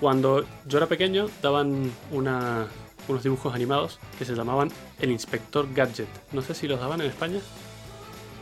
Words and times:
Cuando 0.00 0.46
yo 0.64 0.78
era 0.78 0.88
pequeño 0.88 1.28
daban 1.42 1.92
una, 2.10 2.66
unos 3.08 3.22
dibujos 3.22 3.54
animados 3.54 4.00
que 4.18 4.24
se 4.24 4.34
llamaban 4.34 4.70
El 4.98 5.10
Inspector 5.10 5.72
Gadget. 5.72 6.08
No 6.32 6.42
sé 6.42 6.54
si 6.54 6.66
los 6.68 6.80
daban 6.80 7.00
en 7.02 7.08
España. 7.08 7.40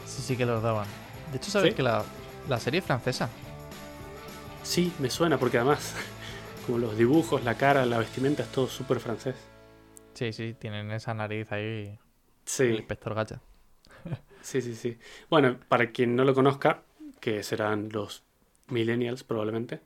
Sí, 0.05 0.23
sí 0.23 0.37
que 0.37 0.47
los 0.47 0.63
daban. 0.63 0.95
De 1.27 1.37
hecho, 1.37 1.51
sabes 1.51 1.71
¿Sí? 1.71 1.75
que 1.75 1.83
la, 1.83 2.05
la 2.49 2.59
serie 2.61 2.79
es 2.81 2.87
francesa. 2.87 3.37
Sí, 4.63 4.93
me 4.99 5.11
suena 5.11 5.39
porque 5.39 5.59
además, 5.59 5.95
como 6.67 6.79
los 6.79 6.97
dibujos, 6.97 7.43
la 7.45 7.57
cara, 7.57 7.87
la 7.87 7.99
vestimenta 7.99 8.43
es 8.45 8.53
todo 8.53 8.69
súper 8.69 9.01
francés. 9.01 9.51
Sí, 10.15 10.33
sí, 10.33 10.55
tienen 10.55 10.91
esa 10.91 11.15
nariz 11.15 11.51
ahí. 11.53 11.99
El 11.99 11.99
Sí, 12.45 12.65
inspector 12.77 13.15
Gadget. 13.15 13.41
sí, 14.41 14.63
sí, 14.63 14.75
sí. 14.75 14.99
Bueno, 15.31 15.59
para 15.69 15.91
quien 15.93 16.17
no 16.17 16.25
lo 16.25 16.35
conozca, 16.35 16.83
que 17.21 17.43
serán 17.43 17.89
los 17.93 18.25
millennials 18.69 19.25
probablemente, 19.25 19.77
el 19.77 19.81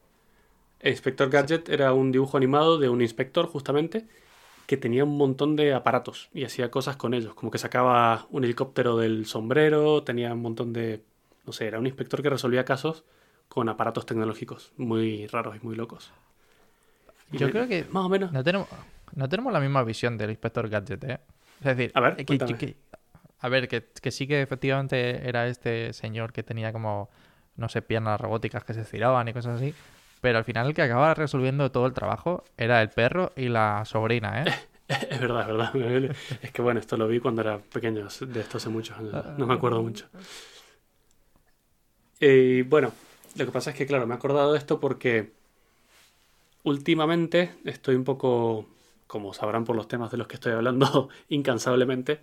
Inspector 0.82 1.30
Gadget 1.30 1.68
era 1.68 1.92
un 1.92 2.10
dibujo 2.12 2.36
animado 2.36 2.78
de 2.78 2.88
un 2.88 3.00
inspector 3.02 3.46
justamente 3.46 4.06
que 4.66 4.76
tenía 4.76 5.04
un 5.04 5.16
montón 5.16 5.54
de 5.56 5.74
aparatos 5.74 6.28
y 6.32 6.44
hacía 6.44 6.70
cosas 6.70 6.96
con 6.96 7.14
ellos, 7.14 7.34
como 7.34 7.50
que 7.50 7.58
sacaba 7.58 8.26
un 8.30 8.44
helicóptero 8.44 8.96
del 8.96 9.26
sombrero, 9.26 10.02
tenía 10.02 10.32
un 10.32 10.40
montón 10.42 10.72
de, 10.72 11.02
no 11.46 11.52
sé, 11.52 11.66
era 11.66 11.78
un 11.78 11.86
inspector 11.86 12.22
que 12.22 12.30
resolvía 12.30 12.64
casos 12.64 13.04
con 13.48 13.68
aparatos 13.68 14.06
tecnológicos 14.06 14.72
muy 14.76 15.26
raros 15.26 15.56
y 15.60 15.64
muy 15.64 15.76
locos. 15.76 16.10
Y 17.32 17.38
Yo 17.38 17.46
me- 17.46 17.52
creo 17.52 17.68
que 17.68 17.84
más 17.90 18.04
o 18.04 18.08
menos 18.08 18.32
no 18.32 18.42
tenemos, 18.42 18.68
no 19.14 19.28
tenemos 19.28 19.52
la 19.52 19.60
misma 19.60 19.82
visión 19.84 20.16
del 20.16 20.30
inspector 20.30 20.68
Gadget, 20.68 21.04
¿eh? 21.04 21.20
Es 21.60 21.76
decir, 21.76 21.92
A 21.94 22.00
ver, 22.00 22.16
que- 22.16 22.24
cuéntame. 22.26 22.56
que- 22.58 22.76
a 23.40 23.48
ver, 23.48 23.68
que, 23.68 23.84
que 24.00 24.10
sí 24.10 24.26
que 24.26 24.40
efectivamente 24.42 25.28
era 25.28 25.48
este 25.48 25.92
señor 25.92 26.32
que 26.32 26.42
tenía 26.42 26.72
como, 26.72 27.10
no 27.56 27.68
sé, 27.68 27.82
piernas 27.82 28.20
robóticas 28.20 28.64
que 28.64 28.74
se 28.74 28.82
estiraban 28.82 29.28
y 29.28 29.32
cosas 29.32 29.56
así. 29.56 29.74
Pero 30.22 30.38
al 30.38 30.44
final 30.44 30.68
el 30.68 30.74
que 30.74 30.80
acababa 30.82 31.12
resolviendo 31.14 31.70
todo 31.70 31.84
el 31.86 31.92
trabajo 31.92 32.44
era 32.56 32.80
el 32.80 32.88
perro 32.88 33.32
y 33.36 33.48
la 33.50 33.84
sobrina, 33.84 34.42
¿eh? 34.44 34.54
Es 35.10 35.20
verdad, 35.20 35.42
es 35.42 35.72
verdad. 35.74 36.16
Es 36.42 36.50
que 36.52 36.62
bueno, 36.62 36.80
esto 36.80 36.96
lo 36.96 37.08
vi 37.08 37.18
cuando 37.20 37.42
era 37.42 37.58
pequeño, 37.58 38.06
de 38.20 38.40
esto 38.40 38.56
hace 38.58 38.68
muchos 38.70 38.96
años. 38.98 39.12
No 39.36 39.46
me 39.46 39.54
acuerdo 39.54 39.82
mucho. 39.82 40.06
Y 42.20 42.62
bueno, 42.62 42.92
lo 43.36 43.44
que 43.44 43.52
pasa 43.52 43.70
es 43.70 43.76
que, 43.76 43.86
claro, 43.86 44.06
me 44.06 44.14
he 44.14 44.16
acordado 44.16 44.52
de 44.52 44.58
esto 44.58 44.80
porque 44.80 45.32
últimamente 46.64 47.54
estoy 47.64 47.94
un 47.96 48.04
poco, 48.04 48.66
como 49.06 49.32
sabrán 49.34 49.64
por 49.64 49.76
los 49.76 49.88
temas 49.88 50.10
de 50.10 50.18
los 50.18 50.26
que 50.26 50.34
estoy 50.34 50.52
hablando 50.52 51.08
incansablemente, 51.28 52.20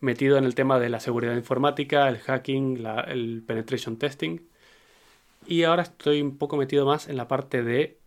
metido 0.00 0.38
en 0.38 0.44
el 0.44 0.54
tema 0.54 0.78
de 0.80 0.88
la 0.90 1.00
seguridad 1.00 1.34
informática, 1.36 2.08
el 2.08 2.18
hacking, 2.18 2.82
la- 2.82 3.02
el 3.02 3.42
penetration 3.46 3.98
testing. 3.98 4.40
Y 5.46 5.64
ahora 5.64 5.82
estoy 5.82 6.22
un 6.22 6.38
poco 6.38 6.56
metido 6.56 6.86
más 6.86 7.08
en 7.08 7.16
la 7.16 7.28
parte 7.28 7.62
de 7.62 7.98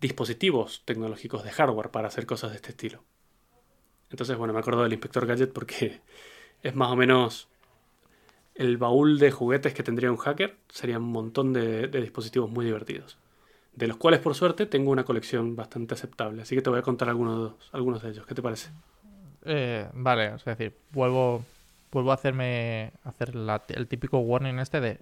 dispositivos 0.00 0.82
tecnológicos 0.84 1.42
de 1.44 1.50
hardware 1.50 1.90
para 1.90 2.08
hacer 2.08 2.26
cosas 2.26 2.50
de 2.50 2.56
este 2.56 2.70
estilo. 2.70 3.02
Entonces, 4.10 4.36
bueno, 4.36 4.54
me 4.54 4.60
acuerdo 4.60 4.82
del 4.82 4.92
Inspector 4.92 5.26
Gadget 5.26 5.52
porque 5.52 6.00
es 6.62 6.74
más 6.74 6.90
o 6.90 6.96
menos 6.96 7.48
el 8.54 8.76
baúl 8.76 9.18
de 9.18 9.30
juguetes 9.30 9.74
que 9.74 9.82
tendría 9.82 10.10
un 10.10 10.16
hacker. 10.16 10.56
Sería 10.68 10.98
un 10.98 11.10
montón 11.10 11.52
de, 11.52 11.88
dispositivos 11.88 12.50
muy 12.50 12.64
divertidos. 12.64 13.18
De 13.74 13.86
los 13.86 13.96
cuales, 13.96 14.20
por 14.20 14.34
suerte, 14.34 14.66
tengo 14.66 14.90
una 14.90 15.04
colección 15.04 15.54
bastante 15.54 15.94
aceptable. 15.94 16.42
Así 16.42 16.56
que 16.56 16.62
te 16.62 16.70
voy 16.70 16.80
a 16.80 16.82
contar 16.82 17.08
algunos, 17.08 17.54
algunos 17.72 18.02
de 18.02 18.10
ellos. 18.10 18.26
¿Qué 18.26 18.34
te 18.34 18.42
parece? 18.42 18.70
Eh, 19.44 19.88
vale, 19.94 20.34
es 20.34 20.44
decir, 20.44 20.74
vuelvo, 20.90 21.44
vuelvo 21.90 22.10
a 22.10 22.14
hacerme 22.14 22.92
hacer 23.04 23.34
la- 23.34 23.64
el 23.68 23.86
típico 23.88 24.18
warning 24.18 24.58
este 24.58 24.80
de 24.80 25.00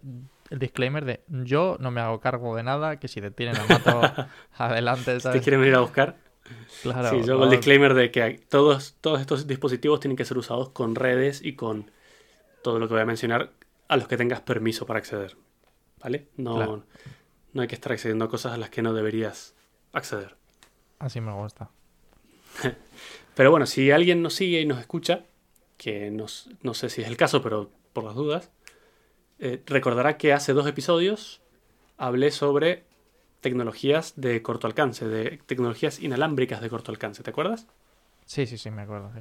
el 0.50 0.58
disclaimer 0.58 1.04
de 1.04 1.22
yo 1.28 1.76
no 1.80 1.90
me 1.90 2.00
hago 2.00 2.20
cargo 2.20 2.54
de 2.56 2.62
nada, 2.62 2.98
que 2.98 3.08
si 3.08 3.20
te 3.20 3.30
tienen 3.30 3.56
a 3.56 3.64
mato 3.64 4.02
adelante, 4.56 5.18
¿Te 5.18 5.40
quieren 5.40 5.60
venir 5.60 5.74
a 5.74 5.80
buscar? 5.80 6.16
Claro, 6.82 7.10
sí, 7.10 7.26
yo 7.26 7.34
hago 7.34 7.44
el 7.44 7.50
disclaimer 7.50 7.94
de 7.94 8.10
que 8.12 8.40
todos, 8.48 8.94
todos 9.00 9.20
estos 9.20 9.46
dispositivos 9.46 9.98
tienen 10.00 10.16
que 10.16 10.24
ser 10.24 10.38
usados 10.38 10.68
con 10.70 10.94
redes 10.94 11.42
y 11.44 11.54
con 11.56 11.90
todo 12.62 12.78
lo 12.78 12.86
que 12.88 12.94
voy 12.94 13.02
a 13.02 13.06
mencionar 13.06 13.52
a 13.88 13.96
los 13.96 14.06
que 14.08 14.16
tengas 14.16 14.40
permiso 14.42 14.86
para 14.86 14.98
acceder. 15.00 15.36
¿Vale? 16.02 16.28
No, 16.36 16.54
Claro. 16.54 16.84
no 17.52 17.62
hay 17.62 17.68
que 17.68 17.74
estar 17.74 17.92
accediendo 17.92 18.24
a 18.24 18.28
cosas 18.28 18.52
a 18.52 18.56
las 18.58 18.70
que 18.70 18.82
no 18.82 18.92
deberías 18.92 19.54
acceder. 19.92 20.36
Así 21.00 21.20
me 21.20 21.32
gusta. 21.32 21.70
Pero 23.34 23.50
bueno, 23.50 23.66
si 23.66 23.90
alguien 23.90 24.22
nos 24.22 24.34
sigue 24.34 24.60
y 24.60 24.66
nos 24.66 24.78
escucha, 24.78 25.24
que 25.76 26.10
nos- 26.10 26.48
no 26.62 26.74
sé 26.74 26.88
si 26.90 27.02
es 27.02 27.08
el 27.08 27.16
caso, 27.16 27.42
pero 27.42 27.70
por 27.92 28.04
las 28.04 28.14
dudas, 28.14 28.50
eh, 29.38 29.62
recordará 29.66 30.16
que 30.16 30.32
hace 30.32 30.52
dos 30.52 30.66
episodios 30.66 31.40
hablé 31.98 32.30
sobre 32.30 32.84
tecnologías 33.40 34.14
de 34.16 34.42
corto 34.42 34.66
alcance, 34.66 35.06
de 35.06 35.38
tecnologías 35.46 36.00
inalámbricas 36.00 36.60
de 36.60 36.68
corto 36.70 36.90
alcance, 36.90 37.22
¿te 37.22 37.30
acuerdas? 37.30 37.66
Sí, 38.24 38.46
sí, 38.46 38.58
sí, 38.58 38.70
me 38.70 38.82
acuerdo. 38.82 39.10
sí. 39.14 39.20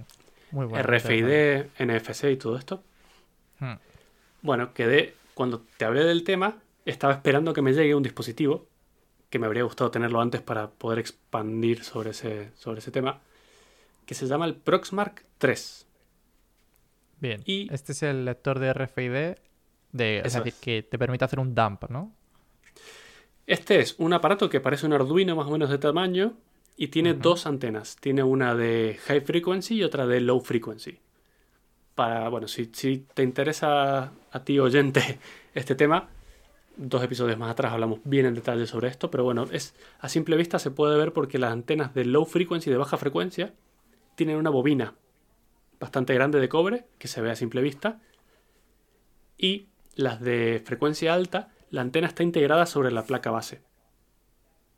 Muy 0.52 0.66
bueno. 0.66 0.84
RFID, 0.84 1.68
NFC 1.80 2.32
y 2.32 2.38
todo 2.38 2.58
esto. 2.58 2.82
Hmm. 3.60 3.74
Bueno, 4.42 4.74
quedé, 4.74 5.14
cuando 5.34 5.64
te 5.78 5.86
hablé 5.86 6.04
del 6.06 6.24
tema, 6.24 6.58
estaba 6.86 7.14
esperando 7.14 7.54
que 7.54 7.62
me 7.62 7.74
llegue 7.74 7.96
un 7.96 8.04
dispositivo, 8.04 8.68
que 9.30 9.40
me 9.40 9.48
habría 9.48 9.64
gustado 9.64 9.92
tenerlo 9.92 10.22
antes 10.22 10.42
para 10.42 10.70
poder 10.70 11.00
expandir 11.00 11.84
sobre 11.84 12.12
ese, 12.12 12.52
sobre 12.56 12.80
ese 12.80 12.92
tema, 12.92 13.20
que 14.06 14.14
se 14.14 14.28
llama 14.28 14.46
el 14.46 14.56
Proxmark 14.56 15.24
3. 15.40 15.85
Bien. 17.20 17.42
Y- 17.46 17.74
Este 17.74 17.92
es 17.94 18.04
el 18.04 18.26
lector 18.26 18.60
de 18.60 18.74
RFID, 18.74 19.36
de, 19.92 20.18
es 20.20 20.34
decir, 20.34 20.48
es. 20.48 20.56
que 20.56 20.84
te 20.84 20.98
permite 20.98 21.26
hacer 21.26 21.40
un 21.40 21.56
dump, 21.56 21.86
¿no? 21.90 22.14
Este 23.48 23.80
es 23.80 23.96
un 24.00 24.14
aparato 24.14 24.50
que 24.50 24.60
parece 24.60 24.86
un 24.86 24.94
Arduino 24.94 25.36
más 25.36 25.48
o 25.48 25.52
menos 25.52 25.70
de 25.70 25.78
tamaño 25.78 26.34
y 26.78 26.88
tiene 26.88 27.14
dos 27.14 27.46
antenas. 27.46 27.96
Tiene 28.00 28.24
una 28.24 28.56
de 28.56 28.98
high 29.06 29.22
frequency 29.22 29.76
y 29.76 29.84
otra 29.84 30.08
de 30.08 30.20
low 30.20 30.40
frequency. 30.42 31.00
Para, 31.94 32.28
bueno, 32.30 32.48
si, 32.48 32.70
si 32.74 33.06
te 33.14 33.24
interesa 33.24 34.12
a 34.32 34.44
ti 34.44 34.60
oyente 34.60 35.20
este 35.54 35.76
tema, 35.76 36.10
dos 36.76 37.04
episodios 37.04 37.38
más 37.38 37.52
atrás 37.52 37.72
hablamos 37.72 38.00
bien 38.04 38.26
en 38.26 38.34
detalle 38.34 38.66
sobre 38.68 38.90
esto, 38.90 39.10
pero 39.10 39.24
bueno, 39.24 39.46
es 39.52 39.76
a 40.00 40.10
simple 40.10 40.36
vista 40.36 40.60
se 40.60 40.72
puede 40.72 40.98
ver 40.98 41.14
porque 41.14 41.38
las 41.40 41.54
antenas 41.54 41.94
de 41.94 42.04
low 42.06 42.26
frequency 42.26 42.70
y 42.70 42.74
de 42.74 42.78
baja 42.80 42.98
frecuencia 42.98 43.54
tienen 44.16 44.36
una 44.38 44.50
bobina 44.50 44.96
bastante 45.86 46.16
grande 46.16 46.40
de 46.40 46.50
cobre 46.50 46.88
que 46.98 47.08
se 47.08 47.22
ve 47.22 47.30
a 47.30 47.36
simple 47.36 47.62
vista 47.62 48.02
y 49.38 49.68
las 49.94 50.20
de 50.20 50.64
frecuencia 50.66 51.14
alta, 51.14 51.52
la 51.70 51.82
antena 51.82 52.08
está 52.08 52.24
integrada 52.24 52.66
sobre 52.66 52.92
la 52.92 53.06
placa 53.06 53.30
base. 53.30 53.62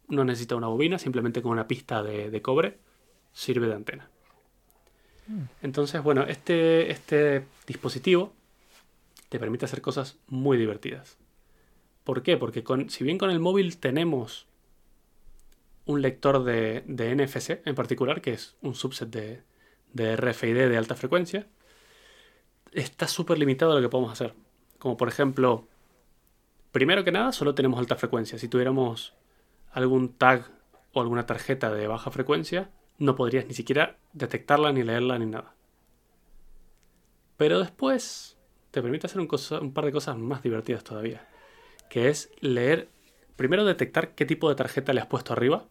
No 0.10 0.26
necesita 0.26 0.58
una 0.58 0.68
bobina, 0.68 1.00
simplemente 1.00 1.42
con 1.42 1.54
una 1.54 1.66
pista 1.66 2.04
de, 2.04 2.30
de 2.30 2.42
cobre 2.42 2.80
sirve 3.32 3.68
de 3.68 3.76
antena. 3.76 4.10
Entonces, 5.62 6.04
bueno, 6.04 6.24
este, 6.24 6.92
este 6.92 7.46
dispositivo 7.66 8.34
te 9.30 9.40
permite 9.40 9.64
hacer 9.64 9.82
cosas 9.82 10.18
muy 10.28 10.58
divertidas. 10.58 11.18
¿Por 12.04 12.22
qué? 12.22 12.36
Porque 12.36 12.64
con, 12.64 12.90
si 12.90 13.06
bien 13.06 13.18
con 13.18 13.30
el 13.30 13.40
móvil 13.40 13.78
tenemos 13.78 14.46
un 15.86 16.02
lector 16.02 16.44
de, 16.44 16.84
de 16.86 17.16
NFC 17.16 17.62
en 17.66 17.76
particular, 17.76 18.22
que 18.22 18.34
es 18.34 18.58
un 18.62 18.76
subset 18.76 19.10
de, 19.10 19.44
de 19.98 20.16
RFID 20.16 20.70
de 20.70 20.78
alta 20.78 20.96
frecuencia, 20.96 21.48
está 22.72 23.08
súper 23.08 23.38
limitado 23.38 23.76
lo 23.76 23.82
que 23.82 23.90
podemos 23.90 24.14
hacer. 24.14 24.34
Como 24.80 24.96
por 24.96 25.10
ejemplo, 25.10 25.68
primero 26.72 27.04
que 27.04 27.12
nada, 27.12 27.32
solo 27.32 27.56
tenemos 27.56 27.80
alta 27.80 27.96
frecuencia. 27.96 28.40
Si 28.40 28.48
tuviéramos 28.48 29.14
algún 29.72 30.14
tag 30.14 30.46
o 30.94 31.02
alguna 31.02 31.26
tarjeta 31.26 31.74
de 31.74 31.88
baja 31.88 32.12
frecuencia, 32.12 32.70
no 32.98 33.16
podrías 33.16 33.46
ni 33.48 33.54
siquiera 33.54 33.98
detectarla, 34.14 34.72
ni 34.72 34.84
leerla, 34.84 35.20
ni 35.20 35.26
nada. 35.26 35.54
Pero 37.36 37.60
después 37.60 38.38
te 38.72 38.82
permite 38.82 39.08
hacer 39.08 39.20
un 39.20 39.74
par 39.74 39.86
de 39.86 39.92
cosas 39.92 40.18
más 40.18 40.42
divertidas 40.42 40.84
todavía. 40.84 41.28
Que 41.90 42.10
es 42.10 42.32
leer, 42.40 42.90
primero 43.36 43.66
detectar 43.66 44.16
qué 44.16 44.26
tipo 44.26 44.50
de 44.50 44.56
tarjeta 44.56 44.94
le 44.94 45.02
has 45.02 45.08
puesto 45.08 45.34
arriba. 45.34 45.66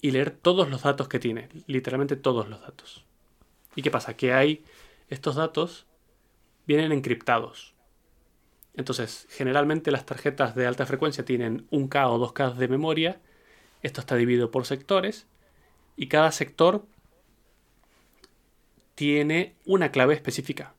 Y 0.00 0.10
leer 0.10 0.30
todos 0.30 0.70
los 0.70 0.82
datos 0.82 1.08
que 1.08 1.18
tiene, 1.18 1.48
literalmente 1.66 2.16
todos 2.16 2.48
los 2.48 2.60
datos. 2.60 3.04
¿Y 3.74 3.82
qué 3.82 3.90
pasa? 3.90 4.16
Que 4.16 4.32
hay 4.32 4.64
estos 5.08 5.36
datos 5.36 5.86
vienen 6.66 6.92
encriptados. 6.92 7.74
Entonces, 8.74 9.26
generalmente 9.30 9.90
las 9.90 10.04
tarjetas 10.04 10.54
de 10.54 10.66
alta 10.66 10.84
frecuencia 10.84 11.24
tienen 11.24 11.66
1K 11.70 12.10
o 12.10 12.32
2K 12.32 12.54
de 12.54 12.68
memoria. 12.68 13.20
Esto 13.82 14.00
está 14.00 14.16
dividido 14.16 14.50
por 14.50 14.66
sectores. 14.66 15.26
Y 15.96 16.08
cada 16.08 16.30
sector 16.30 16.84
tiene 18.94 19.54
una 19.64 19.92
clave 19.92 20.14
específica. 20.14 20.74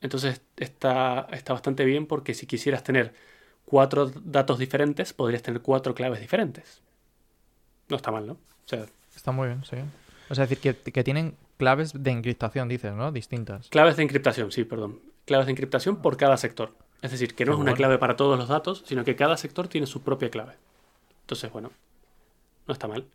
Entonces 0.00 0.42
está, 0.56 1.28
está 1.32 1.52
bastante 1.52 1.84
bien 1.84 2.06
porque 2.06 2.34
si 2.34 2.46
quisieras 2.46 2.82
tener 2.82 3.14
cuatro 3.64 4.10
datos 4.22 4.58
diferentes, 4.58 5.12
podrías 5.12 5.42
tener 5.42 5.62
cuatro 5.62 5.94
claves 5.94 6.20
diferentes. 6.20 6.82
No 7.88 7.96
está 7.96 8.10
mal, 8.10 8.26
¿no? 8.26 8.32
O 8.34 8.38
sea, 8.68 8.86
Está 9.14 9.30
muy 9.32 9.46
bien, 9.48 9.64
sí. 9.64 9.76
O 10.28 10.34
sea, 10.34 10.44
es 10.44 10.50
decir, 10.50 10.74
que, 10.74 10.92
que 10.92 11.04
tienen 11.04 11.36
claves 11.58 11.92
de 11.94 12.10
encriptación, 12.10 12.68
dices, 12.68 12.92
¿no? 12.94 13.12
Distintas. 13.12 13.68
Claves 13.68 13.96
de 13.96 14.02
encriptación, 14.02 14.50
sí, 14.50 14.64
perdón. 14.64 15.00
Claves 15.24 15.46
de 15.46 15.52
encriptación 15.52 16.02
por 16.02 16.16
cada 16.16 16.36
sector. 16.36 16.74
Es 17.02 17.10
decir, 17.10 17.34
que 17.34 17.44
no 17.44 17.52
Qué 17.52 17.54
es 17.54 17.60
una 17.60 17.70
bueno. 17.72 17.76
clave 17.76 17.98
para 17.98 18.16
todos 18.16 18.38
los 18.38 18.48
datos, 18.48 18.82
sino 18.86 19.04
que 19.04 19.14
cada 19.16 19.36
sector 19.36 19.68
tiene 19.68 19.86
su 19.86 20.02
propia 20.02 20.30
clave. 20.30 20.54
Entonces, 21.22 21.52
bueno, 21.52 21.70
no 22.66 22.72
está 22.72 22.88
mal. 22.88 23.06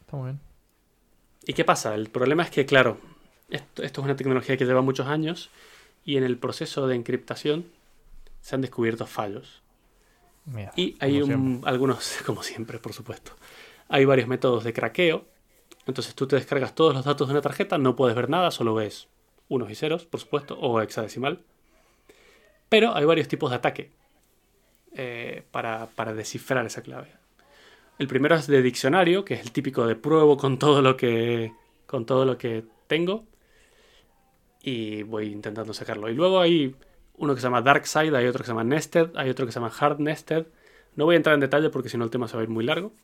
Está 0.00 0.16
muy 0.16 0.26
bien. 0.26 0.40
¿Y 1.46 1.52
qué 1.54 1.64
pasa? 1.64 1.94
El 1.94 2.08
problema 2.10 2.42
es 2.42 2.50
que, 2.50 2.66
claro, 2.66 2.98
esto, 3.48 3.82
esto 3.82 4.00
es 4.00 4.04
una 4.04 4.16
tecnología 4.16 4.56
que 4.56 4.64
lleva 4.64 4.82
muchos 4.82 5.06
años 5.06 5.50
y 6.04 6.16
en 6.16 6.24
el 6.24 6.36
proceso 6.38 6.86
de 6.88 6.96
encriptación 6.96 7.66
se 8.40 8.54
han 8.56 8.60
descubierto 8.60 9.06
fallos. 9.06 9.62
Mira, 10.44 10.72
Y 10.76 10.96
hay 11.00 11.20
como 11.20 11.34
un- 11.34 11.62
algunos, 11.64 12.16
como 12.26 12.42
siempre, 12.42 12.78
por 12.78 12.92
supuesto. 12.92 13.32
Hay 13.92 14.06
varios 14.06 14.26
métodos 14.26 14.64
de 14.64 14.72
craqueo. 14.72 15.26
Entonces 15.86 16.14
tú 16.14 16.26
te 16.26 16.36
descargas 16.36 16.74
todos 16.74 16.94
los 16.94 17.04
datos 17.04 17.28
de 17.28 17.32
una 17.32 17.42
tarjeta, 17.42 17.76
no 17.76 17.94
puedes 17.94 18.16
ver 18.16 18.30
nada, 18.30 18.50
solo 18.50 18.74
ves 18.74 19.08
unos 19.50 19.70
y 19.70 19.74
ceros, 19.74 20.06
por 20.06 20.18
supuesto, 20.18 20.58
o 20.58 20.80
hexadecimal. 20.80 21.40
Pero 22.70 22.96
hay 22.96 23.04
varios 23.04 23.28
tipos 23.28 23.50
de 23.50 23.56
ataque 23.56 23.90
eh, 24.94 25.42
para, 25.50 26.14
descifrar 26.14 26.64
esa 26.64 26.80
clave. 26.80 27.08
El 27.98 28.08
primero 28.08 28.34
es 28.34 28.46
de 28.46 28.62
diccionario, 28.62 29.26
que 29.26 29.34
es 29.34 29.42
el 29.42 29.52
típico 29.52 29.86
de 29.86 29.94
pruebo 29.94 30.38
con 30.38 30.58
todo 30.58 30.80
lo 30.80 30.96
que, 30.96 31.52
con 31.84 32.06
todo 32.06 32.24
lo 32.24 32.38
que 32.38 32.64
tengo 32.86 33.26
y 34.62 35.02
voy 35.02 35.26
intentando 35.26 35.74
sacarlo. 35.74 36.08
Y 36.08 36.14
luego 36.14 36.40
hay 36.40 36.74
uno 37.18 37.34
que 37.34 37.42
se 37.42 37.46
llama 37.46 37.60
Dark 37.60 37.86
Side, 37.86 38.16
hay 38.16 38.26
otro 38.26 38.40
que 38.40 38.46
se 38.46 38.52
llama 38.52 38.64
Nested, 38.64 39.10
hay 39.16 39.28
otro 39.28 39.44
que 39.44 39.52
se 39.52 39.60
llama 39.60 39.72
Hard 39.78 40.00
Nested. 40.00 40.46
No 40.96 41.04
voy 41.04 41.14
a 41.14 41.18
entrar 41.18 41.34
en 41.34 41.40
detalle 41.40 41.68
porque 41.68 41.90
si 41.90 41.98
no 41.98 42.04
el 42.04 42.10
tema 42.10 42.26
se 42.26 42.36
va 42.36 42.40
a 42.40 42.44
ir 42.44 42.48
muy 42.48 42.64
largo, 42.64 42.94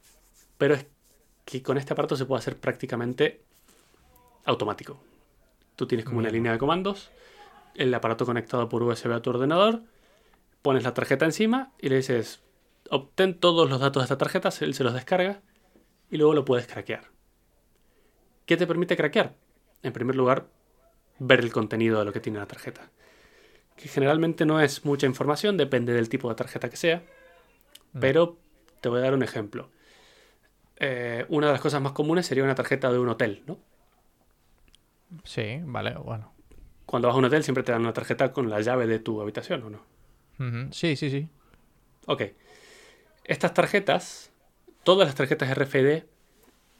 pero 0.59 0.75
es 0.75 0.87
que 1.45 1.63
con 1.63 1.79
este 1.79 1.95
aparato 1.95 2.17
se 2.17 2.27
puede 2.27 2.41
hacer 2.41 2.59
prácticamente 2.59 3.43
automático. 4.45 5.01
Tú 5.77 5.87
tienes 5.87 6.05
como 6.05 6.19
una 6.19 6.31
línea 6.31 6.53
de 6.53 6.59
comandos, 6.59 7.11
el 7.75 7.95
aparato 7.95 8.27
conectado 8.27 8.69
por 8.69 8.83
USB 8.83 9.13
a 9.13 9.23
tu 9.23 9.31
ordenador, 9.31 9.83
pones 10.61 10.83
la 10.83 10.93
tarjeta 10.93 11.25
encima 11.25 11.73
y 11.79 11.89
le 11.89 11.97
dices, 11.97 12.43
obtén 12.91 13.39
todos 13.39 13.71
los 13.71 13.81
datos 13.81 14.03
de 14.03 14.05
esta 14.05 14.19
tarjeta, 14.19 14.51
él 14.61 14.75
se 14.75 14.85
los 14.85 14.93
descarga 14.93 15.41
y 16.11 16.17
luego 16.17 16.35
lo 16.35 16.45
puedes 16.45 16.67
craquear. 16.67 17.05
¿Qué 18.45 18.57
te 18.57 18.67
permite 18.67 18.97
craquear? 18.97 19.35
En 19.83 19.93
primer 19.93 20.17
lugar, 20.17 20.49
ver 21.19 21.41
el 21.41 21.53
contenido 21.53 21.99
de 21.99 22.05
lo 22.05 22.13
que 22.13 22.21
tiene 22.21 22.39
la 22.39 22.47
tarjeta. 22.47 22.91
Que 23.77 23.89
generalmente 23.89 24.45
no 24.45 24.61
es 24.61 24.85
mucha 24.85 25.07
información, 25.07 25.57
depende 25.57 25.93
del 25.93 26.09
tipo 26.09 26.29
de 26.29 26.35
tarjeta 26.35 26.69
que 26.69 26.77
sea. 26.77 27.03
Mm. 27.93 28.01
Pero 28.01 28.39
te 28.81 28.89
voy 28.89 29.01
a 29.01 29.03
dar 29.03 29.15
un 29.15 29.23
ejemplo. 29.23 29.71
Eh, 30.81 31.27
una 31.29 31.49
de 31.49 31.53
las 31.53 31.61
cosas 31.61 31.83
más 31.83 31.93
comunes 31.93 32.27
sería 32.27 32.45
una 32.45 32.55
tarjeta 32.55 32.93
de 32.93 32.99
un 32.99 33.09
hotel, 33.09 33.43
¿no? 33.47 33.59
Sí, 35.25 35.61
vale, 35.63 35.95
bueno. 35.95 36.33
Cuando 36.87 37.09
vas 37.09 37.15
a 37.15 37.19
un 37.19 37.25
hotel 37.25 37.43
siempre 37.43 37.65
te 37.65 37.73
dan 37.73 37.83
una 37.83 37.93
tarjeta 37.93 38.33
con 38.33 38.49
la 38.49 38.61
llave 38.61 38.87
de 38.87 38.99
tu 38.99 39.21
habitación, 39.21 39.63
¿o 39.63 39.71
no? 39.71 40.71
Sí, 40.71 40.97
sí, 40.97 41.11
sí. 41.11 41.29
Ok. 42.07 42.23
Estas 43.25 43.53
tarjetas, 43.53 44.31
todas 44.85 45.09
las 45.09 45.15
tarjetas 45.15 45.53
RFID, 45.57 46.05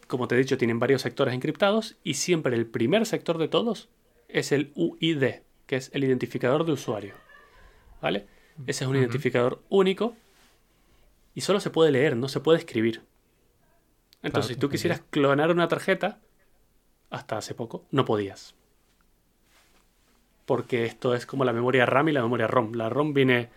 como 0.07 0.29
te 0.29 0.37
he 0.37 0.39
dicho, 0.39 0.57
tienen 0.57 0.79
varios 0.79 1.03
sectores 1.03 1.35
encriptados 1.35 1.97
y 2.03 2.15
siempre 2.15 2.55
el 2.57 2.67
primer 2.67 3.05
sector 3.05 3.37
de 3.37 3.49
todos 3.49 3.91
es 4.29 4.53
el 4.53 4.73
UID, 4.75 5.43
que 5.67 5.77
es 5.77 5.91
el 5.93 6.05
identificador 6.05 6.65
de 6.65 6.73
usuario. 6.73 7.15
¿Vale? 8.01 8.27
Ese 8.67 8.85
es 8.85 8.91
un 8.91 8.97
identificador 8.97 9.63
único 9.69 10.17
y 11.35 11.43
solo 11.43 11.61
se 11.61 11.71
puede 11.71 11.91
leer, 11.91 12.17
no 12.17 12.29
se 12.29 12.41
puede 12.41 12.59
escribir. 12.59 13.03
Entonces, 14.23 14.55
si 14.55 14.61
tú 14.61 14.69
quisieras 14.69 15.03
clonar 15.11 15.51
una 15.51 15.69
tarjeta, 15.69 16.21
hasta 17.11 17.39
hace 17.39 17.55
poco, 17.55 17.87
no 17.91 18.05
podías. 18.05 18.55
Porque 20.47 20.85
esto 20.87 21.15
es 21.15 21.27
como 21.27 21.45
la 21.45 21.53
memoria 21.53 21.87
RAM 21.87 22.09
y 22.09 22.13
la 22.13 22.23
memoria 22.23 22.47
ROM. 22.47 22.73
La 22.73 22.89
ROM 22.89 23.13
viene 23.13 23.51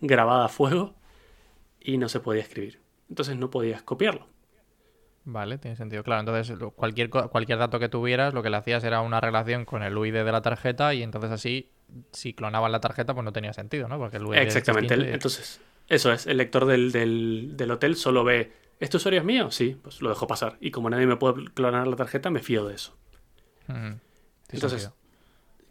grabada 0.00 0.44
a 0.46 0.48
fuego 0.48 0.94
y 1.80 1.98
no 1.98 2.08
se 2.08 2.20
podía 2.20 2.42
escribir. 2.42 2.80
Entonces 3.08 3.36
no 3.36 3.50
podías 3.50 3.82
copiarlo. 3.82 4.26
Vale, 5.24 5.58
tiene 5.58 5.76
sentido. 5.76 6.04
Claro, 6.04 6.20
entonces 6.20 6.56
cualquier, 6.76 7.10
cualquier 7.10 7.58
dato 7.58 7.80
que 7.80 7.88
tuvieras, 7.88 8.32
lo 8.32 8.44
que 8.44 8.50
le 8.50 8.56
hacías 8.58 8.84
era 8.84 9.00
una 9.00 9.20
relación 9.20 9.64
con 9.64 9.82
el 9.82 9.96
UID 9.96 10.14
de 10.24 10.32
la 10.32 10.40
tarjeta 10.40 10.94
y 10.94 11.02
entonces 11.02 11.32
así, 11.32 11.72
si 12.12 12.32
clonaban 12.32 12.70
la 12.70 12.80
tarjeta, 12.80 13.12
pues 13.12 13.24
no 13.24 13.32
tenía 13.32 13.52
sentido, 13.52 13.88
¿no? 13.88 13.98
Porque 13.98 14.18
el 14.18 14.24
UID 14.24 14.38
es 14.38 14.46
Exactamente. 14.46 14.94
el- 14.94 15.06
entonces, 15.06 15.60
eso 15.88 16.12
es. 16.12 16.26
El 16.26 16.36
lector 16.38 16.64
del, 16.66 16.92
del- 16.92 17.56
del 17.56 17.70
hotel 17.70 17.96
solo 17.96 18.24
ve, 18.24 18.52
¿este 18.80 18.96
usuario 18.96 19.20
es 19.20 19.26
mío? 19.26 19.50
Sí, 19.50 19.76
pues 19.82 20.02
lo 20.02 20.08
dejo 20.08 20.26
pasar. 20.26 20.56
Y 20.60 20.70
como 20.70 20.90
nadie 20.90 21.06
me 21.06 21.16
puede 21.16 21.44
clonar 21.52 21.86
la 21.86 21.96
tarjeta, 21.96 22.30
me 22.30 22.40
fío 22.40 22.64
de 22.66 22.74
eso. 22.74 22.96
Entonces, 24.48 24.82
sentido. 24.82 24.96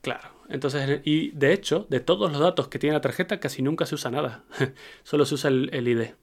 Claro. 0.02 0.30
Entonces, 0.50 1.02
y 1.06 1.32
de 1.32 1.54
hecho, 1.54 1.88
de 1.90 2.00
todos 2.00 2.32
los 2.32 2.40
datos 2.40 2.68
que 2.68 2.78
tiene 2.78 2.94
la 2.94 3.02
tarjeta, 3.02 3.40
casi 3.40 3.62
nunca 3.62 3.86
se 3.86 3.96
usa 3.96 4.12
nada. 4.12 4.44
Solo 5.04 5.26
se 5.26 5.36
usa 5.36 5.50
el, 5.50 5.70
el 5.74 5.88
ID. 5.88 6.14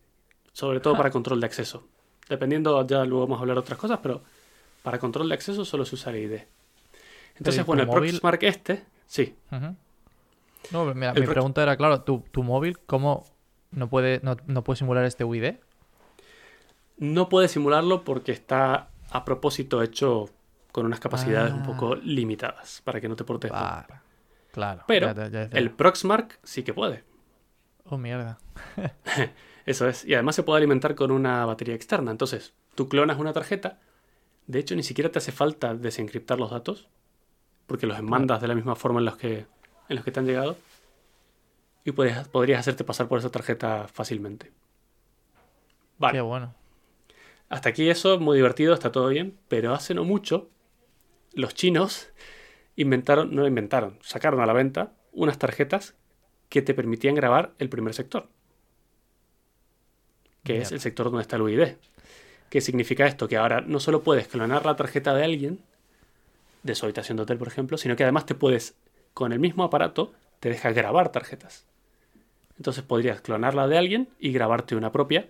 Sobre 0.53 0.81
todo 0.81 0.97
para 0.97 1.11
control 1.11 1.41
de 1.41 1.47
acceso. 1.47 1.89
Dependiendo, 2.29 2.87
ya 2.87 3.05
luego 3.05 3.25
vamos 3.27 3.39
a 3.39 3.41
hablar 3.41 3.57
de 3.57 3.61
otras 3.61 3.79
cosas, 3.79 3.99
pero 4.03 4.23
para 4.83 4.99
control 4.99 5.29
de 5.29 5.35
acceso 5.35 5.65
solo 5.65 5.85
se 5.85 5.97
usa 5.97 6.13
el 6.13 6.19
ID. 6.25 6.41
Entonces, 7.37 7.63
¿y 7.63 7.65
bueno, 7.65 7.83
el 7.83 7.89
móvil? 7.89 8.11
Proxmark 8.13 8.43
este, 8.45 8.85
sí. 9.07 9.35
No, 10.71 10.85
mira, 10.95 11.13
mi 11.15 11.27
pregunta 11.27 11.63
era, 11.63 11.77
claro, 11.77 12.03
¿tu, 12.03 12.23
tu 12.31 12.43
móvil 12.43 12.79
cómo 12.79 13.27
no 13.73 13.89
puede, 13.89 14.21
no, 14.23 14.37
no 14.47 14.63
puede 14.65 14.77
simular 14.79 15.05
este 15.05 15.25
UID? 15.25 15.55
No 16.99 17.29
puede 17.29 17.49
simularlo 17.49 18.05
porque 18.05 18.33
está 18.33 18.89
a 19.11 19.25
propósito 19.25 19.83
hecho 19.83 20.29
con 20.71 20.87
unas 20.87 21.01
capacidades 21.01 21.53
un 21.53 21.61
Ah. 21.61 21.67
poco 21.67 21.97
limitadas 21.97 22.81
para 22.85 23.01
que 23.01 23.09
no 23.09 23.17
te 23.17 23.25
portes 23.25 23.51
mal. 23.51 23.85
Vale, 23.89 24.01
claro. 24.53 24.85
Pero 24.87 25.13
ya 25.15 25.29
ya. 25.29 25.43
El 25.53 25.71
Proxmark 25.71 26.39
sí 26.43 26.63
que 26.63 26.73
puede. 26.73 27.05
Oh, 27.85 27.99
mierda. 27.99 28.39
Eso 29.67 29.89
es. 29.89 30.05
Y 30.05 30.15
además 30.15 30.35
se 30.37 30.43
puede 30.43 30.59
alimentar 30.59 30.95
con 30.95 31.11
una 31.11 31.45
batería 31.45 31.75
externa. 31.75 32.11
Entonces, 32.11 32.55
tú 32.75 32.89
clonas 32.89 33.19
una 33.19 33.33
tarjeta. 33.33 33.79
De 34.47 34.59
hecho, 34.59 34.75
ni 34.75 34.83
siquiera 34.83 35.11
te 35.11 35.19
hace 35.19 35.31
falta 35.33 35.75
desencriptar 35.75 36.39
los 36.39 36.51
datos. 36.51 36.89
Porque 37.67 37.87
los 37.87 38.01
mandas 38.03 38.41
de 38.41 38.49
la 38.49 38.55
misma 38.55 38.75
forma 38.77 38.99
en 39.01 39.05
los 39.05 39.17
que, 39.17 39.47
en 39.89 39.97
los 39.97 40.05
que 40.05 40.11
te 40.13 40.21
han 40.21 40.27
llegado. 40.27 40.57
Y 41.85 41.93
puedes- 41.93 42.29
podrías 42.29 42.61
hacerte 42.61 42.85
pasar 42.85 43.09
por 43.09 43.19
esa 43.19 43.31
tarjeta 43.31 43.89
fácilmente. 43.89 44.53
Vale. 45.99 46.19
Qué 46.19 46.21
bueno. 46.21 46.55
Hasta 47.49 47.69
aquí 47.69 47.91
eso, 47.91 48.19
muy 48.19 48.37
divertido, 48.37 48.73
está 48.75 48.93
todo 48.93 49.09
bien. 49.09 49.39
Pero 49.49 49.75
hace 49.75 49.95
no 49.95 50.05
mucho, 50.05 50.49
los 51.35 51.55
chinos 51.55 52.09
inventaron, 52.77 53.35
no 53.35 53.47
inventaron, 53.47 53.99
sacaron 54.03 54.41
a 54.41 54.47
la 54.47 54.53
venta 54.53 54.93
unas 55.13 55.39
tarjetas 55.39 55.95
que 56.49 56.63
te 56.63 56.75
permitían 56.75 57.15
grabar 57.15 57.53
el 57.59 57.69
primer 57.69 57.95
sector. 57.95 58.29
Que 60.45 60.59
es 60.59 60.73
el 60.73 60.81
sector 60.81 61.07
donde 61.07 61.23
está 61.23 61.37
el 61.37 61.43
UID. 61.43 61.77
¿Qué 62.51 62.61
significa 62.61 63.07
esto? 63.07 63.29
Que 63.29 63.37
ahora 63.37 63.61
no 63.61 63.81
solo 63.81 64.03
puedes 64.03 64.29
clonar 64.29 64.67
la 64.67 64.77
tarjeta 64.77 65.15
de 65.15 65.25
alguien, 65.25 65.61
de 66.63 66.75
su 66.75 66.85
habitación 66.87 67.17
de 67.17 67.23
hotel, 67.25 67.39
por 67.39 67.49
ejemplo, 67.49 67.79
sino 67.79 67.97
que 67.97 68.03
además 68.03 68.27
te 68.27 68.35
puedes, 68.35 68.75
con 69.15 69.33
el 69.33 69.39
mismo 69.39 69.65
aparato, 69.65 70.13
te 70.41 70.49
deja 70.49 70.71
grabar 70.73 71.11
tarjetas. 71.13 71.65
Entonces 72.57 72.85
podrías 72.85 73.21
clonarla 73.21 73.67
de 73.69 73.79
alguien 73.79 74.09
y 74.19 74.33
grabarte 74.33 74.77
una 74.77 74.93
propia, 74.93 75.29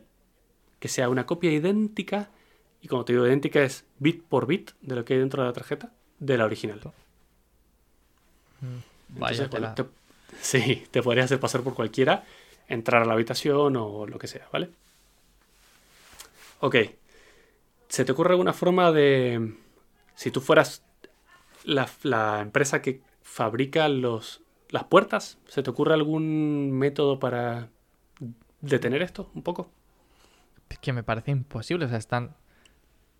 que 0.80 0.88
sea 0.88 1.08
una 1.08 1.26
copia 1.26 1.50
idéntica, 1.52 2.30
y 2.80 2.88
como 2.88 3.04
te 3.04 3.12
digo, 3.12 3.26
idéntica 3.26 3.62
es 3.62 3.84
bit 3.98 4.22
por 4.24 4.46
bit 4.46 4.72
de 4.80 4.96
lo 4.96 5.04
que 5.04 5.14
hay 5.14 5.20
dentro 5.20 5.42
de 5.42 5.48
la 5.48 5.52
tarjeta, 5.54 5.92
de 6.18 6.36
la 6.36 6.44
original. 6.44 6.80
Vaya 9.08 9.44
Entonces, 9.44 9.74
te- 9.74 9.84
sí, 10.40 10.84
te 10.90 11.02
podrías 11.02 11.26
hacer 11.26 11.40
pasar 11.40 11.62
por 11.62 11.74
cualquiera, 11.74 12.24
entrar 12.68 13.02
a 13.02 13.04
la 13.04 13.14
habitación 13.14 13.76
o 13.76 14.06
lo 14.06 14.18
que 14.18 14.26
sea, 14.26 14.48
¿vale? 14.52 14.70
Ok. 16.60 16.76
¿Se 17.88 18.04
te 18.04 18.12
ocurre 18.12 18.30
alguna 18.30 18.52
forma 18.52 18.92
de... 18.92 19.54
Si 20.14 20.30
tú 20.30 20.40
fueras 20.40 20.82
la, 21.64 21.88
la 22.02 22.40
empresa 22.40 22.80
que 22.82 23.00
fabrica 23.22 23.88
los, 23.88 24.41
las 24.72 24.84
puertas, 24.84 25.38
¿se 25.46 25.62
te 25.62 25.70
ocurre 25.70 25.94
algún 25.94 26.72
método 26.72 27.20
para 27.20 27.68
detener 28.60 29.02
esto 29.02 29.30
un 29.34 29.42
poco? 29.42 29.70
Es 30.68 30.78
que 30.78 30.92
me 30.92 31.02
parece 31.04 31.30
imposible. 31.30 31.84
O 31.84 31.88
sea, 31.88 31.98
están. 31.98 32.34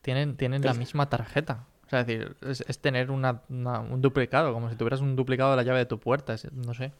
Tienen, 0.00 0.36
tienen 0.36 0.62
la 0.62 0.74
misma 0.74 1.08
tarjeta. 1.08 1.66
O 1.86 1.88
sea, 1.90 2.00
es 2.00 2.06
decir, 2.08 2.36
es, 2.40 2.64
es 2.66 2.78
tener 2.80 3.10
una- 3.10 3.42
una- 3.48 3.78
un 3.80 4.00
duplicado, 4.02 4.52
como 4.52 4.68
si 4.70 4.76
tuvieras 4.76 5.00
un 5.00 5.14
duplicado 5.14 5.50
de 5.52 5.56
la 5.58 5.62
llave 5.62 5.78
de 5.80 5.86
tu 5.86 6.00
puerta. 6.00 6.34
no 6.52 6.74
sé. 6.74 6.92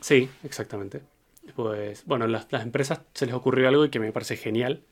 Sí, 0.00 0.28
exactamente. 0.44 1.02
Pues 1.56 2.04
bueno, 2.04 2.26
las, 2.26 2.46
las 2.52 2.62
empresas 2.62 3.00
se 3.14 3.26
les 3.26 3.34
ocurrió 3.34 3.68
algo 3.68 3.84
y 3.84 3.90
que 3.90 3.98
me 4.00 4.12
parece 4.12 4.36
genial. 4.36 4.82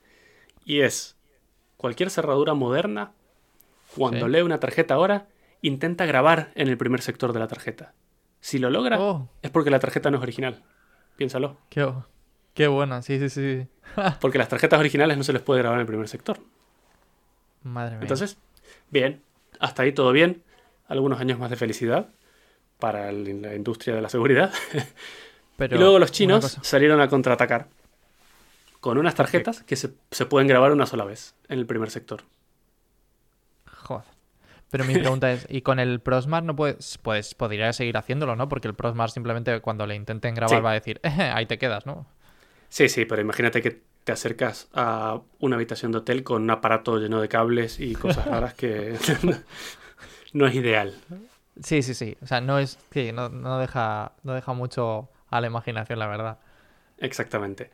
Y 0.65 0.81
es, 0.81 1.17
cualquier 1.77 2.11
cerradura 2.11 2.55
moderna, 2.55 3.13
cuando 3.97 4.27
Sí. 4.27 4.33
lee 4.33 4.41
una 4.43 4.59
tarjeta 4.59 4.95
ahora, 4.95 5.29
intenta 5.61 6.07
grabar 6.07 6.51
en 6.55 6.69
el 6.69 6.79
primer 6.79 7.03
sector 7.03 7.33
de 7.33 7.41
la 7.41 7.49
tarjeta. 7.49 7.93
Si 8.43 8.59
lo 8.59 8.69
logra, 8.69 9.01
Oh, 9.01 9.29
es 9.41 9.51
porque 9.51 9.71
la 9.71 9.79
tarjeta 9.79 10.11
no 10.11 10.19
es 10.19 10.23
original. 10.23 10.63
Piénsalo. 11.17 11.57
qué, 11.71 11.91
qué 12.55 12.67
buena. 12.67 13.01
Sí, 13.01 13.19
sí, 13.19 13.31
sí. 13.31 13.67
Porque 14.21 14.37
las 14.39 14.49
tarjetas 14.49 14.79
originales 14.81 15.17
no 15.17 15.25
se 15.25 15.33
les 15.33 15.41
puede 15.43 15.61
grabar 15.61 15.77
en 15.79 15.83
el 15.83 15.87
primer 15.87 16.09
sector. 16.09 16.39
Madre 17.63 17.93
mía. 17.93 18.03
Entonces, 18.03 18.39
bien, 18.91 19.23
hasta 19.61 19.83
ahí 19.85 19.93
todo 19.93 20.13
bien. 20.13 20.43
Algunos 20.89 21.21
años 21.21 21.39
más 21.39 21.51
de 21.51 21.57
felicidad 21.57 22.09
para 22.79 23.09
el- 23.11 23.41
la 23.43 23.55
industria 23.55 23.95
de 23.95 24.03
la 24.03 24.09
seguridad. 24.09 24.53
Pero 25.57 25.77
y 25.77 25.79
luego 25.79 25.99
los 25.99 26.11
chinos 26.11 26.59
salieron 26.63 27.01
a 27.01 27.09
contraatacar. 27.09 27.69
con 28.81 28.99
unas 28.99 29.15
tarjetas 29.15 29.63
que 29.63 29.77
se, 29.77 29.91
se 30.11 30.27
pueden 30.27 30.49
grabar 30.49 30.73
una 30.73 30.87
sola 30.87 31.05
vez 31.05 31.37
en 31.49 31.61
el 31.61 31.67
primer 31.67 31.91
sector. 31.91 32.25
Pero 34.73 34.85
mi 34.87 34.95
pregunta 34.95 35.31
es, 35.31 35.47
¿y 35.51 35.61
con 35.61 35.79
el 35.79 36.01
Prosmar 36.01 36.43
no 36.45 36.57
puedes, 36.57 36.97
pues 37.03 37.35
podría 37.35 37.73
seguir 37.75 37.99
haciéndolo, 37.99 38.37
¿no? 38.37 38.49
Porque 38.49 38.69
el 38.69 38.75
Prosmar 38.75 39.11
simplemente 39.11 39.61
cuando 39.61 39.87
le 39.87 39.95
intenten 39.95 40.35
grabar 40.35 40.59
Sí. 40.59 40.63
va 40.65 40.71
a 40.71 40.75
decir, 40.75 40.99
"Eh, 41.03 41.11
ahí 41.35 41.45
te 41.45 41.59
quedas, 41.59 41.85
¿no? 41.85 42.07
Sí, 42.71 42.89
sí, 42.89 43.05
pero 43.05 43.21
imagínate 43.21 43.61
que 43.61 43.83
te 44.05 44.13
acercas 44.13 44.71
a 44.73 45.21
una 45.41 45.57
habitación 45.57 45.93
de 45.93 45.99
hotel 45.99 46.25
con 46.25 46.43
un 46.43 46.51
aparato 46.51 46.97
lleno 46.97 47.21
de 47.21 47.29
cables 47.29 47.79
y 47.81 47.95
cosas 47.95 48.27
raras 48.27 48.55
que 48.55 48.97
no 50.33 50.47
es 50.47 50.55
ideal. 50.55 50.95
Sí, 51.63 51.83
sí, 51.83 51.93
sí. 51.93 52.17
O 52.23 52.27
sea, 52.27 52.41
no 52.41 52.59
es, 52.59 52.79
sí, 52.93 53.13
no, 53.13 53.29
no 53.29 53.59
deja, 53.59 54.13
no 54.23 54.33
deja 54.33 54.55
mucho 54.55 55.11
a 55.29 55.43
la 55.43 55.49
imaginación, 55.49 55.99
la 55.99 56.07
verdad. 56.07 56.39
Exactamente. 56.97 57.71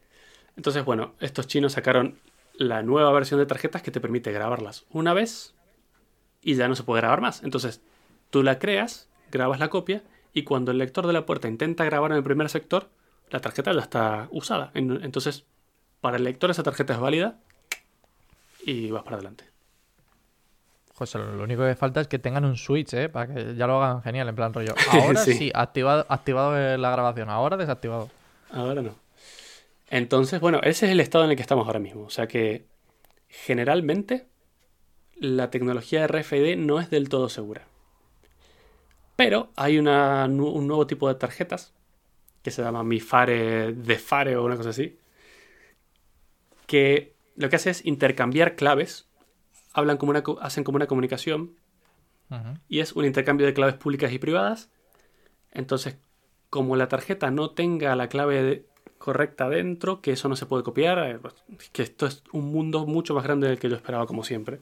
Entonces, 0.57 0.85
bueno, 0.85 1.15
estos 1.21 1.47
chinos 1.47 1.75
sacaron 1.75 2.19
la 2.55 2.83
nueva 2.83 3.13
versión 3.13 3.39
de 3.39 3.47
tarjetas 3.47 3.83
que 3.83 3.93
te 3.93 4.01
permite 4.01 4.33
grabarlas 4.33 4.85
una 4.91 5.15
vez 5.15 5.55
y 6.51 6.55
ya 6.55 6.69
no 6.69 6.75
se 6.75 6.83
puede 6.83 7.01
grabar 7.03 7.21
más. 7.21 7.43
Entonces, 7.43 7.81
tú 8.31 8.43
la 8.43 8.59
creas, 8.59 9.09
grabas 9.31 9.59
la 9.61 9.69
copia 9.69 10.03
y 10.33 10.45
cuando 10.45 10.71
el 10.71 10.79
lector 10.79 11.07
de 11.07 11.13
la 11.13 11.27
puerta 11.27 11.49
intenta 11.49 11.85
grabar 11.85 12.11
en 12.13 12.17
el 12.19 12.23
primer 12.23 12.49
sector, 12.49 12.89
la 13.31 13.41
tarjeta 13.41 13.73
ya 13.73 13.81
está 13.81 14.29
usada. 14.31 14.71
En- 14.75 15.05
Entonces, 15.05 15.45
para 16.01 16.17
el 16.17 16.25
lector 16.25 16.51
esa 16.51 16.63
tarjeta 16.63 16.95
es 16.95 17.01
válida 17.01 17.37
y 18.65 18.91
vas 18.91 19.03
para 19.03 19.17
adelante. 19.17 19.45
José, 20.95 21.19
lo 21.19 21.43
único 21.45 21.63
que 21.65 21.77
falta 21.77 22.01
es 22.01 22.09
que 22.09 22.19
tengan 22.19 22.45
un 22.45 22.57
switch, 22.57 22.93
¿eh? 22.95 23.09
Para 23.09 23.33
que 23.33 23.55
ya 23.55 23.67
lo 23.67 23.83
hagan 23.83 24.03
genial, 24.03 24.29
en 24.29 24.35
plan 24.35 24.53
rollo. 24.53 24.75
Ahora 24.91 25.21
sí, 25.25 25.35
Sí. 25.35 25.53
activado, 25.55 26.07
activado 26.09 26.77
la 26.77 26.91
grabación, 26.91 27.29
ahora 27.31 27.57
desactivado. 27.57 28.11
Ahora 28.51 28.83
no. 28.83 28.95
Entonces, 29.91 30.41
bueno, 30.41 30.61
ese 30.63 30.87
es 30.87 30.93
el 30.93 31.01
estado 31.01 31.25
en 31.25 31.31
el 31.31 31.37
que 31.37 31.43
estamos 31.43 31.67
ahora 31.67 31.79
mismo. 31.79 32.03
O 32.05 32.11
sea 32.11 32.27
que 32.27 32.65
generalmente 33.29 34.27
la 35.21 35.51
tecnología 35.51 36.07
RFID 36.07 36.57
no 36.57 36.81
es 36.81 36.91
del 36.91 37.09
todo 37.09 37.29
segura. 37.29 37.67
Pero 39.17 39.51
hay 39.57 39.79
una 39.79 40.27
un 40.27 40.67
nuevo 40.67 40.87
tipo 40.87 41.09
de 41.09 41.15
tarjetas 41.17 41.73
que 42.43 42.51
se 42.51 42.63
llama 42.63 42.85
MiFare 42.85 43.73
Defare 43.73 44.37
o 44.37 44.45
una 44.45 44.57
cosa 44.57 44.71
así. 44.71 44.97
Que 46.67 47.15
lo 47.37 47.49
que 47.49 47.57
hace 47.57 47.71
es 47.71 47.85
intercambiar 47.85 48.57
claves. 48.57 49.07
Hablan 49.73 49.97
como 49.97 50.11
una, 50.11 50.23
hacen 50.41 50.65
como 50.65 50.77
una 50.77 50.87
comunicación 50.87 51.53
y 52.69 52.81
es 52.81 52.93
un 52.93 53.05
intercambio 53.07 53.47
de 53.47 53.55
claves 53.55 53.75
públicas 53.75 54.13
y 54.13 54.19
privadas. 54.19 54.71
Entonces, 55.51 55.97
como 56.51 56.77
la 56.77 56.89
tarjeta 56.89 57.31
no 57.31 57.51
tenga 57.51 57.97
la 57.97 58.09
clave 58.09 58.43
de- 58.43 58.65
correcta 58.99 59.49
dentro, 59.49 60.01
que 60.03 60.11
eso 60.11 60.29
no 60.29 60.35
se 60.37 60.45
puede 60.47 60.65
copiar, 60.65 60.99
eh, 60.99 61.19
pues, 61.21 61.35
que 61.73 61.83
esto 61.85 62.07
es 62.07 62.23
un 62.33 62.51
mundo 62.53 62.85
mucho 62.85 63.15
más 63.15 63.23
grande 63.23 63.47
del 63.47 63.59
que 63.59 63.69
yo 63.71 63.77
esperaba, 63.77 64.07
como 64.07 64.25
siempre. 64.25 64.59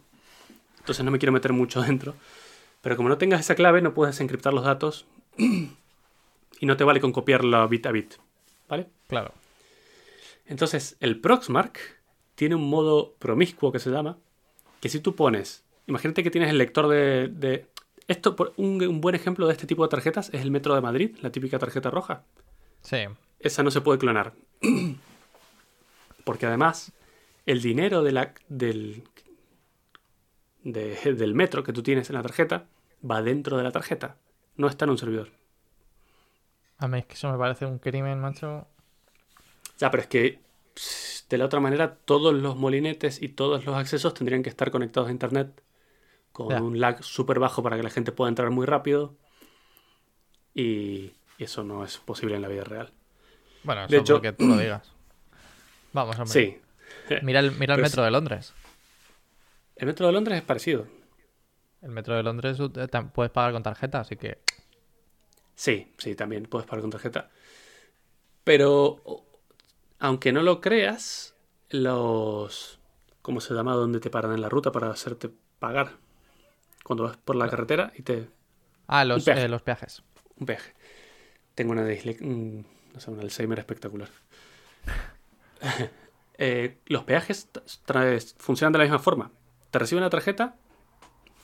Entonces 0.87 1.05
no 1.05 1.11
me 1.11 1.19
quiero 1.19 1.33
meter 1.33 1.53
mucho 1.53 1.83
dentro. 1.83 2.15
Pero 2.81 2.97
como 2.97 3.09
no 3.09 3.19
tengas 3.19 3.41
esa 3.41 3.57
clave, 3.57 3.83
no 3.83 3.93
puedes 3.93 4.21
encriptar 4.21 4.55
los 4.55 4.63
datos 4.65 5.05
y 5.37 6.67
no 6.67 6.77
te 6.77 6.85
vale 6.85 7.01
con 7.01 7.11
copiarla 7.11 7.67
bit 7.67 7.87
a 7.87 7.91
bit. 7.91 8.15
¿Vale? 8.69 8.87
Claro. 9.09 9.33
Entonces, 10.47 10.97
el 11.01 11.21
Proxmark 11.21 11.79
tiene 12.37 12.55
un 12.55 12.71
modo 12.71 13.15
promiscuo 13.19 13.73
que 13.73 13.81
se 13.81 13.91
llama, 13.91 14.17
que 14.81 14.89
si 14.89 15.01
tú 15.01 15.17
pones, 15.17 15.65
imagínate 15.89 16.23
que 16.23 16.31
tienes 16.31 16.51
el 16.51 16.59
lector 16.59 16.87
de... 16.89 17.29
de- 17.29 17.67
esto, 18.07 18.37
por- 18.37 18.53
un, 18.57 18.81
un 18.87 19.01
buen 19.01 19.17
ejemplo 19.17 19.49
de 19.49 19.53
este 19.55 19.67
tipo 19.67 19.83
de 19.83 19.89
tarjetas 19.89 20.29
es 20.33 20.41
el 20.43 20.53
Metro 20.53 20.77
de 20.77 20.81
Madrid, 20.81 21.17
la 21.23 21.31
típica 21.33 21.59
tarjeta 21.59 21.91
roja. 21.91 22.23
Sí. 22.83 22.99
Esa 23.41 23.65
no 23.65 23.73
se 23.73 23.81
puede 23.81 23.99
clonar. 23.99 24.33
Porque 26.25 26.47
además, 26.47 26.93
el 27.47 27.63
dinero 27.63 28.05
de 28.05 28.13
la, 28.13 28.35
del, 28.49 29.03
de- 30.73 30.97
del 31.15 31.35
metro 31.35 31.63
que 31.63 31.73
tú 31.73 31.83
tienes 31.83 32.09
en 32.11 32.17
la 32.17 32.23
tarjeta 32.23 32.65
va 33.09 33.23
dentro 33.23 33.57
de 33.57 33.63
la 33.65 33.71
tarjeta, 33.73 34.17
no 34.57 34.69
está 34.69 34.85
en 34.85 34.91
un 34.93 34.99
servidor. 34.99 35.31
A 36.79 36.89
mí 36.89 36.99
es 36.99 37.07
que 37.07 37.15
eso 37.15 37.31
me 37.33 37.39
parece 37.39 37.65
un 37.67 37.79
crimen, 37.79 38.21
macho. 38.21 38.67
Ya, 39.79 39.91
pero 39.91 40.03
es 40.03 40.09
que 40.09 40.41
de 41.29 41.39
la 41.39 41.47
otra 41.47 41.61
manera 41.61 41.95
todos 41.97 42.35
los 42.35 42.57
molinetes 42.57 43.23
y 43.23 43.29
todos 43.29 43.65
los 43.65 43.75
accesos 43.77 44.13
tendrían 44.15 44.43
que 44.43 44.49
estar 44.51 44.71
conectados 44.71 45.09
a 45.09 45.13
internet 45.13 45.63
con 46.33 46.51
Ya. 46.51 46.63
un 46.63 46.79
lag 46.81 47.03
súper 47.03 47.39
bajo 47.39 47.63
para 47.63 47.77
que 47.77 47.83
la 47.83 47.91
gente 47.91 48.13
pueda 48.13 48.29
entrar 48.29 48.51
muy 48.51 48.67
rápido. 48.67 49.15
Y 50.55 51.13
eso 51.39 51.65
no 51.65 51.85
es 51.85 51.99
posible 51.99 52.37
en 52.37 52.43
la 52.43 52.49
vida 52.49 52.65
real. 52.65 52.93
Bueno, 53.65 53.83
eso 53.83 53.91
De 53.91 53.97
hecho- 53.99 54.15
porque 54.15 54.33
tú 54.33 54.47
lo 54.47 54.57
digas. 54.59 54.91
Vamos, 55.93 56.19
hombre. 56.19 56.33
Sí. 56.33 56.59
Mira 57.23 57.41
el, 57.41 57.53
mira 57.53 57.75
el 57.75 57.81
Pero 57.81 57.89
metro 57.89 58.03
de 58.05 58.11
Londres. 58.11 58.53
El 59.77 59.87
metro 59.87 60.07
de 60.07 60.13
Londres 60.13 60.39
es 60.39 60.45
parecido. 60.45 60.87
El 61.83 61.91
metro 61.91 62.15
de 62.17 62.23
Londres 62.23 62.59
eh, 62.61 62.89
puedes 63.13 63.31
pagar 63.31 63.53
con 63.53 63.63
tarjeta, 63.63 64.01
así 64.01 64.17
que. 64.17 64.39
Sí, 65.55 65.93
sí, 65.99 66.15
también 66.15 66.45
puedes 66.45 66.67
pagar 66.67 66.83
con 66.83 66.91
tarjeta. 66.91 67.31
Pero, 68.45 69.03
aunque 69.99 70.33
no 70.33 70.43
lo 70.43 70.61
creas, 70.61 71.35
los... 71.71 72.79
¿Cómo 73.23 73.41
se 73.41 73.55
llama? 73.55 73.75
Donde 73.75 74.01
te 74.01 74.11
paran 74.11 74.33
en 74.33 74.41
la 74.41 74.49
ruta 74.49 74.71
para 74.73 74.91
hacerte 74.91 75.31
pagar. 75.59 75.93
Cuando 76.85 77.05
vas 77.05 77.17
por 77.17 77.37
la 77.37 77.49
carretera 77.49 77.93
y 77.97 78.03
te... 78.03 78.29
Ah, 78.87 79.05
los, 79.05 79.25
peaje. 79.25 79.45
eh, 79.45 79.49
los 79.49 79.63
peajes. 79.63 80.03
Un 80.37 80.47
peaje. 80.47 80.73
Tengo 81.55 81.73
una 81.73 81.83
disle- 81.87 82.21
no 82.21 83.01
sé, 83.01 83.11
un 83.11 83.21
Alzheimer 83.21 83.59
espectacular. 83.59 84.09
Eh, 86.39 86.81
los 86.85 87.05
peajes 87.05 87.49
funcionan 88.37 88.71
de 88.75 88.79
la 88.81 88.85
misma 88.85 88.99
forma. 88.99 89.31
Te 89.77 89.81
reciben 89.81 90.05
la 90.05 90.09
tarjeta 90.09 90.55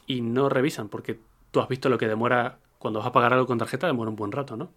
y 0.06 0.22
no 0.22 0.48
revisan, 0.48 0.88
porque 0.88 1.20
tú 1.50 1.60
has 1.60 1.68
visto 1.68 1.90
lo 1.90 1.98
que 1.98 2.08
demora 2.08 2.60
cuando 2.78 2.98
vas 3.00 3.06
a 3.08 3.12
pagar 3.12 3.34
algo 3.34 3.46
con 3.46 3.58
tarjeta, 3.58 3.86
demora 3.86 4.08
un 4.08 4.16
buen 4.16 4.32
rato, 4.32 4.56
¿no? 4.56 4.72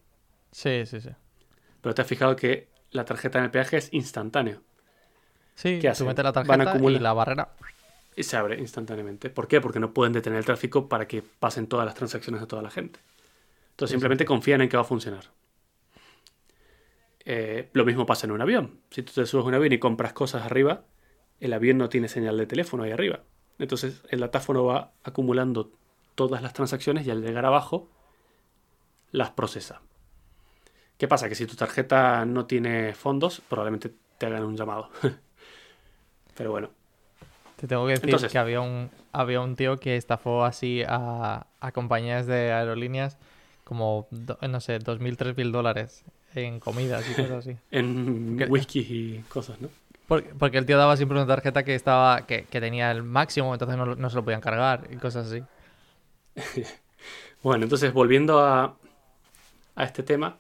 Sí, 0.52 0.86
sí, 0.86 1.00
sí. 1.00 1.12
Pero 1.80 1.96
te 1.96 2.02
has 2.02 2.08
fijado 2.10 2.36
que 2.36 2.68
la 2.92 3.06
tarjeta 3.06 3.38
en 3.38 3.46
el 3.46 3.52
peaje 3.52 3.78
es 3.78 3.94
instantáneo 3.94 4.60
Sí, 5.56 5.80
¿Qué 5.82 5.90
tú 5.92 6.04
metes 6.04 6.26
la 6.26 6.34
Van 6.34 6.66
tarjeta 6.66 6.78
y 6.92 7.00
la 7.00 7.14
barrera. 7.14 7.48
y 8.18 8.24
se 8.24 8.36
abre 8.36 8.60
instantáneamente. 8.60 9.30
¿Por 9.30 9.48
qué? 9.48 9.62
Porque 9.62 9.80
no 9.80 9.94
pueden 9.94 10.12
detener 10.12 10.40
el 10.40 10.44
tráfico 10.46 10.90
para 10.90 11.08
que 11.08 11.22
pasen 11.22 11.68
todas 11.68 11.86
las 11.86 11.96
transacciones 11.96 12.42
de 12.42 12.48
toda 12.48 12.62
la 12.62 12.72
gente. 12.72 13.00
Entonces 13.70 13.92
simplemente 13.94 14.26
confían 14.26 14.60
en 14.60 14.68
que 14.68 14.76
va 14.76 14.84
a 14.84 14.86
funcionar. 14.86 15.32
Eh, 17.24 17.70
lo 17.72 17.86
mismo 17.86 18.06
pasa 18.06 18.28
en 18.28 18.34
un 18.34 18.42
avión. 18.42 18.82
Si 18.92 19.02
tú 19.02 19.14
te 19.14 19.26
subes 19.26 19.46
a 19.46 19.48
un 19.48 19.54
avión 19.54 19.72
y 19.72 19.80
compras 19.80 20.12
cosas 20.12 20.44
arriba, 20.44 20.84
el 21.40 21.54
avión 21.54 21.78
no 21.78 21.88
tiene 21.88 22.10
señal 22.10 22.38
de 22.38 22.48
teléfono 22.48 22.84
ahí 22.84 22.92
arriba. 22.92 23.22
Entonces 23.60 24.02
el 24.10 24.20
datáfono 24.20 24.66
va 24.66 24.92
acumulando 25.04 25.72
todas 26.16 26.42
las 26.42 26.54
transacciones 26.54 27.06
y 27.08 27.12
al 27.12 27.22
llegar 27.22 27.46
abajo 27.46 27.90
las 29.12 29.32
procesa. 29.32 29.82
¿Qué 30.98 31.08
pasa? 31.08 31.28
Que 31.30 31.36
si 31.36 31.46
tu 31.46 31.56
tarjeta 31.56 32.26
no 32.26 32.46
tiene 32.46 32.94
fondos, 32.94 33.42
probablemente 33.50 33.92
te 34.18 34.26
hagan 34.26 34.44
un 34.44 34.56
llamado. 34.56 34.90
Pero 36.38 36.52
bueno, 36.52 36.70
Te 37.56 37.68
tengo 37.68 37.86
que 37.86 37.92
decir 37.94 38.06
Entonces- 38.10 38.32
que 38.32 38.38
había 38.38 38.60
un, 38.62 38.90
había 39.14 39.40
un 39.42 39.56
tío 39.56 39.78
que 39.78 39.96
estafó 39.96 40.44
así 40.44 40.84
a, 40.88 41.48
a 41.60 41.72
compañías 41.72 42.28
de 42.28 42.52
aerolíneas 42.52 43.18
como, 43.64 44.08
do- 44.12 44.38
no 44.48 44.60
sé, 44.60 44.80
2.000, 44.80 45.16
3.000 45.18 45.52
dólares 45.52 46.04
en 46.34 46.60
comidas 46.60 47.10
y 47.10 47.14
cosas 47.14 47.32
así. 47.32 47.58
en 47.72 48.46
whisky 48.50 48.80
y 48.80 49.24
cosas, 49.30 49.60
¿no? 49.62 49.70
Porque, 50.08 50.34
porque 50.38 50.58
el 50.58 50.66
tío 50.66 50.78
daba 50.78 50.98
siempre 50.98 51.18
una 51.18 51.28
tarjeta 51.28 51.64
que 51.64 51.76
estaba 51.76 52.26
que, 52.28 52.44
que 52.46 52.62
tenía 52.62 52.92
el 52.92 53.04
máximo, 53.04 53.54
entonces 53.54 53.78
no, 53.78 53.96
no 53.96 54.10
se 54.10 54.16
lo 54.16 54.24
podían 54.24 54.42
cargar 54.42 54.88
y 54.92 54.98
cosas 54.98 55.32
así. 55.32 55.44
Bueno, 57.44 57.66
entonces 57.66 57.94
volviendo 57.94 58.40
a, 58.40 58.76
a 59.76 59.84
este 59.84 60.02
tema, 60.02 60.40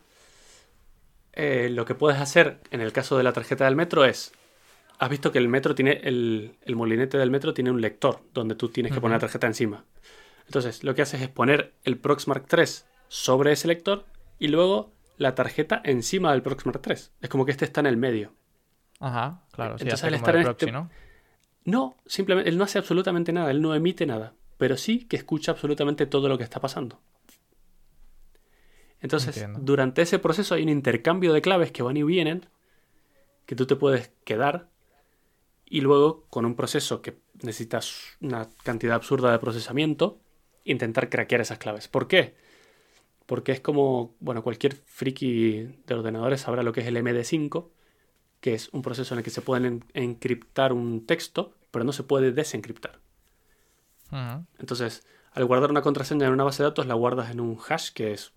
eh, 1.33 1.69
lo 1.69 1.85
que 1.85 1.93
puedes 1.93 2.19
hacer 2.19 2.61
en 2.71 2.81
el 2.81 2.93
caso 2.93 3.15
de 3.15 3.23
la 3.23 3.31
tarjeta 3.31 3.65
del 3.65 3.75
metro 3.75 4.05
es, 4.05 4.31
has 4.97 5.09
visto 5.09 5.31
que 5.31 5.37
el 5.37 5.47
metro 5.47 5.75
tiene, 5.75 5.99
el, 6.03 6.55
el 6.63 6.75
molinete 6.75 7.19
del 7.19 7.29
metro 7.29 7.53
tiene 7.53 7.69
un 7.69 7.79
lector 7.79 8.21
donde 8.33 8.55
tú 8.55 8.69
tienes 8.69 8.91
que 8.91 9.01
poner 9.01 9.17
la 9.17 9.19
tarjeta 9.19 9.45
encima. 9.45 9.85
Entonces, 10.47 10.83
lo 10.83 10.95
que 10.95 11.03
haces 11.03 11.21
es 11.21 11.29
poner 11.29 11.73
el 11.83 11.97
Proxmark 11.97 12.47
3 12.47 12.87
sobre 13.07 13.51
ese 13.51 13.67
lector 13.67 14.05
y 14.39 14.47
luego 14.47 14.91
la 15.17 15.35
tarjeta 15.35 15.81
encima 15.83 16.31
del 16.31 16.41
Proxmark 16.41 16.81
3. 16.81 17.11
Es 17.21 17.29
como 17.29 17.45
que 17.45 17.51
este 17.51 17.65
está 17.65 17.81
en 17.81 17.87
el 17.87 17.97
medio. 17.97 18.33
Ajá, 18.99 19.43
claro, 19.51 19.77
sí, 19.77 19.83
Entonces, 19.83 20.05
al 20.05 20.13
estar 20.13 20.35
en 20.35 20.43
proxy, 20.43 20.65
este- 20.65 20.71
¿no? 20.71 20.89
No, 21.65 21.95
simplemente 22.05 22.49
él 22.49 22.57
no 22.57 22.63
hace 22.63 22.77
absolutamente 22.77 23.33
nada, 23.33 23.49
él 23.51 23.61
no 23.61 23.73
emite 23.73 24.05
nada, 24.05 24.33
pero 24.57 24.77
sí 24.77 25.05
que 25.05 25.15
escucha 25.17 25.51
absolutamente 25.51 26.05
todo 26.05 26.29
lo 26.29 26.37
que 26.37 26.43
está 26.43 26.59
pasando. 26.61 27.01
Entonces, 29.01 29.37
Entiendo. 29.37 29.59
durante 29.61 30.01
ese 30.01 30.19
proceso 30.19 30.55
hay 30.55 30.63
un 30.63 30.69
intercambio 30.69 31.33
de 31.33 31.41
claves 31.41 31.71
que 31.71 31.83
van 31.83 31.97
y 31.97 32.03
vienen, 32.03 32.45
que 33.45 33.55
tú 33.55 33.65
te 33.65 33.75
puedes 33.75 34.11
quedar, 34.23 34.69
y 35.65 35.81
luego 35.81 36.25
con 36.29 36.45
un 36.45 36.55
proceso 36.55 37.01
que 37.01 37.17
necesitas 37.41 38.17
una 38.21 38.49
cantidad 38.63 38.95
absurda 38.95 39.31
de 39.31 39.39
procesamiento, 39.39 40.19
intentar 40.63 41.09
craquear 41.09 41.41
esas 41.41 41.57
claves. 41.57 41.87
¿Por 41.87 42.07
qué? 42.07 42.35
Porque 43.25 43.51
es 43.51 43.59
como, 43.59 44.15
bueno, 44.19 44.43
cualquier 44.43 44.75
friki 44.75 45.81
de 45.85 45.93
ordenadores 45.93 46.41
sabrá 46.41 46.63
lo 46.63 46.71
que 46.71 46.81
es 46.81 46.87
el 46.87 46.97
MD5, 46.97 47.71
que 48.45 48.53
es 48.53 48.69
un 48.73 48.83
proceso 48.83 49.15
en 49.15 49.17
el 49.17 49.23
que 49.23 49.31
se 49.31 49.41
puede 49.41 49.65
en- 49.65 49.83
encriptar 49.95 50.71
un 50.71 51.07
texto, 51.07 51.55
pero 51.71 51.83
no 51.83 51.91
se 51.91 52.03
puede 52.03 52.31
desencriptar. 52.31 52.99
Entonces, 54.59 55.03
al 55.31 55.45
guardar 55.45 55.71
una 55.71 55.81
contraseña 55.81 56.27
en 56.27 56.33
una 56.33 56.43
base 56.43 56.61
de 56.61 56.69
datos, 56.69 56.85
la 56.85 56.93
guardas 56.93 57.31
en 57.31 57.39
un 57.39 57.57
hash, 57.67 57.89
que 57.91 58.13
es 58.13 58.33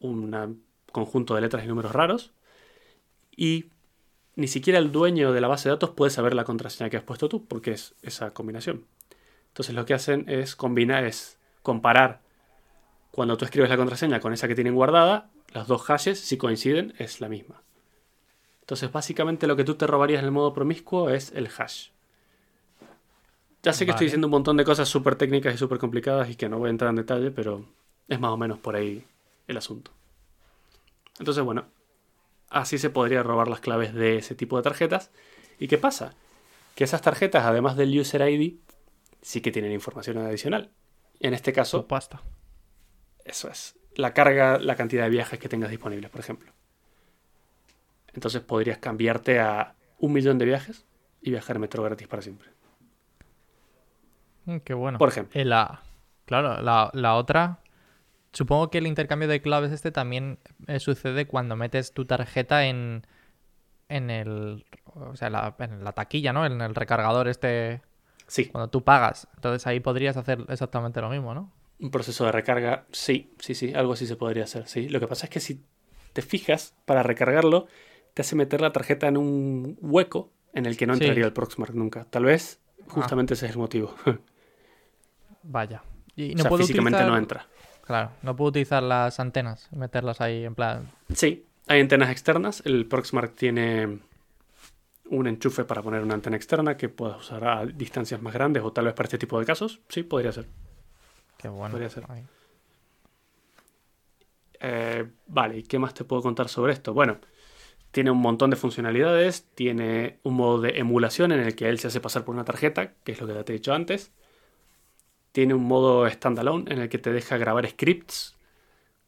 un 0.00 0.62
conjunto 0.92 1.34
de 1.34 1.40
letras 1.40 1.64
y 1.64 1.68
números 1.68 1.92
raros, 1.92 2.32
y 3.34 3.70
ni 4.36 4.48
siquiera 4.48 4.78
el 4.78 4.92
dueño 4.92 5.32
de 5.32 5.40
la 5.40 5.48
base 5.48 5.70
de 5.70 5.76
datos 5.76 5.90
puede 5.90 6.10
saber 6.10 6.34
la 6.34 6.44
contraseña 6.44 6.90
que 6.90 6.98
has 6.98 7.02
puesto 7.02 7.30
tú, 7.30 7.46
porque 7.46 7.70
es 7.72 7.94
esa 8.02 8.34
combinación. 8.34 8.84
Entonces, 9.48 9.74
lo 9.74 9.86
que 9.86 9.94
hacen 9.94 10.28
es 10.28 10.56
combinar, 10.56 11.04
es 11.04 11.38
comparar 11.62 12.20
cuando 13.12 13.38
tú 13.38 13.46
escribes 13.46 13.70
la 13.70 13.78
contraseña 13.78 14.20
con 14.20 14.34
esa 14.34 14.46
que 14.46 14.54
tienen 14.54 14.74
guardada, 14.74 15.30
las 15.54 15.66
dos 15.68 15.80
hashes, 15.84 16.20
si 16.20 16.36
coinciden, 16.36 16.92
es 16.98 17.22
la 17.22 17.30
misma. 17.30 17.62
Entonces, 18.70 18.92
básicamente 18.92 19.48
lo 19.48 19.56
que 19.56 19.64
tú 19.64 19.74
te 19.74 19.84
robarías 19.84 20.20
en 20.20 20.26
el 20.26 20.30
modo 20.30 20.52
promiscuo 20.52 21.10
es 21.10 21.32
el 21.34 21.48
hash. 21.48 21.88
Ya 23.64 23.72
sé 23.72 23.84
que 23.84 23.90
estoy 23.90 24.06
diciendo 24.06 24.28
un 24.28 24.30
montón 24.30 24.56
de 24.56 24.64
cosas 24.64 24.88
súper 24.88 25.16
técnicas 25.16 25.52
y 25.52 25.58
súper 25.58 25.78
complicadas 25.78 26.30
y 26.30 26.36
que 26.36 26.48
no 26.48 26.60
voy 26.60 26.68
a 26.68 26.70
entrar 26.70 26.90
en 26.90 26.94
detalle, 26.94 27.32
pero 27.32 27.64
es 28.06 28.20
más 28.20 28.30
o 28.30 28.36
menos 28.36 28.60
por 28.60 28.76
ahí 28.76 29.04
el 29.48 29.56
asunto. 29.56 29.90
Entonces, 31.18 31.42
bueno, 31.42 31.64
así 32.48 32.78
se 32.78 32.90
podría 32.90 33.24
robar 33.24 33.48
las 33.48 33.58
claves 33.58 33.92
de 33.92 34.18
ese 34.18 34.36
tipo 34.36 34.56
de 34.56 34.62
tarjetas. 34.62 35.10
¿Y 35.58 35.66
qué 35.66 35.76
pasa? 35.76 36.14
Que 36.76 36.84
esas 36.84 37.02
tarjetas, 37.02 37.46
además 37.46 37.76
del 37.76 37.98
user 37.98 38.22
ID, 38.22 38.54
sí 39.20 39.40
que 39.40 39.50
tienen 39.50 39.72
información 39.72 40.16
adicional. 40.18 40.70
En 41.18 41.34
este 41.34 41.52
caso, 41.52 41.88
pasta. 41.88 42.22
eso 43.24 43.50
es. 43.50 43.74
La 43.96 44.14
carga, 44.14 44.60
la 44.60 44.76
cantidad 44.76 45.02
de 45.02 45.10
viajes 45.10 45.40
que 45.40 45.48
tengas 45.48 45.70
disponibles, 45.70 46.08
por 46.08 46.20
ejemplo. 46.20 46.52
Entonces 48.14 48.40
podrías 48.42 48.78
cambiarte 48.78 49.40
a 49.40 49.74
un 49.98 50.12
millón 50.12 50.38
de 50.38 50.44
viajes 50.46 50.86
y 51.20 51.30
viajar 51.30 51.56
en 51.56 51.62
metro 51.62 51.82
gratis 51.82 52.08
para 52.08 52.22
siempre. 52.22 52.48
Mm, 54.44 54.58
Qué 54.58 54.74
bueno. 54.74 54.98
Por 54.98 55.08
ejemplo. 55.08 55.40
Eh, 55.40 55.44
la, 55.44 55.82
claro, 56.26 56.60
la, 56.62 56.90
la 56.92 57.14
otra. 57.16 57.60
Supongo 58.32 58.70
que 58.70 58.78
el 58.78 58.86
intercambio 58.86 59.28
de 59.28 59.42
claves 59.42 59.72
este 59.72 59.90
también 59.90 60.38
eh, 60.66 60.78
sucede 60.80 61.26
cuando 61.26 61.56
metes 61.56 61.92
tu 61.92 62.04
tarjeta 62.04 62.66
en. 62.66 63.06
En 63.88 64.10
el. 64.10 64.64
O 64.84 65.16
sea, 65.16 65.30
la, 65.30 65.56
en 65.58 65.82
la 65.84 65.92
taquilla, 65.92 66.32
¿no? 66.32 66.46
En 66.46 66.60
el 66.60 66.74
recargador 66.74 67.28
este. 67.28 67.82
Sí, 68.26 68.46
Cuando 68.46 68.70
tú 68.70 68.84
pagas. 68.84 69.26
Entonces 69.34 69.66
ahí 69.66 69.80
podrías 69.80 70.16
hacer 70.16 70.44
exactamente 70.48 71.00
lo 71.00 71.10
mismo, 71.10 71.34
¿no? 71.34 71.52
un 71.80 71.90
proceso 71.90 72.24
de 72.26 72.32
recarga, 72.32 72.84
sí, 72.92 73.32
sí, 73.38 73.54
sí, 73.54 73.72
algo 73.74 73.94
así 73.94 74.06
se 74.06 74.16
podría 74.16 74.44
hacer, 74.44 74.68
sí. 74.68 74.88
Lo 74.88 75.00
que 75.00 75.06
pasa 75.06 75.26
es 75.26 75.30
que 75.30 75.40
si 75.40 75.64
te 76.12 76.22
fijas, 76.22 76.74
para 76.84 77.02
recargarlo, 77.02 77.68
te 78.14 78.22
hace 78.22 78.36
meter 78.36 78.60
la 78.60 78.72
tarjeta 78.72 79.08
en 79.08 79.16
un 79.16 79.78
hueco 79.80 80.30
en 80.52 80.66
el 80.66 80.76
que 80.76 80.86
no 80.86 80.94
Sí. 80.94 81.00
entraría 81.04 81.24
el 81.26 81.32
Proxmark 81.32 81.74
nunca. 81.74 82.04
Tal 82.04 82.24
vez 82.24 82.60
justamente 82.88 83.34
ese 83.34 83.46
es 83.46 83.52
el 83.52 83.58
motivo. 83.58 83.94
Vaya. 85.42 85.82
Y 86.16 86.32
o 86.32 86.36
no 86.36 86.42
sea, 86.42 86.48
puedo 86.48 86.62
físicamente 86.62 86.96
utilizar. 86.96 87.12
no 87.12 87.18
entra. 87.18 87.46
Claro, 87.86 88.10
no 88.22 88.36
puedo 88.36 88.50
utilizar 88.50 88.82
las 88.82 89.18
antenas, 89.20 89.68
meterlas 89.72 90.20
ahí 90.20 90.44
en 90.44 90.54
plan. 90.54 90.90
Sí, 91.14 91.46
hay 91.66 91.80
antenas 91.80 92.10
externas. 92.10 92.62
El 92.64 92.86
Proxmark 92.86 93.34
tiene 93.34 94.00
un 95.06 95.26
enchufe 95.26 95.64
para 95.64 95.82
poner 95.82 96.02
una 96.02 96.14
antena 96.14 96.36
externa 96.36 96.76
que 96.76 96.88
puedas 96.88 97.18
usar 97.20 97.44
a 97.44 97.66
distancias 97.66 98.22
más 98.22 98.32
grandes 98.34 98.62
o 98.62 98.72
tal 98.72 98.84
vez 98.84 98.94
para 98.94 99.06
este 99.06 99.18
tipo 99.18 99.38
de 99.40 99.46
casos. 99.46 99.80
Sí, 99.88 100.02
podría 100.04 100.30
ser. 100.30 100.46
Qué 101.38 101.48
bueno. 101.48 101.72
Podría 101.72 101.90
ser. 101.90 102.04
Eh, 104.60 105.10
vale, 105.26 105.58
¿y 105.58 105.62
qué 105.62 105.78
más 105.78 105.94
te 105.94 106.04
puedo 106.04 106.22
contar 106.22 106.48
sobre 106.48 106.72
esto? 106.74 106.92
Bueno, 106.92 107.18
tiene 107.90 108.10
un 108.10 108.18
montón 108.18 108.50
de 108.50 108.56
funcionalidades, 108.56 109.46
tiene 109.54 110.20
un 110.22 110.34
modo 110.34 110.60
de 110.60 110.78
emulación 110.78 111.32
en 111.32 111.40
el 111.40 111.56
que 111.56 111.68
él 111.68 111.78
se 111.78 111.88
hace 111.88 112.00
pasar 112.00 112.24
por 112.24 112.34
una 112.34 112.44
tarjeta, 112.44 112.94
que 113.04 113.12
es 113.12 113.20
lo 113.20 113.26
que 113.26 113.32
te 113.44 113.52
he 113.52 113.56
dicho 113.56 113.72
antes. 113.72 114.12
Tiene 115.32 115.54
un 115.54 115.64
modo 115.64 116.08
standalone 116.08 116.72
en 116.72 116.80
el 116.80 116.88
que 116.88 116.98
te 116.98 117.12
deja 117.12 117.36
grabar 117.36 117.68
scripts 117.68 118.36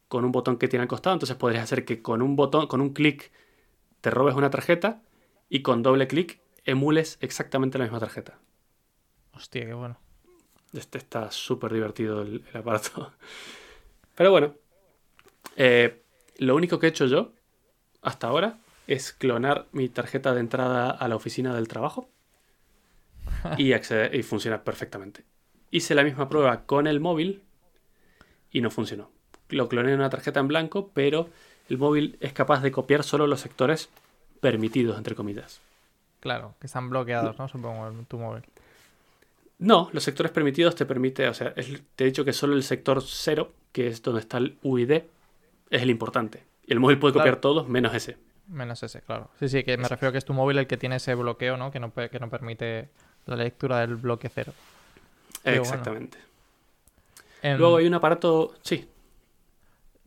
con 0.07 0.25
un 0.25 0.31
botón 0.31 0.57
que 0.57 0.67
tiene 0.67 0.83
al 0.83 0.87
costado, 0.87 1.15
entonces 1.15 1.35
podrías 1.37 1.63
hacer 1.63 1.85
que 1.85 2.01
con 2.01 2.21
un 2.21 2.35
botón, 2.35 2.67
con 2.67 2.81
un 2.81 2.93
clic, 2.93 3.31
te 4.01 4.11
robes 4.11 4.35
una 4.35 4.49
tarjeta 4.49 5.01
y 5.49 5.61
con 5.61 5.81
doble 5.81 6.07
clic 6.07 6.39
emules 6.65 7.17
exactamente 7.21 7.77
la 7.77 7.85
misma 7.85 7.99
tarjeta. 7.99 8.37
Hostia, 9.33 9.65
qué 9.65 9.73
bueno. 9.73 9.97
Este 10.73 10.97
está 10.97 11.31
súper 11.31 11.73
divertido 11.73 12.21
el, 12.21 12.43
el 12.51 12.57
aparato. 12.57 13.13
Pero 14.15 14.31
bueno, 14.31 14.55
eh, 15.55 16.03
lo 16.37 16.55
único 16.55 16.79
que 16.79 16.87
he 16.87 16.89
hecho 16.89 17.05
yo 17.05 17.31
hasta 18.01 18.27
ahora 18.27 18.59
es 18.87 19.13
clonar 19.13 19.67
mi 19.71 19.89
tarjeta 19.89 20.33
de 20.33 20.39
entrada 20.41 20.89
a 20.91 21.07
la 21.07 21.15
oficina 21.15 21.53
del 21.55 21.67
trabajo 21.67 22.09
y, 23.57 23.73
acceder, 23.73 24.13
y 24.15 24.23
funciona 24.23 24.63
perfectamente. 24.63 25.23
Hice 25.71 25.95
la 25.95 26.03
misma 26.03 26.29
prueba 26.29 26.65
con 26.65 26.87
el 26.87 26.99
móvil 26.99 27.41
y 28.51 28.61
no 28.61 28.69
funcionó. 28.69 29.09
Lo 29.49 29.67
cloné 29.69 29.89
en 29.93 29.99
una 29.99 30.09
tarjeta 30.09 30.39
en 30.39 30.47
blanco, 30.47 30.91
pero 30.93 31.29
el 31.69 31.77
móvil 31.77 32.17
es 32.19 32.33
capaz 32.33 32.61
de 32.61 32.71
copiar 32.71 33.03
solo 33.03 33.27
los 33.27 33.39
sectores 33.41 33.89
permitidos, 34.41 34.97
entre 34.97 35.15
comillas. 35.15 35.61
Claro, 36.19 36.55
que 36.59 36.67
están 36.67 36.89
bloqueados, 36.89 37.37
¿no? 37.37 37.47
Supongo, 37.47 37.87
en 37.87 38.05
tu 38.05 38.17
móvil. 38.17 38.43
No, 39.59 39.89
los 39.93 40.03
sectores 40.03 40.31
permitidos 40.31 40.75
te 40.75 40.85
permite, 40.85 41.27
o 41.27 41.33
sea, 41.33 41.53
es- 41.55 41.81
te 41.95 42.03
he 42.03 42.07
dicho 42.07 42.25
que 42.25 42.33
solo 42.33 42.53
el 42.55 42.63
sector 42.63 43.01
0, 43.01 43.51
que 43.71 43.87
es 43.87 44.01
donde 44.01 44.21
está 44.21 44.37
el 44.37 44.57
UID, 44.61 44.91
es 45.69 45.81
el 45.81 45.89
importante. 45.89 46.43
Y 46.65 46.73
el 46.73 46.79
móvil 46.79 46.99
puede 46.99 47.13
copiar 47.13 47.37
todos 47.37 47.67
menos 47.67 47.93
ese. 47.93 48.17
Menos 48.47 48.83
ese, 48.83 49.01
claro. 49.01 49.29
Sí, 49.39 49.47
sí, 49.47 49.63
que 49.63 49.77
me 49.77 49.87
refiero 49.87 50.11
que 50.11 50.17
es 50.17 50.25
tu 50.25 50.33
móvil 50.33 50.57
el 50.57 50.67
que 50.67 50.77
tiene 50.77 50.97
ese 50.97 51.15
bloqueo, 51.15 51.57
¿no? 51.57 51.71
Que 51.71 51.79
no, 51.79 51.93
que 51.93 52.19
no 52.19 52.29
permite 52.29 52.89
la 53.25 53.35
lectura 53.35 53.79
del 53.79 53.95
bloque 53.95 54.29
cero. 54.29 54.53
Bueno. 55.43 55.61
Exactamente. 55.61 56.17
Em, 57.41 57.57
Luego 57.57 57.77
hay 57.77 57.87
un 57.87 57.93
aparato, 57.93 58.53
sí, 58.61 58.87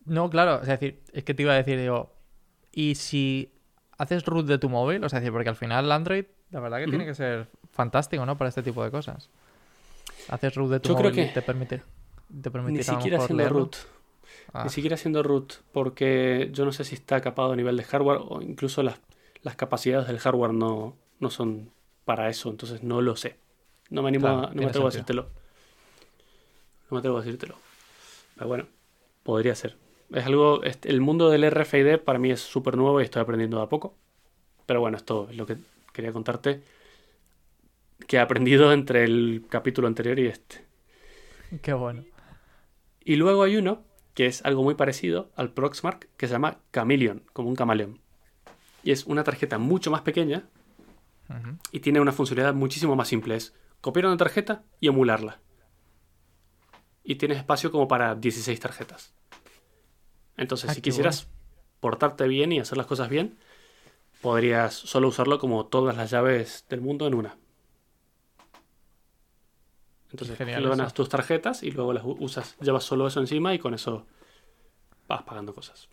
No, 0.05 0.29
claro, 0.29 0.61
es 0.61 0.67
decir, 0.67 1.01
es 1.13 1.23
que 1.23 1.33
te 1.33 1.43
iba 1.43 1.53
a 1.53 1.57
decir, 1.57 1.79
digo, 1.79 2.11
¿y 2.71 2.95
si 2.95 3.51
haces 3.97 4.25
root 4.25 4.45
de 4.45 4.57
tu 4.57 4.69
móvil? 4.69 5.03
O 5.03 5.09
sea, 5.09 5.19
decir, 5.19 5.33
porque 5.33 5.49
al 5.49 5.55
final 5.55 5.91
Android, 5.91 6.25
la 6.51 6.59
verdad 6.59 6.79
que 6.79 6.87
tiene 6.87 7.05
que 7.05 7.13
ser 7.13 7.47
fantástico, 7.71 8.25
¿no? 8.25 8.37
Para 8.37 8.49
este 8.49 8.63
tipo 8.63 8.83
de 8.83 8.91
cosas. 8.91 9.29
Haces 10.29 10.55
root 10.55 10.71
de 10.71 10.79
tu 10.79 10.89
Yo 10.89 10.95
creo 10.95 11.11
móvil 11.11 11.25
y 11.25 11.33
te 11.33 11.41
permite, 11.41 11.83
te 12.41 12.51
permite 12.51 12.73
ni 12.73 12.79
a 12.79 12.83
siquiera 12.83 13.17
haciendo 13.17 13.49
root. 13.49 13.75
Ah, 14.53 14.63
Ni 14.63 14.69
siquiera 14.69 14.95
haciendo 14.95 15.23
root, 15.23 15.53
porque 15.71 16.49
yo 16.53 16.65
no 16.65 16.71
sé 16.71 16.83
si 16.83 16.95
está 16.95 17.21
capado 17.21 17.51
a 17.51 17.55
nivel 17.55 17.77
de 17.77 17.83
hardware 17.83 18.19
o 18.27 18.41
incluso 18.41 18.81
las, 18.83 18.99
las 19.43 19.55
capacidades 19.55 20.07
del 20.07 20.19
hardware 20.19 20.53
no, 20.53 20.95
no 21.19 21.29
son 21.29 21.71
para 22.05 22.29
eso, 22.29 22.49
entonces 22.49 22.83
no 22.83 23.01
lo 23.01 23.15
sé. 23.15 23.37
No 23.89 24.01
me 24.01 24.09
animo 24.09 24.23
Claro, 24.27 24.47
a, 24.47 24.53
no 24.53 24.61
me 24.61 24.65
atrevo 24.65 24.87
a 24.87 24.89
decírtelo. 24.89 25.23
No 26.89 26.95
me 26.95 26.99
atrevo 26.99 27.17
a 27.17 27.21
decírtelo. 27.21 27.55
Pero 28.35 28.47
bueno, 28.47 28.67
podría 29.23 29.55
ser. 29.55 29.77
Es 30.11 30.25
algo, 30.25 30.63
este, 30.63 30.89
el 30.89 31.01
mundo 31.01 31.29
del 31.29 31.49
RFID 31.49 31.99
para 31.99 32.19
mí 32.19 32.31
es 32.31 32.41
súper 32.41 32.77
nuevo 32.77 33.01
y 33.01 33.03
estoy 33.03 33.21
aprendiendo 33.21 33.57
de 33.57 33.63
a 33.63 33.69
poco. 33.69 33.95
Pero 34.65 34.81
bueno, 34.81 34.97
esto 34.97 35.27
es 35.29 35.37
lo 35.37 35.45
que 35.45 35.57
quería 35.93 36.13
contarte 36.13 36.61
que 38.07 38.17
he 38.17 38.19
aprendido 38.19 38.71
entre 38.73 39.03
el 39.03 39.45
capítulo 39.49 39.87
anterior 39.87 40.17
y 40.19 40.27
este. 40.27 40.65
Qué 41.61 41.73
bueno. 41.73 42.05
Y 43.03 43.15
luego 43.15 43.43
hay 43.43 43.57
uno 43.57 43.83
que 44.17 44.25
es 44.25 44.43
algo 44.45 44.63
muy 44.63 44.73
parecido 44.73 45.29
al 45.35 45.53
Proxmark 45.53 46.09
que 46.17 46.25
se 46.25 46.33
llama 46.33 46.57
Chameleon, 46.73 47.21
como 47.33 47.49
un 47.49 47.55
camaleón. 47.55 47.99
Y 48.83 48.89
es 48.89 49.05
una 49.05 49.23
tarjeta 49.23 49.59
mucho 49.59 49.91
más 49.91 50.01
pequeña 50.01 50.49
y 51.71 51.81
tiene 51.81 51.99
una 51.99 52.11
funcionalidad 52.11 52.55
muchísimo 52.55 52.95
más 52.95 53.09
simple. 53.09 53.35
Es 53.35 53.53
copiar 53.79 54.07
una 54.07 54.17
tarjeta 54.17 54.63
y 54.79 54.87
emularla. 54.87 55.39
Y 57.03 57.17
tienes 57.17 57.37
espacio 57.37 57.71
como 57.71 57.87
para 57.87 58.15
16 58.15 58.59
tarjetas. 58.59 59.13
Entonces, 60.35 60.71
Ah, 60.71 60.73
si 60.73 60.81
quisieras 60.81 61.29
portarte 61.79 62.27
bien 62.27 62.51
y 62.51 62.59
hacer 62.59 62.79
las 62.79 62.87
cosas 62.87 63.09
bien, 63.09 63.37
podrías 64.23 64.73
solo 64.73 65.09
usarlo 65.09 65.37
como 65.37 65.67
todas 65.67 65.95
las 65.95 66.09
llaves 66.09 66.65
del 66.69 66.81
mundo 66.81 67.05
en 67.05 67.13
una. 67.13 67.37
Entonces, 70.11 70.37
Genial 70.37 70.61
clonas 70.61 70.87
eso. 70.87 70.93
tus 70.95 71.09
tarjetas 71.09 71.63
y 71.63 71.71
luego 71.71 71.91
las 71.93 72.03
usas, 72.05 72.55
llevas 72.61 72.83
solo 72.83 73.07
eso 73.07 73.19
encima 73.19 73.53
y 73.53 73.59
con 73.59 73.73
eso 73.73 74.05
vas 75.07 75.23
pagando 75.23 75.53
cosas. 75.53 75.89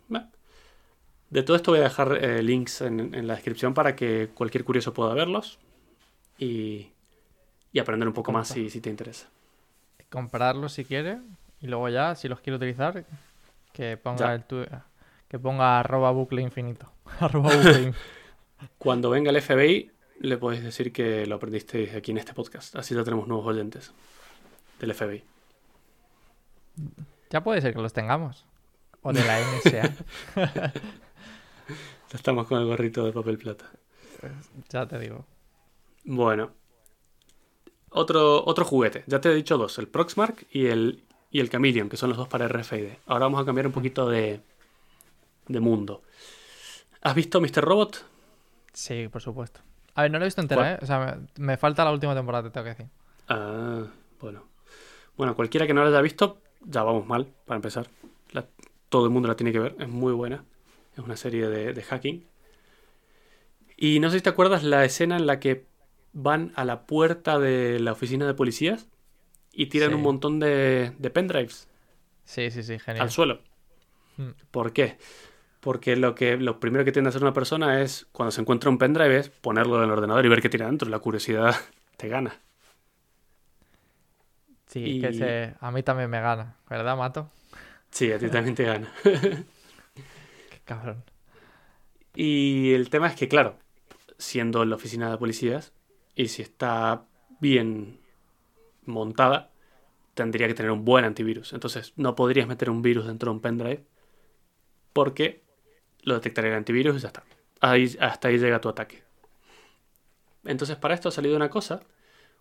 De 1.29 1.43
todo 1.43 1.57
esto 1.57 1.71
voy 1.71 1.79
a 1.81 1.83
dejar 1.83 2.23
eh, 2.23 2.41
links 2.43 2.81
en, 2.81 3.13
en 3.13 3.27
la 3.27 3.33
descripción 3.33 3.73
para 3.73 3.95
que 3.95 4.29
cualquier 4.33 4.63
curioso 4.63 4.93
pueda 4.93 5.13
verlos 5.13 5.59
y, 6.37 6.91
y 7.73 7.79
aprender 7.79 8.07
un 8.07 8.13
poco 8.13 8.31
más 8.31 8.47
si, 8.47 8.69
si 8.69 8.79
te 8.79 8.89
interesa. 8.89 9.27
Comprarlos 10.09 10.73
si 10.73 10.85
quiere 10.85 11.19
y 11.61 11.67
luego 11.67 11.89
ya, 11.89 12.15
si 12.15 12.27
los 12.29 12.39
quiere 12.39 12.57
utilizar, 12.57 13.05
que 13.73 13.97
ponga 13.97 14.27
Ya. 14.27 14.33
el 14.35 14.43
tu- 14.45 14.65
que 15.27 15.39
ponga 15.39 15.79
arroba 15.79 16.11
bucle 16.11 16.41
infinito. 16.41 16.89
arroba 17.19 17.49
bucle 17.53 17.81
in- 17.87 17.95
Cuando 18.77 19.09
venga 19.09 19.31
el 19.31 19.37
FBI, 19.41 19.91
le 20.19 20.37
podéis 20.37 20.63
decir 20.63 20.91
que 20.91 21.25
lo 21.25 21.35
aprendisteis 21.35 21.93
aquí 21.93 22.11
en 22.11 22.17
este 22.17 22.33
podcast. 22.33 22.75
Así 22.75 22.95
ya 22.95 23.03
tenemos 23.03 23.27
nuevos 23.27 23.47
oyentes 23.47 23.91
del 24.79 24.93
FBI. 24.93 25.23
Ya 27.29 27.43
puede 27.43 27.61
ser 27.61 27.73
que 27.73 27.81
los 27.81 27.93
tengamos. 27.93 28.45
O 29.01 29.13
de 29.13 29.23
la 29.23 29.39
NSA. 29.39 29.93
Ya 32.11 32.17
estamos 32.17 32.47
con 32.47 32.59
el 32.61 32.67
gorrito 32.67 33.03
de 33.03 33.11
papel 33.11 33.37
plata. 33.37 33.69
Ya 34.69 34.87
te 34.87 34.99
digo. 34.99 35.25
Bueno. 36.03 36.51
Otro, 37.89 38.45
otro 38.45 38.65
juguete. 38.65 39.03
Ya 39.07 39.19
te 39.19 39.31
he 39.31 39.35
dicho 39.35 39.57
dos. 39.57 39.77
El 39.79 39.87
Proxmark 39.87 40.45
y 40.51 40.67
el, 40.67 41.03
y 41.31 41.39
el 41.39 41.49
Chameleon, 41.49 41.89
que 41.89 41.97
son 41.97 42.09
los 42.09 42.17
dos 42.17 42.27
para 42.27 42.47
RFID. 42.47 42.89
Ahora 43.07 43.25
vamos 43.25 43.41
a 43.41 43.45
cambiar 43.45 43.67
un 43.67 43.73
poquito 43.73 44.07
de, 44.07 44.41
de 45.47 45.59
mundo. 45.59 46.03
¿Has 47.01 47.15
visto 47.15 47.41
Mr. 47.41 47.63
Robot? 47.63 48.05
Sí, 48.73 49.07
por 49.07 49.21
supuesto. 49.21 49.61
A 49.95 50.03
ver, 50.03 50.11
no 50.11 50.19
lo 50.19 50.25
he 50.25 50.27
visto 50.27 50.41
entera, 50.41 50.73
¿eh? 50.73 50.79
O 50.81 50.85
sea, 50.85 51.17
me, 51.37 51.45
me 51.45 51.57
falta 51.57 51.83
la 51.85 51.91
última 51.91 52.13
temporada, 52.15 52.43
te 52.43 52.49
tengo 52.51 52.63
que 52.65 52.69
decir. 52.71 52.85
Ah, 53.29 53.83
bueno. 54.19 54.43
Bueno, 55.17 55.35
cualquiera 55.35 55.65
que 55.65 55.73
no 55.73 55.81
la 55.83 55.89
haya 55.89 56.01
visto, 56.01 56.41
ya 56.61 56.83
vamos 56.83 57.07
mal, 57.07 57.27
para 57.45 57.55
empezar. 57.55 57.87
La- 58.31 58.45
todo 58.89 59.05
el 59.05 59.11
mundo 59.11 59.27
la 59.27 59.35
tiene 59.35 59.51
que 59.51 59.59
ver, 59.59 59.75
es 59.79 59.87
muy 59.87 60.13
buena. 60.13 60.43
Es 60.93 60.99
una 60.99 61.15
serie 61.17 61.47
de, 61.47 61.73
de 61.73 61.81
hacking. 61.83 62.25
Y 63.77 63.99
no 63.99 64.09
sé 64.09 64.17
si 64.17 64.23
te 64.23 64.29
acuerdas 64.29 64.63
la 64.63 64.85
escena 64.85 65.17
en 65.17 65.25
la 65.27 65.39
que 65.39 65.65
van 66.13 66.51
a 66.55 66.63
la 66.65 66.85
puerta 66.85 67.39
de 67.39 67.79
la 67.79 67.91
oficina 67.91 68.25
de 68.25 68.33
policías 68.33 68.87
y 69.51 69.67
tiran 69.67 69.89
Sí. 69.89 69.95
un 69.95 70.01
montón 70.01 70.39
de, 70.39 70.93
de 70.97 71.09
pendrives 71.09 71.67
Sí, 72.23 72.51
sí, 72.51 72.63
sí, 72.63 72.79
genial. 72.79 73.03
al 73.03 73.11
suelo. 73.11 73.39
Mm. 74.17 74.29
¿Por 74.51 74.71
qué? 74.71 74.97
Porque 75.65 75.95
lo, 75.95 76.13
que, 76.13 76.37
lo 76.37 76.59
primero 76.59 76.85
que 76.85 76.91
tiende 76.91 77.07
a 77.07 77.09
hacer 77.09 77.23
una 77.23 77.33
persona 77.33 77.81
es, 77.81 78.05
cuando 78.11 78.29
se 78.29 78.39
encuentra 78.39 78.69
un 78.69 78.77
pendrive, 78.77 79.17
es 79.17 79.29
ponerlo 79.29 79.79
en 79.79 79.85
el 79.85 79.89
ordenador 79.89 80.23
y 80.23 80.29
ver 80.29 80.39
qué 80.39 80.47
tiene 80.47 80.67
dentro. 80.67 80.87
La 80.91 80.99
curiosidad 80.99 81.55
te 81.97 82.07
gana. 82.07 82.39
Sí, 84.67 85.01
que 85.01 85.11
se... 85.11 85.55
a 85.59 85.71
mí 85.71 85.81
también 85.81 86.07
me 86.11 86.21
gana, 86.21 86.55
¿verdad, 86.69 86.95
Mato? 86.95 87.31
Sí, 87.89 88.11
a 88.11 88.19
ti 88.19 88.29
también 88.29 88.53
te 88.53 88.63
gana. 88.65 88.93
Qué 89.03 90.59
cabrón. 90.65 91.03
Y 92.13 92.73
el 92.73 92.91
tema 92.91 93.07
es 93.07 93.15
que, 93.15 93.27
claro, 93.27 93.57
siendo 94.19 94.61
en 94.61 94.69
la 94.69 94.75
oficina 94.75 95.09
de 95.09 95.17
policías, 95.17 95.73
y 96.13 96.27
si 96.27 96.43
está 96.43 97.05
bien 97.39 98.01
montada, 98.83 99.49
tendría 100.13 100.47
que 100.47 100.53
tener 100.53 100.69
un 100.69 100.85
buen 100.85 101.05
antivirus. 101.05 101.53
Entonces, 101.53 101.93
no 101.95 102.13
podrías 102.13 102.47
meter 102.47 102.69
un 102.69 102.83
virus 102.83 103.07
dentro 103.07 103.31
de 103.31 103.35
un 103.37 103.41
pendrive 103.41 103.83
porque 104.93 105.44
lo 106.05 106.13
detectaría 106.13 106.51
el 106.51 106.57
antivirus 106.57 106.95
y 106.95 106.99
ya 106.99 107.07
está. 107.07 107.23
Ahí, 107.59 107.97
hasta 107.99 108.29
ahí 108.29 108.37
llega 108.37 108.61
tu 108.61 108.69
ataque. 108.69 109.03
Entonces, 110.45 110.77
para 110.77 110.93
esto 110.93 111.09
ha 111.09 111.11
salido 111.11 111.35
una 111.35 111.49
cosa 111.49 111.81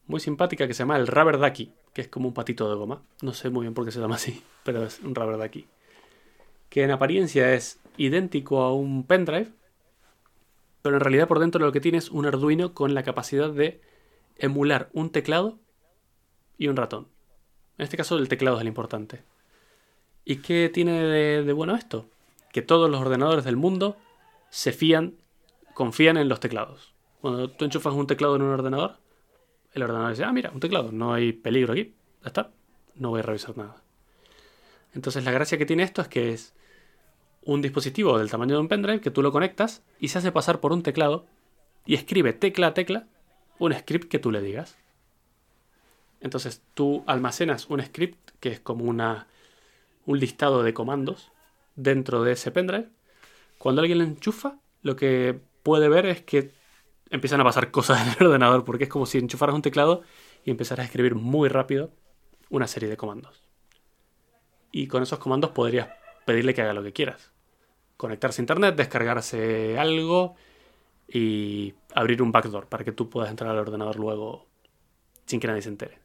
muy 0.07 0.20
simpática 0.20 0.68
que 0.68 0.74
se 0.74 0.81
llama 0.81 0.98
el 0.98 1.07
Rubber 1.07 1.38
Ducky, 1.38 1.72
que 1.94 2.03
es 2.03 2.09
como 2.09 2.29
un 2.29 2.35
patito 2.35 2.68
de 2.68 2.77
goma. 2.77 3.03
No 3.22 3.33
sé 3.33 3.48
muy 3.48 3.62
bien 3.62 3.74
por 3.74 3.87
qué 3.87 3.90
se 3.90 4.00
llama 4.00 4.16
así, 4.16 4.42
pero 4.64 4.85
es 4.85 5.00
un 5.00 5.14
Rubber 5.14 5.38
Ducky. 5.38 5.66
Que 6.68 6.85
en 6.85 6.90
apariencia 6.90 7.55
es 7.55 7.81
idéntico 7.96 8.61
a 8.61 8.74
un 8.74 9.07
pendrive, 9.07 9.50
pero 10.83 10.96
en 10.96 11.00
realidad 11.00 11.27
por 11.27 11.38
dentro 11.38 11.64
lo 11.64 11.72
que 11.72 11.81
tiene 11.81 11.98
es 11.98 12.11
un 12.11 12.27
Arduino 12.27 12.74
con 12.74 12.92
la 12.92 13.03
capacidad 13.03 13.50
de 13.50 13.81
emular 14.37 14.90
un 14.92 15.11
teclado 15.11 15.59
y 16.59 16.68
un 16.68 16.77
ratón. 16.77 17.09
En 17.79 17.85
este 17.85 17.96
caso 17.96 18.18
el 18.18 18.29
teclado 18.29 18.57
es 18.57 18.61
el 18.61 18.68
importante. 18.68 19.22
¿Y 20.27 20.37
qué 20.37 20.70
tiene 20.72 21.03
de 21.03 21.53
bueno 21.55 21.74
esto? 21.74 22.11
Que 22.55 22.62
todos 22.62 22.88
los 22.88 23.01
ordenadores 23.01 23.45
del 23.45 23.57
mundo 23.57 23.97
se 24.49 24.71
fían, 24.71 25.17
confían 25.75 26.17
en 26.17 26.29
los 26.29 26.38
teclados. 26.38 26.95
Cuando 27.21 27.51
tú 27.51 27.64
enchufas 27.64 27.95
un 27.95 28.07
teclado 28.07 28.37
en 28.37 28.43
un 28.43 28.51
ordenador, 28.53 28.99
el 29.73 29.83
ordenador 29.83 30.11
dice, 30.11 30.23
ah, 30.23 30.31
mira, 30.31 30.53
un 30.55 30.61
teclado, 30.61 30.93
no 30.93 31.12
hay 31.12 31.33
peligro 31.33 31.73
aquí, 31.73 31.97
ya 32.23 32.29
está, 32.29 32.53
no 32.95 33.11
voy 33.11 33.19
a 33.19 33.25
revisar 33.25 33.57
nada. 33.57 33.83
Entonces 34.95 35.25
la 35.25 35.33
gracia 35.33 35.59
que 35.59 35.67
tiene 35.67 35.83
esto 35.83 36.01
es 36.01 36.07
que 36.07 36.33
es 36.33 36.55
un 37.43 37.61
dispositivo 37.61 38.17
del 38.19 38.31
tamaño 38.31 38.55
de 38.55 38.61
un 38.61 38.69
pendrive 38.69 39.01
que 39.01 39.11
tú 39.11 39.21
lo 39.21 39.33
conectas 39.33 39.83
y 39.99 40.07
se 40.07 40.19
hace 40.19 40.31
pasar 40.31 40.61
por 40.61 40.73
un 40.73 40.85
teclado 40.85 41.27
y 41.85 41.95
escribe 41.95 42.35
tecla 42.35 42.69
a 42.69 42.75
tecla 42.75 43.09
un 43.59 43.75
script 43.75 44.09
que 44.09 44.21
tú 44.21 44.31
le 44.31 44.40
digas. 44.40 44.79
Entonces 46.21 46.62
tú 46.75 47.03
almacenas 47.09 47.69
un 47.69 47.83
script 47.83 48.31
que 48.38 48.51
es 48.51 48.61
como 48.61 48.85
una, 48.85 49.27
un 50.07 50.21
listado 50.21 50.62
de 50.62 50.73
comandos 50.73 51.33
dentro 51.77 52.23
de 52.23 52.33
ese 52.33 52.51
pendrive. 52.51 52.89
Cuando 53.59 53.81
alguien 53.81 53.99
lo 53.99 54.05
enchufa, 54.05 54.59
lo 54.83 54.97
que 54.97 55.41
puede 55.63 55.89
ver 55.89 56.07
es 56.07 56.23
que 56.23 56.53
empiezan 57.11 57.41
a 57.41 57.45
pasar 57.45 57.71
cosas 57.71 58.07
en 58.07 58.15
el 58.19 58.27
ordenador 58.29 58.65
porque 58.65 58.85
es 58.85 58.91
como 58.91 59.07
si 59.07 59.19
enchufaras 59.19 59.55
un 59.55 59.63
teclado 59.63 60.03
y 60.45 60.51
empezaras 60.51 60.85
a 60.85 60.87
escribir 60.87 61.15
muy 61.15 61.49
rápido 61.49 61.91
una 62.51 62.67
serie 62.67 62.89
de 62.89 62.97
comandos. 62.97 63.43
Y 64.71 64.89
con 64.89 65.03
esos 65.03 65.19
comandos 65.19 65.51
podrías 65.53 65.89
pedirle 66.27 66.55
que 66.55 66.63
haga 66.63 66.75
lo 66.75 66.83
que 66.83 66.93
quieras. 66.93 67.31
Conectarse 67.97 68.41
a 68.41 68.43
internet, 68.43 68.75
descargarse 68.77 69.79
algo 69.79 70.35
y 71.09 71.75
abrir 71.95 72.23
un 72.23 72.33
backdoor 72.33 72.67
para 72.67 72.85
que 72.85 72.93
tú 72.93 73.09
puedas 73.09 73.31
entrar 73.31 73.51
al 73.51 73.59
ordenador 73.59 73.97
luego 73.97 74.47
sin 75.27 75.41
que 75.41 75.47
nadie 75.47 75.63
se 75.63 75.69
entere. 75.69 75.99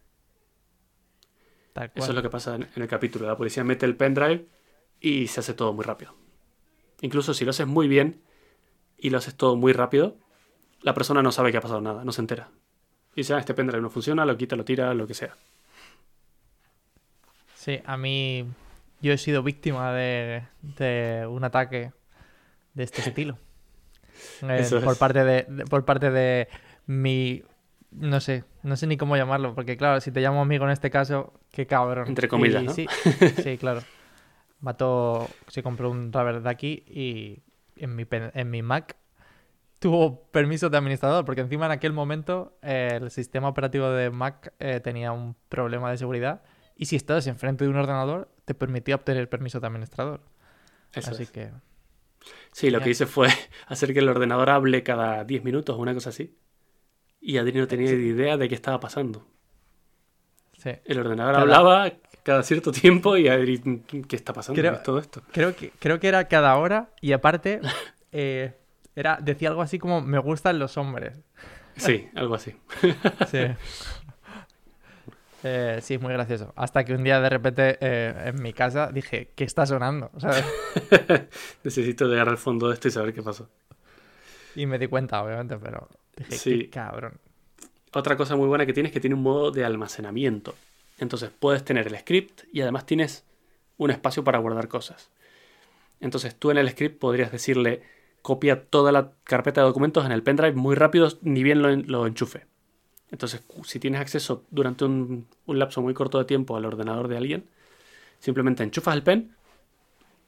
Eso 1.95 2.09
es 2.09 2.15
lo 2.15 2.21
que 2.21 2.29
pasa 2.29 2.55
en, 2.55 2.63
en 2.63 2.81
el 2.81 2.87
capítulo. 2.87 3.25
La 3.25 3.37
policía 3.37 3.63
mete 3.63 3.85
el 3.85 3.95
pendrive 3.95 4.45
y 4.99 5.27
se 5.27 5.39
hace 5.41 5.53
todo 5.53 5.73
muy 5.73 5.85
rápido. 5.85 6.15
Incluso 7.01 7.33
si 7.33 7.45
lo 7.45 7.51
haces 7.51 7.67
muy 7.67 7.87
bien 7.87 8.21
y 8.97 9.09
lo 9.11 9.17
haces 9.19 9.35
todo 9.35 9.55
muy 9.55 9.73
rápido, 9.73 10.17
la 10.81 10.93
persona 10.93 11.21
no 11.23 11.31
sabe 11.31 11.51
que 11.51 11.57
ha 11.57 11.61
pasado 11.61 11.81
nada, 11.81 12.03
no 12.05 12.11
se 12.11 12.21
entera. 12.21 12.49
Y 13.13 13.21
dice, 13.21 13.33
ah, 13.35 13.39
este 13.39 13.53
pendrive 13.53 13.81
no 13.81 13.89
funciona, 13.89 14.25
lo 14.25 14.37
quita, 14.37 14.55
lo 14.55 14.65
tira, 14.65 14.93
lo 14.93 15.07
que 15.07 15.13
sea. 15.15 15.35
Sí, 17.53 17.79
a 17.85 17.97
mí 17.97 18.45
yo 19.01 19.13
he 19.13 19.17
sido 19.17 19.43
víctima 19.43 19.93
de, 19.93 20.43
de 20.61 21.27
un 21.29 21.43
ataque 21.43 21.91
de 22.73 22.83
este 22.83 23.01
estilo. 23.07 23.37
Eh, 24.41 24.69
por 24.83 24.97
parte 24.97 25.23
de, 25.23 25.45
de- 25.49 25.65
por 25.65 25.85
parte 25.85 26.11
de 26.11 26.47
mi 26.87 27.43
no 27.91 28.19
sé, 28.19 28.43
no 28.63 28.75
sé 28.77 28.85
ni 28.87 28.97
cómo 28.97 29.17
llamarlo, 29.17 29.55
porque 29.55 29.75
claro, 29.75 29.99
si 29.99 30.11
te 30.11 30.21
llamo 30.21 30.41
amigo 30.41 30.65
en 30.65 30.71
este 30.71 30.89
caso, 30.91 31.33
qué 31.51 31.65
cabrón. 31.65 32.07
Entre 32.07 32.27
comillas, 32.27 32.61
Y 32.61 32.65
¿no? 32.67 32.73
Sí, 32.73 32.87
sí, 33.43 33.57
claro. 33.57 33.81
Mató, 34.61 35.27
se 35.47 35.63
compró 35.63 35.89
un 35.89 36.11
Rubber 36.11 36.41
de 36.41 36.49
aquí 36.49 36.83
y 36.87 37.41
en 37.77 37.95
mi, 37.95 38.05
en 38.11 38.49
mi 38.49 38.61
Mac 38.61 38.97
tuvo 39.79 40.23
permiso 40.31 40.69
de 40.69 40.77
administrador, 40.77 41.23
porque 41.23 41.41
encima 41.41 41.65
en 41.67 41.71
aquel 41.71 41.93
momento 41.93 42.57
eh, 42.61 42.99
el 43.01 43.09
sistema 43.11 43.47
operativo 43.47 43.89
de 43.89 44.09
Mac 44.09 44.53
eh, 44.59 44.81
tenía 44.81 45.11
un 45.13 45.35
problema 45.47 45.89
de 45.91 45.97
seguridad 45.97 46.41
y 46.75 46.85
si 46.85 46.95
estabas 46.97 47.27
enfrente 47.27 47.63
de 47.63 47.69
un 47.69 47.77
ordenador 47.77 48.29
te 48.45 48.53
permitía 48.53 48.95
obtener 48.95 49.29
permiso 49.29 49.59
de 49.61 49.67
administrador. 49.67 50.21
Eso 50.93 51.11
Así 51.11 51.23
es. 51.23 51.31
que 51.31 51.51
Sí, 52.51 52.69
lo 52.69 52.81
que 52.81 52.89
hice 52.89 53.05
fue 53.05 53.29
hacer 53.67 53.93
que 53.93 53.99
el 53.99 54.09
ordenador 54.09 54.49
hable 54.49 54.83
cada 54.83 55.23
10 55.23 55.43
minutos 55.45 55.75
o 55.77 55.79
una 55.79 55.93
cosa 55.93 56.09
así. 56.09 56.35
Y 57.21 57.37
Adri 57.37 57.53
no 57.57 57.67
tenía 57.67 57.87
Sí. 57.87 57.93
idea 57.95 58.35
de 58.37 58.49
qué 58.49 58.55
estaba 58.55 58.79
pasando. 58.81 59.25
sí. 60.57 60.71
El 60.83 60.99
ordenador 60.99 61.33
Cada- 61.33 61.43
hablaba 61.43 61.91
cada 62.29 62.43
cierto 62.43 62.71
tiempo 62.71 63.17
y 63.17 63.27
Adri, 63.27 63.59
¿qué 64.07 64.15
está 64.15 64.33
pasando? 64.33 64.61
Creo- 64.61 64.73
¿Qué 64.73 64.77
es 64.77 64.83
todo 64.83 64.99
esto? 64.99 65.21
Creo 65.31 65.55
que, 65.55 65.71
creo 65.79 65.99
que 65.99 66.07
era 66.07 66.27
cada 66.27 66.55
hora 66.57 66.89
y 67.01 67.11
aparte 67.13 67.59
eh, 68.11 68.53
era, 68.95 69.17
decía 69.19 69.49
algo 69.49 69.63
así 69.63 69.79
como 69.79 69.99
me 70.01 70.19
gustan 70.19 70.59
los 70.59 70.77
hombres. 70.77 71.19
Sí, 71.75 72.07
algo 72.15 72.35
así. 72.35 72.53
Sí. 73.31 73.39
Eh, 75.41 75.79
sí, 75.81 75.93
es 75.93 76.01
muy 76.01 76.11
gracioso. 76.13 76.51
Hasta 76.57 76.83
que 76.83 76.93
un 76.93 77.03
día 77.03 77.21
de 77.21 77.29
repente 77.29 77.77
eh, 77.79 78.13
en 78.25 78.41
mi 78.43 78.51
casa 78.51 78.91
dije, 78.91 79.31
¿qué 79.35 79.45
está 79.45 79.65
sonando? 79.65 80.11
¿Sabes? 80.17 80.43
Necesito 81.63 82.07
llegar 82.07 82.27
al 82.27 82.37
fondo 82.37 82.67
de 82.67 82.73
esto 82.73 82.89
y 82.89 82.91
saber 82.91 83.13
qué 83.13 83.23
pasó. 83.23 83.49
Y 84.55 84.65
me 84.65 84.77
di 84.77 84.87
cuenta, 84.87 85.23
obviamente, 85.23 85.57
pero 85.57 85.87
dije, 86.17 86.35
Sí. 86.35 86.59
qué 86.59 86.69
cabrón. 86.69 87.13
Otra 87.93 88.17
cosa 88.17 88.35
muy 88.35 88.47
buena 88.47 88.65
que 88.65 88.73
tiene 88.73 88.89
es 88.89 88.93
que 88.93 88.99
tiene 88.99 89.15
un 89.15 89.23
modo 89.23 89.49
de 89.51 89.63
almacenamiento. 89.63 90.55
Entonces 90.99 91.31
puedes 91.37 91.63
tener 91.63 91.87
el 91.87 91.97
script 91.97 92.43
y 92.51 92.61
además 92.61 92.85
tienes 92.85 93.25
un 93.77 93.91
espacio 93.91 94.23
para 94.23 94.37
guardar 94.39 94.67
cosas. 94.67 95.09
Entonces 96.01 96.35
tú 96.35 96.51
en 96.51 96.57
el 96.57 96.69
script 96.69 96.99
podrías 96.99 97.31
decirle 97.31 97.81
copia 98.21 98.65
toda 98.65 98.91
la 98.91 99.11
carpeta 99.23 99.61
de 99.61 99.67
documentos 99.67 100.05
en 100.05 100.11
el 100.11 100.23
pendrive 100.23 100.53
muy 100.53 100.75
rápido, 100.75 101.09
ni 101.21 101.41
bien 101.43 101.61
lo, 101.61 101.69
en- 101.69 101.89
lo 101.91 102.05
enchufe. 102.05 102.45
Entonces 103.11 103.41
si 103.63 103.79
tienes 103.79 104.01
acceso 104.01 104.43
durante 104.51 104.85
un, 104.85 105.27
un 105.45 105.59
lapso 105.59 105.81
muy 105.81 105.93
corto 105.93 106.17
de 106.19 106.25
tiempo 106.25 106.55
al 106.57 106.65
ordenador 106.65 107.07
de 107.07 107.17
alguien, 107.17 107.49
simplemente 108.19 108.63
enchufas 108.63 108.93
el 108.95 109.03
pen, 109.03 109.35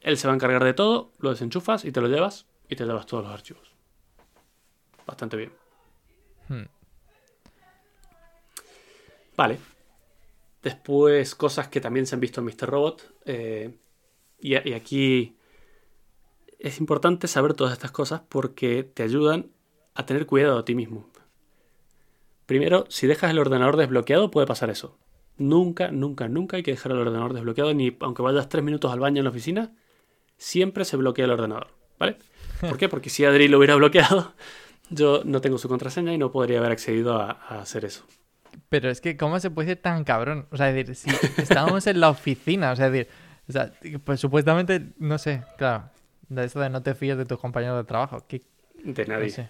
él 0.00 0.16
se 0.16 0.26
va 0.26 0.32
a 0.32 0.36
encargar 0.36 0.64
de 0.64 0.74
todo, 0.74 1.12
lo 1.20 1.30
desenchufas 1.30 1.84
y 1.84 1.92
te 1.92 2.00
lo 2.00 2.08
llevas 2.08 2.46
y 2.68 2.76
te 2.76 2.84
llevas 2.84 3.06
todos 3.06 3.24
los 3.24 3.32
archivos. 3.32 3.72
Bastante 5.06 5.36
bien. 5.36 5.52
Hmm. 6.48 6.64
Vale. 9.36 9.58
Después, 10.62 11.34
cosas 11.34 11.68
que 11.68 11.80
también 11.80 12.06
se 12.06 12.14
han 12.14 12.20
visto 12.20 12.40
en 12.40 12.46
Mr. 12.46 12.68
Robot. 12.68 13.14
eh, 13.26 13.78
y, 14.38 14.54
y 14.68 14.72
aquí 14.74 15.36
es 16.58 16.78
importante 16.80 17.26
saber 17.28 17.54
todas 17.54 17.72
estas 17.72 17.90
cosas 17.90 18.22
porque 18.28 18.84
te 18.84 19.02
ayudan 19.02 19.50
a 19.94 20.06
tener 20.06 20.26
cuidado 20.26 20.58
a 20.58 20.64
ti 20.64 20.74
mismo. 20.74 21.08
Primero, 22.46 22.86
si 22.88 23.06
dejas 23.06 23.30
el 23.30 23.38
ordenador 23.38 23.76
desbloqueado, 23.76 24.30
puede 24.30 24.46
pasar 24.46 24.70
eso. 24.70 24.98
Nunca, 25.38 25.90
nunca, 25.90 26.28
nunca 26.28 26.56
hay 26.56 26.62
que 26.62 26.72
dejar 26.72 26.92
el 26.92 26.98
ordenador 26.98 27.32
desbloqueado, 27.34 27.72
ni 27.74 27.96
aunque 28.00 28.22
vayas 28.22 28.48
tres 28.48 28.62
minutos 28.62 28.92
al 28.92 29.00
baño 29.00 29.18
en 29.18 29.24
la 29.24 29.30
oficina, 29.30 29.72
siempre 30.36 30.84
se 30.84 30.96
bloquea 30.96 31.24
el 31.24 31.30
ordenador. 31.30 31.68
¿Vale? 31.98 32.18
¿Por 32.60 32.78
qué? 32.78 32.88
Porque 32.88 33.10
si 33.10 33.24
Adri 33.24 33.48
lo 33.48 33.58
hubiera 33.58 33.74
bloqueado, 33.76 34.34
yo 34.90 35.22
no 35.24 35.40
tengo 35.40 35.58
su 35.58 35.68
contraseña 35.68 36.12
y 36.12 36.18
no 36.18 36.30
podría 36.30 36.58
haber 36.58 36.72
accedido 36.72 37.16
a, 37.16 37.30
a 37.30 37.60
hacer 37.60 37.84
eso. 37.84 38.04
Pero 38.68 38.90
es 38.90 39.00
que, 39.00 39.16
¿cómo 39.16 39.38
se 39.40 39.50
puede 39.50 39.68
ser 39.68 39.78
tan 39.78 40.04
cabrón? 40.04 40.46
O 40.50 40.56
sea, 40.56 40.70
es 40.70 40.74
decir, 40.86 40.94
si 40.96 41.40
estábamos 41.42 41.86
en 41.86 42.00
la 42.00 42.10
oficina, 42.10 42.72
o 42.72 42.76
sea, 42.76 42.86
es 42.86 42.92
decir, 42.92 43.08
o 43.48 43.52
sea, 43.52 43.72
pues 44.04 44.20
supuestamente, 44.20 44.82
no 44.98 45.18
sé, 45.18 45.42
claro, 45.58 45.90
de 46.28 46.44
eso 46.44 46.60
de 46.60 46.70
no 46.70 46.82
te 46.82 46.94
fíes 46.94 47.16
de 47.18 47.24
tus 47.26 47.38
compañeros 47.38 47.76
de 47.78 47.84
trabajo. 47.84 48.26
Que, 48.26 48.42
De 48.84 49.04
no 49.06 49.14
nadie. 49.14 49.30
sé, 49.30 49.48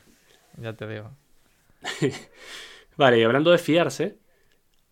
ya 0.59 0.73
te 0.75 0.87
digo. 0.89 1.11
Vale, 2.97 3.19
y 3.19 3.23
hablando 3.23 3.51
de 3.51 3.59
fiarse, 3.59 4.19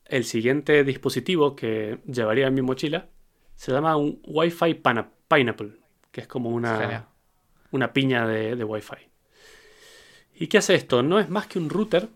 el 0.07 0.25
siguiente 0.25 0.83
dispositivo 0.85 1.55
que 1.55 1.99
llevaría 2.07 2.47
en 2.47 2.55
mi 2.55 2.63
mochila 2.63 3.09
se 3.55 3.73
llama 3.73 3.97
un 3.97 4.21
Wi-Fi 4.25 4.75
pana- 4.75 5.11
Pineapple, 5.29 5.73
que 6.11 6.23
es 6.23 6.27
como 6.27 6.51
Genial. 6.55 6.77
una, 6.79 7.07
una 7.73 7.93
piña 7.93 8.27
de, 8.27 8.57
de 8.57 8.65
Wi-Fi. 8.65 8.97
¿Y 10.37 10.47
qué 10.47 10.59
hace 10.59 10.75
esto? 10.75 11.03
No 11.03 11.21
es 11.21 11.29
más 11.29 11.47
que 11.47 11.59
un 11.59 11.69
router, 11.69 12.09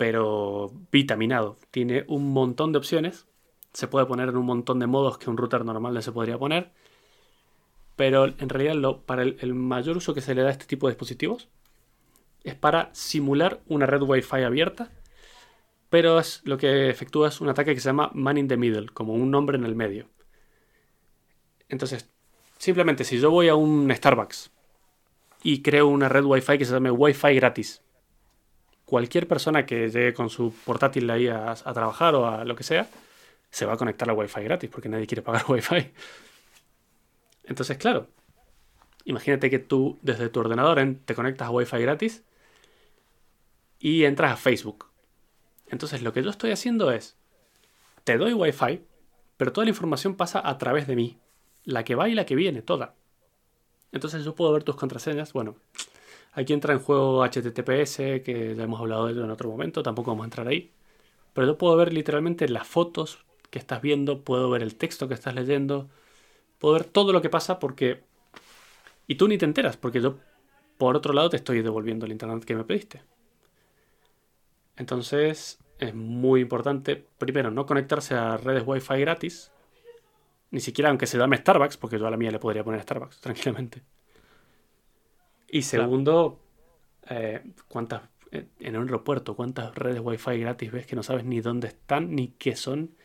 pero 0.00 0.72
vitaminado. 0.90 1.58
Tiene 1.70 2.06
un 2.08 2.32
montón 2.32 2.72
de 2.72 2.78
opciones. 2.78 3.26
Se 3.74 3.86
puede 3.86 4.06
poner 4.06 4.30
en 4.30 4.38
un 4.38 4.46
montón 4.46 4.78
de 4.78 4.86
modos 4.86 5.18
que 5.18 5.28
un 5.28 5.36
router 5.36 5.62
normal 5.62 5.92
no 5.92 6.00
se 6.00 6.10
podría 6.10 6.38
poner. 6.38 6.72
Pero 7.96 8.24
en 8.24 8.48
realidad 8.48 8.76
lo, 8.76 9.02
para 9.02 9.24
el, 9.24 9.54
mayor 9.54 9.98
uso 9.98 10.14
que 10.14 10.22
se 10.22 10.34
le 10.34 10.40
da 10.40 10.48
a 10.48 10.52
este 10.52 10.64
tipo 10.64 10.86
de 10.86 10.94
dispositivos 10.94 11.50
es 12.44 12.54
para 12.54 12.88
simular 12.94 13.60
una 13.68 13.84
red 13.84 14.00
Wi-Fi 14.00 14.42
abierta. 14.42 14.90
Pero 15.90 16.18
es, 16.18 16.40
lo 16.44 16.56
que 16.56 16.88
efectúa 16.88 17.28
es 17.28 17.42
un 17.42 17.50
ataque 17.50 17.74
que 17.74 17.80
se 17.80 17.90
llama 17.90 18.10
Man 18.14 18.38
in 18.38 18.48
the 18.48 18.56
Middle, 18.56 18.88
como 18.94 19.12
un 19.12 19.30
nombre 19.30 19.58
en 19.58 19.66
el 19.66 19.74
medio. 19.74 20.08
Entonces, 21.68 22.08
simplemente 22.56 23.04
si 23.04 23.18
yo 23.18 23.30
voy 23.30 23.48
a 23.48 23.54
un 23.54 23.94
Starbucks 23.94 24.50
y 25.42 25.60
creo 25.60 25.88
una 25.88 26.08
red 26.08 26.24
Wi-Fi 26.24 26.56
que 26.56 26.64
se 26.64 26.72
llame 26.72 26.90
Wi-Fi 26.90 27.34
gratis, 27.34 27.82
cualquier 28.90 29.28
persona 29.28 29.66
que 29.66 29.88
llegue 29.88 30.12
con 30.12 30.30
su 30.30 30.52
portátil 30.64 31.08
ahí 31.10 31.28
a, 31.28 31.54
trabajar 31.54 32.16
o 32.16 32.26
a 32.26 32.44
lo 32.44 32.56
que 32.56 32.64
sea, 32.64 32.88
se 33.48 33.64
va 33.64 33.74
a 33.74 33.76
conectar 33.76 34.10
a 34.10 34.12
Wi-Fi 34.12 34.42
gratis 34.42 34.68
porque 34.68 34.88
nadie 34.88 35.06
quiere 35.06 35.22
pagar 35.22 35.44
Wi-Fi. 35.48 35.92
Entonces, 37.44 37.78
claro, 37.78 38.08
imagínate 39.04 39.48
que 39.48 39.60
tú 39.60 39.96
desde 40.02 40.28
tu 40.28 40.40
ordenador 40.40 40.80
en- 40.80 40.98
te 40.98 41.14
conectas 41.14 41.46
a 41.46 41.52
Wi-Fi 41.52 41.80
gratis 41.80 42.24
y 43.78 44.04
entras 44.04 44.32
a 44.32 44.36
Facebook. 44.36 44.86
Entonces, 45.68 46.02
lo 46.02 46.12
que 46.12 46.24
yo 46.24 46.30
estoy 46.30 46.50
haciendo 46.50 46.90
es, 46.90 47.16
te 48.02 48.18
doy 48.18 48.32
Wi-Fi, 48.32 48.82
pero 49.36 49.52
toda 49.52 49.66
la 49.66 49.70
información 49.70 50.16
pasa 50.16 50.42
a 50.44 50.58
través 50.58 50.88
de 50.88 50.96
mí. 50.96 51.16
La 51.62 51.84
que 51.84 51.94
va 51.94 52.08
y 52.08 52.14
la 52.14 52.26
que 52.26 52.34
viene, 52.34 52.60
toda. 52.60 52.94
Entonces 53.92 54.24
yo 54.24 54.34
puedo 54.34 54.52
ver 54.52 54.64
tus 54.64 54.74
contraseñas. 54.74 55.32
Bueno, 55.32 55.54
aquí 56.32 56.52
entra 56.52 56.72
en 56.72 56.80
juego 56.80 57.24
HTTPS, 57.24 58.22
que 58.22 58.54
ya 58.56 58.64
hemos 58.64 58.80
hablado 58.80 59.06
de 59.06 59.12
ello 59.12 59.24
en 59.24 59.30
otro 59.30 59.50
momento, 59.50 59.82
tampoco 59.82 60.10
vamos 60.10 60.24
a 60.24 60.26
entrar 60.26 60.48
ahí. 60.48 60.72
Pero 61.32 61.46
yo 61.46 61.58
puedo 61.58 61.76
ver 61.76 61.92
literalmente 61.92 62.48
las 62.48 62.66
fotos 62.66 63.24
que 63.50 63.58
estás 63.58 63.82
viendo, 63.82 64.22
puedo 64.22 64.50
ver 64.50 64.62
el 64.62 64.76
texto 64.76 65.08
que 65.08 65.14
estás 65.14 65.34
leyendo, 65.34 65.88
puedo 66.58 66.74
ver 66.74 66.84
todo 66.84 67.12
lo 67.12 67.22
que 67.22 67.30
pasa 67.30 67.58
porque... 67.58 68.02
Y 69.06 69.16
tú 69.16 69.28
ni 69.28 69.38
te 69.38 69.44
enteras, 69.44 69.76
porque 69.76 70.00
yo, 70.00 70.18
por 70.78 70.96
otro 70.96 71.12
lado, 71.12 71.30
te 71.30 71.36
estoy 71.36 71.62
devolviendo 71.62 72.06
el 72.06 72.12
internet 72.12 72.44
que 72.44 72.54
me 72.54 72.64
pediste. 72.64 73.02
Entonces, 74.76 75.58
es 75.78 75.94
muy 75.94 76.40
importante, 76.42 77.04
primero, 77.18 77.50
no 77.50 77.66
conectarse 77.66 78.14
a 78.14 78.36
redes 78.36 78.62
Wi-Fi 78.66 79.00
gratis, 79.00 79.52
ni 80.50 80.60
siquiera 80.60 80.90
aunque 80.90 81.06
se 81.06 81.18
llame 81.18 81.36
Starbucks, 81.38 81.76
porque 81.76 81.98
yo 81.98 82.06
a 82.06 82.10
la 82.10 82.16
mía 82.16 82.30
le 82.30 82.38
podría 82.38 82.64
poner 82.64 82.82
Starbucks 82.82 83.20
tranquilamente. 83.20 83.82
Y 85.50 85.62
Claro. 85.72 85.90
segundo, 85.90 86.40
eh, 87.08 87.42
¿cuántas 87.68 88.02
eh, 88.32 88.46
en 88.60 88.76
un 88.76 88.84
aeropuerto, 88.84 89.36
cuántas 89.36 89.74
redes 89.74 90.00
Wi-Fi 90.02 90.40
gratis 90.40 90.72
ves 90.72 90.86
que 90.86 90.96
no 90.96 91.02
sabes 91.02 91.24
ni 91.24 91.40
dónde 91.40 91.68
están 91.68 92.14
ni 92.14 92.28
qué 92.30 92.56
son? 92.56 92.96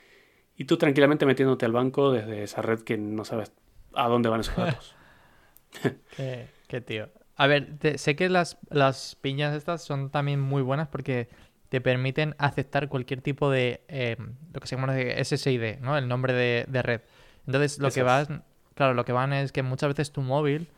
Y 0.57 0.65
tú 0.65 0.77
tranquilamente 0.77 1.25
metiéndote 1.25 1.65
al 1.65 1.73
banco 1.73 2.11
desde 2.11 2.43
esa 2.43 2.61
red 2.63 2.81
que 2.81 2.97
no 2.97 3.25
sabes 3.25 3.53
a 3.95 4.09
dónde 4.09 4.29
van 4.29 4.41
esos 4.41 4.57
datos. 4.57 4.97
Qué, 6.09 6.49
qué 6.67 6.81
tío. 6.81 7.09
A 7.35 7.47
ver, 7.47 7.77
te- 7.79 7.97
sé 7.97 8.15
que 8.15 8.29
las, 8.29 8.57
las 8.69 9.15
piñas 9.15 9.55
estas 9.55 9.83
son 9.83 10.09
también 10.09 10.39
muy 10.39 10.61
buenas 10.61 10.87
porque 10.87 11.29
te 11.69 11.81
permiten 11.81 12.35
aceptar 12.37 12.87
cualquier 12.89 13.21
tipo 13.21 13.49
de, 13.49 13.81
eh, 13.87 14.15
lo 14.53 14.59
que 14.61 14.67
se 14.67 14.75
llama 14.75 14.97
SSID, 14.97 15.79
¿no? 15.81 15.97
El 15.97 16.07
nombre 16.07 16.33
de, 16.33 16.65
de 16.69 16.81
red. 16.81 17.01
Entonces, 17.45 17.79
lo 17.79 17.91
que 17.91 18.03
vas, 18.03 18.29
claro, 18.75 18.93
lo 18.93 19.03
que 19.05 19.11
van 19.11 19.33
es 19.33 19.51
que 19.51 19.63
muchas 19.63 19.89
veces 19.89 20.11
tu 20.11 20.21
móvil 20.21 20.69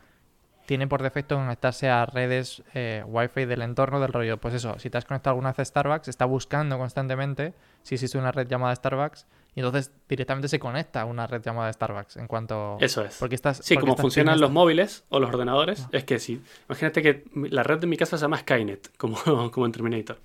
tiene 0.68 0.86
por 0.86 1.02
defecto 1.02 1.36
conectarse 1.36 1.88
a 1.88 2.04
redes 2.04 2.62
eh, 2.74 3.02
Wi-Fi 3.06 3.46
del 3.46 3.62
entorno 3.62 4.00
del 4.00 4.12
rollo. 4.12 4.36
Pues 4.36 4.52
eso, 4.52 4.78
si 4.78 4.90
te 4.90 4.98
has 4.98 5.06
conectado 5.06 5.32
alguna 5.32 5.48
vez 5.48 5.60
a 5.60 5.64
Starbucks, 5.64 6.08
está 6.08 6.26
buscando 6.26 6.76
constantemente 6.76 7.54
si 7.82 7.94
existe 7.94 8.18
una 8.18 8.32
red 8.32 8.46
llamada 8.48 8.74
Starbucks 8.74 9.26
y 9.54 9.60
entonces 9.60 9.90
directamente 10.10 10.46
se 10.46 10.58
conecta 10.58 11.00
a 11.00 11.04
una 11.06 11.26
red 11.26 11.40
llamada 11.40 11.72
Starbucks 11.72 12.18
en 12.18 12.26
cuanto... 12.26 12.76
Eso 12.80 13.02
es. 13.02 13.16
Porque 13.16 13.34
estas, 13.34 13.64
Sí, 13.64 13.76
porque 13.76 13.80
como 13.80 13.96
funcionan 13.96 14.38
los 14.42 14.50
móviles 14.50 15.06
o 15.08 15.18
los 15.20 15.30
ordenadores, 15.30 15.86
es 15.90 16.04
que 16.04 16.18
sí. 16.18 16.42
Imagínate 16.68 17.00
que 17.00 17.24
la 17.34 17.62
red 17.62 17.78
de 17.78 17.86
mi 17.86 17.96
casa 17.96 18.18
se 18.18 18.22
llama 18.26 18.36
Skynet, 18.36 18.94
como, 18.98 19.16
como 19.50 19.64
en 19.64 19.72
Terminator. 19.72 20.18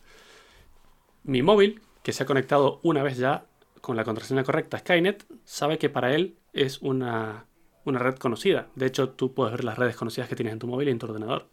Mi 1.23 1.41
móvil, 1.41 1.81
que 2.03 2.11
se 2.11 2.23
ha 2.23 2.25
conectado 2.25 2.81
una 2.83 3.01
vez 3.01 3.15
ya 3.15 3.45
con 3.79 3.95
la 3.95 4.03
contraseña 4.03 4.43
correcta 4.43 4.75
a 4.75 4.81
Skynet, 4.81 5.25
sabe 5.45 5.77
que 5.77 5.89
para 5.89 6.13
él 6.13 6.35
es 6.51 6.81
una, 6.81 7.45
una 7.85 7.99
red 7.99 8.15
conocida. 8.15 8.67
De 8.75 8.85
hecho, 8.85 9.09
tú 9.09 9.33
puedes 9.33 9.51
ver 9.51 9.63
las 9.63 9.77
redes 9.77 9.95
conocidas 9.95 10.29
que 10.29 10.35
tienes 10.35 10.53
en 10.53 10.59
tu 10.59 10.67
móvil 10.67 10.87
y 10.87 10.91
en 10.91 10.99
tu 10.99 11.07
ordenador. 11.07 11.47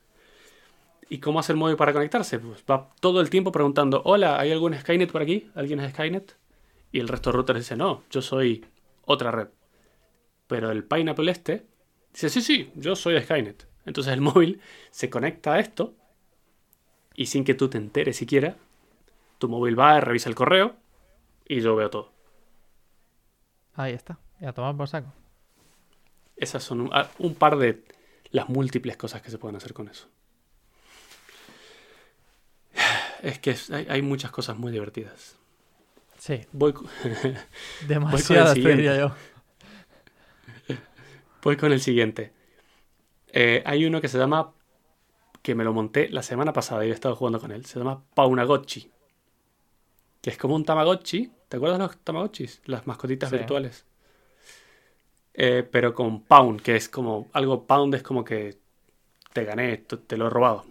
¿Y 1.08 1.18
cómo 1.18 1.40
hace 1.40 1.52
el 1.52 1.58
móvil 1.58 1.76
para 1.76 1.92
conectarse? 1.92 2.38
Pues 2.38 2.64
va 2.70 2.88
todo 3.00 3.20
el 3.20 3.30
tiempo 3.30 3.50
preguntando, 3.50 4.00
hola, 4.04 4.38
¿hay 4.38 4.52
algún 4.52 4.74
Skynet 4.74 5.10
por 5.10 5.22
aquí? 5.22 5.50
¿Alguien 5.54 5.80
es 5.80 5.92
Skynet? 5.92 6.36
Y 6.92 7.00
el 7.00 7.08
resto 7.08 7.30
de 7.30 7.36
routers 7.36 7.58
dice, 7.58 7.76
no, 7.76 8.04
yo 8.10 8.22
soy 8.22 8.64
otra 9.04 9.32
red. 9.32 9.48
Pero 10.46 10.70
el 10.70 10.84
Pineapple 10.84 11.30
este 11.30 11.66
dice, 12.12 12.28
sí, 12.28 12.40
sí, 12.40 12.70
yo 12.76 12.94
soy 12.94 13.20
Skynet. 13.20 13.66
Entonces 13.86 14.12
el 14.12 14.20
móvil 14.22 14.60
se 14.90 15.10
conecta 15.10 15.54
a 15.54 15.58
esto 15.58 15.94
y 17.14 17.26
sin 17.26 17.44
que 17.44 17.54
tú 17.54 17.68
te 17.68 17.78
enteres 17.78 18.16
siquiera, 18.16 18.56
tu 19.38 19.48
móvil 19.48 19.78
va, 19.78 20.00
revisa 20.00 20.28
el 20.28 20.34
correo 20.34 20.76
y 21.46 21.60
yo 21.60 21.74
veo 21.74 21.90
todo. 21.90 22.12
Ahí 23.74 23.92
está, 23.92 24.18
y 24.40 24.44
a 24.44 24.52
tomar 24.52 24.76
por 24.76 24.88
saco. 24.88 25.12
Esas 26.40 26.64
son 26.64 26.80
un, 26.80 26.90
ah, 26.92 27.08
un 27.18 27.34
par 27.36 27.56
de 27.58 27.84
las 28.32 28.48
múltiples 28.48 28.96
cosas 28.96 29.22
que 29.22 29.30
se 29.30 29.38
pueden 29.38 29.54
hacer 29.56 29.72
con 29.72 29.88
eso. 29.88 30.08
Es 33.22 33.38
que 33.38 33.50
es- 33.50 33.70
hay, 33.70 33.86
hay 33.88 34.02
muchas 34.02 34.30
cosas 34.30 34.56
muy 34.58 34.72
divertidas. 34.72 35.36
Sí, 36.18 36.40
Voy, 36.52 36.74
demasiadas, 37.88 38.54
diría 38.54 38.98
yo. 38.98 39.14
voy 41.42 41.56
con 41.56 41.72
el 41.72 41.80
siguiente. 41.80 42.32
Eh, 43.32 43.62
hay 43.66 43.84
uno 43.84 44.00
que 44.00 44.08
se 44.08 44.18
llama, 44.18 44.52
que 45.42 45.54
me 45.54 45.64
lo 45.64 45.72
monté 45.72 46.08
la 46.08 46.22
semana 46.22 46.52
pasada 46.52 46.84
y 46.84 46.90
he 46.90 46.92
estado 46.92 47.14
jugando 47.16 47.40
con 47.40 47.52
él. 47.52 47.64
Se 47.66 47.78
llama 47.78 48.02
Paunagotchi. 48.14 48.90
Que 50.22 50.30
es 50.30 50.36
como 50.38 50.54
un 50.54 50.64
Tamagotchi. 50.64 51.30
¿Te 51.48 51.56
acuerdas 51.56 51.78
de 51.78 51.84
los 51.86 51.96
Tamagotchis? 51.98 52.60
Las 52.66 52.86
mascotitas 52.86 53.30
Sí. 53.30 53.36
virtuales. 53.36 53.84
Eh, 55.34 55.66
pero 55.70 55.94
con 55.94 56.22
Pound, 56.22 56.60
que 56.60 56.76
es 56.76 56.88
como 56.88 57.28
algo 57.32 57.66
Pound 57.66 57.94
es 57.94 58.02
como 58.02 58.24
que 58.24 58.58
te 59.32 59.44
gané, 59.44 59.78
te 59.78 60.16
lo 60.16 60.26
he 60.26 60.30
robado. 60.30 60.64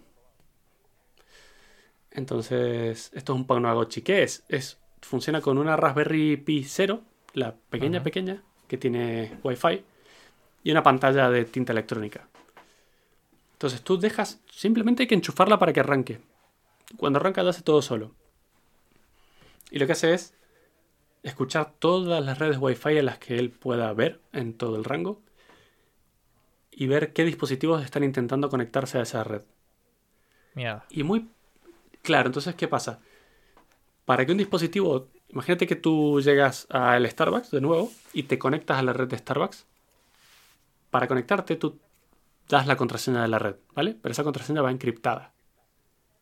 Entonces, 2.11 3.11
esto 3.13 3.33
es 3.33 3.39
un 3.39 3.45
Paunagotchi. 3.45 4.01
¿Qué 4.01 4.23
es? 4.23 4.43
Es 4.49 4.79
funciona 5.01 5.41
con 5.41 5.57
una 5.57 5.75
Raspberry 5.75 6.37
Pi 6.37 6.63
0, 6.63 7.01
la 7.33 7.55
pequeña 7.55 8.03
pequeña 8.03 8.43
que 8.67 8.77
tiene 8.77 9.37
Wi-Fi 9.43 9.83
y 10.63 10.71
una 10.71 10.83
pantalla 10.83 11.29
de 11.29 11.45
tinta 11.45 11.71
electrónica. 11.71 12.27
Entonces 13.53 13.81
tú 13.81 13.99
dejas, 13.99 14.41
simplemente 14.51 15.03
hay 15.03 15.07
que 15.07 15.15
enchufarla 15.15 15.59
para 15.59 15.73
que 15.73 15.79
arranque. 15.79 16.19
Cuando 16.97 17.19
arranca 17.19 17.43
lo 17.43 17.49
hace 17.49 17.61
todo 17.61 17.81
solo. 17.81 18.13
Y 19.71 19.79
lo 19.79 19.85
que 19.85 19.93
hace 19.93 20.13
es 20.13 20.33
escuchar 21.23 21.73
todas 21.79 22.23
las 22.23 22.39
redes 22.39 22.57
Wi-Fi 22.59 22.97
en 22.97 23.05
las 23.05 23.19
que 23.19 23.37
él 23.37 23.51
pueda 23.51 23.91
ver 23.93 24.21
en 24.31 24.53
todo 24.53 24.75
el 24.77 24.83
rango 24.83 25.21
y 26.71 26.87
ver 26.87 27.13
qué 27.13 27.25
dispositivos 27.25 27.83
están 27.83 28.03
intentando 28.03 28.49
conectarse 28.49 28.99
a 28.99 29.01
esa 29.01 29.23
red. 29.23 29.41
Mierda. 30.53 30.85
Y 30.89 31.03
muy 31.03 31.29
claro, 32.01 32.27
entonces, 32.27 32.55
¿qué 32.55 32.67
pasa? 32.67 32.99
Para 34.05 34.25
que 34.25 34.31
un 34.31 34.37
dispositivo, 34.37 35.09
imagínate 35.27 35.67
que 35.67 35.75
tú 35.75 36.21
llegas 36.21 36.67
al 36.69 37.09
Starbucks 37.09 37.51
de 37.51 37.61
nuevo 37.61 37.91
y 38.13 38.23
te 38.23 38.39
conectas 38.39 38.79
a 38.79 38.83
la 38.83 38.93
red 38.93 39.07
de 39.07 39.17
Starbucks. 39.17 39.67
Para 40.89 41.07
conectarte, 41.07 41.55
tú 41.55 41.79
das 42.47 42.65
la 42.65 42.77
contraseña 42.77 43.21
de 43.21 43.27
la 43.27 43.39
red, 43.39 43.57
¿vale? 43.75 43.95
Pero 44.01 44.11
esa 44.11 44.23
contraseña 44.23 44.61
va 44.61 44.71
encriptada. 44.71 45.33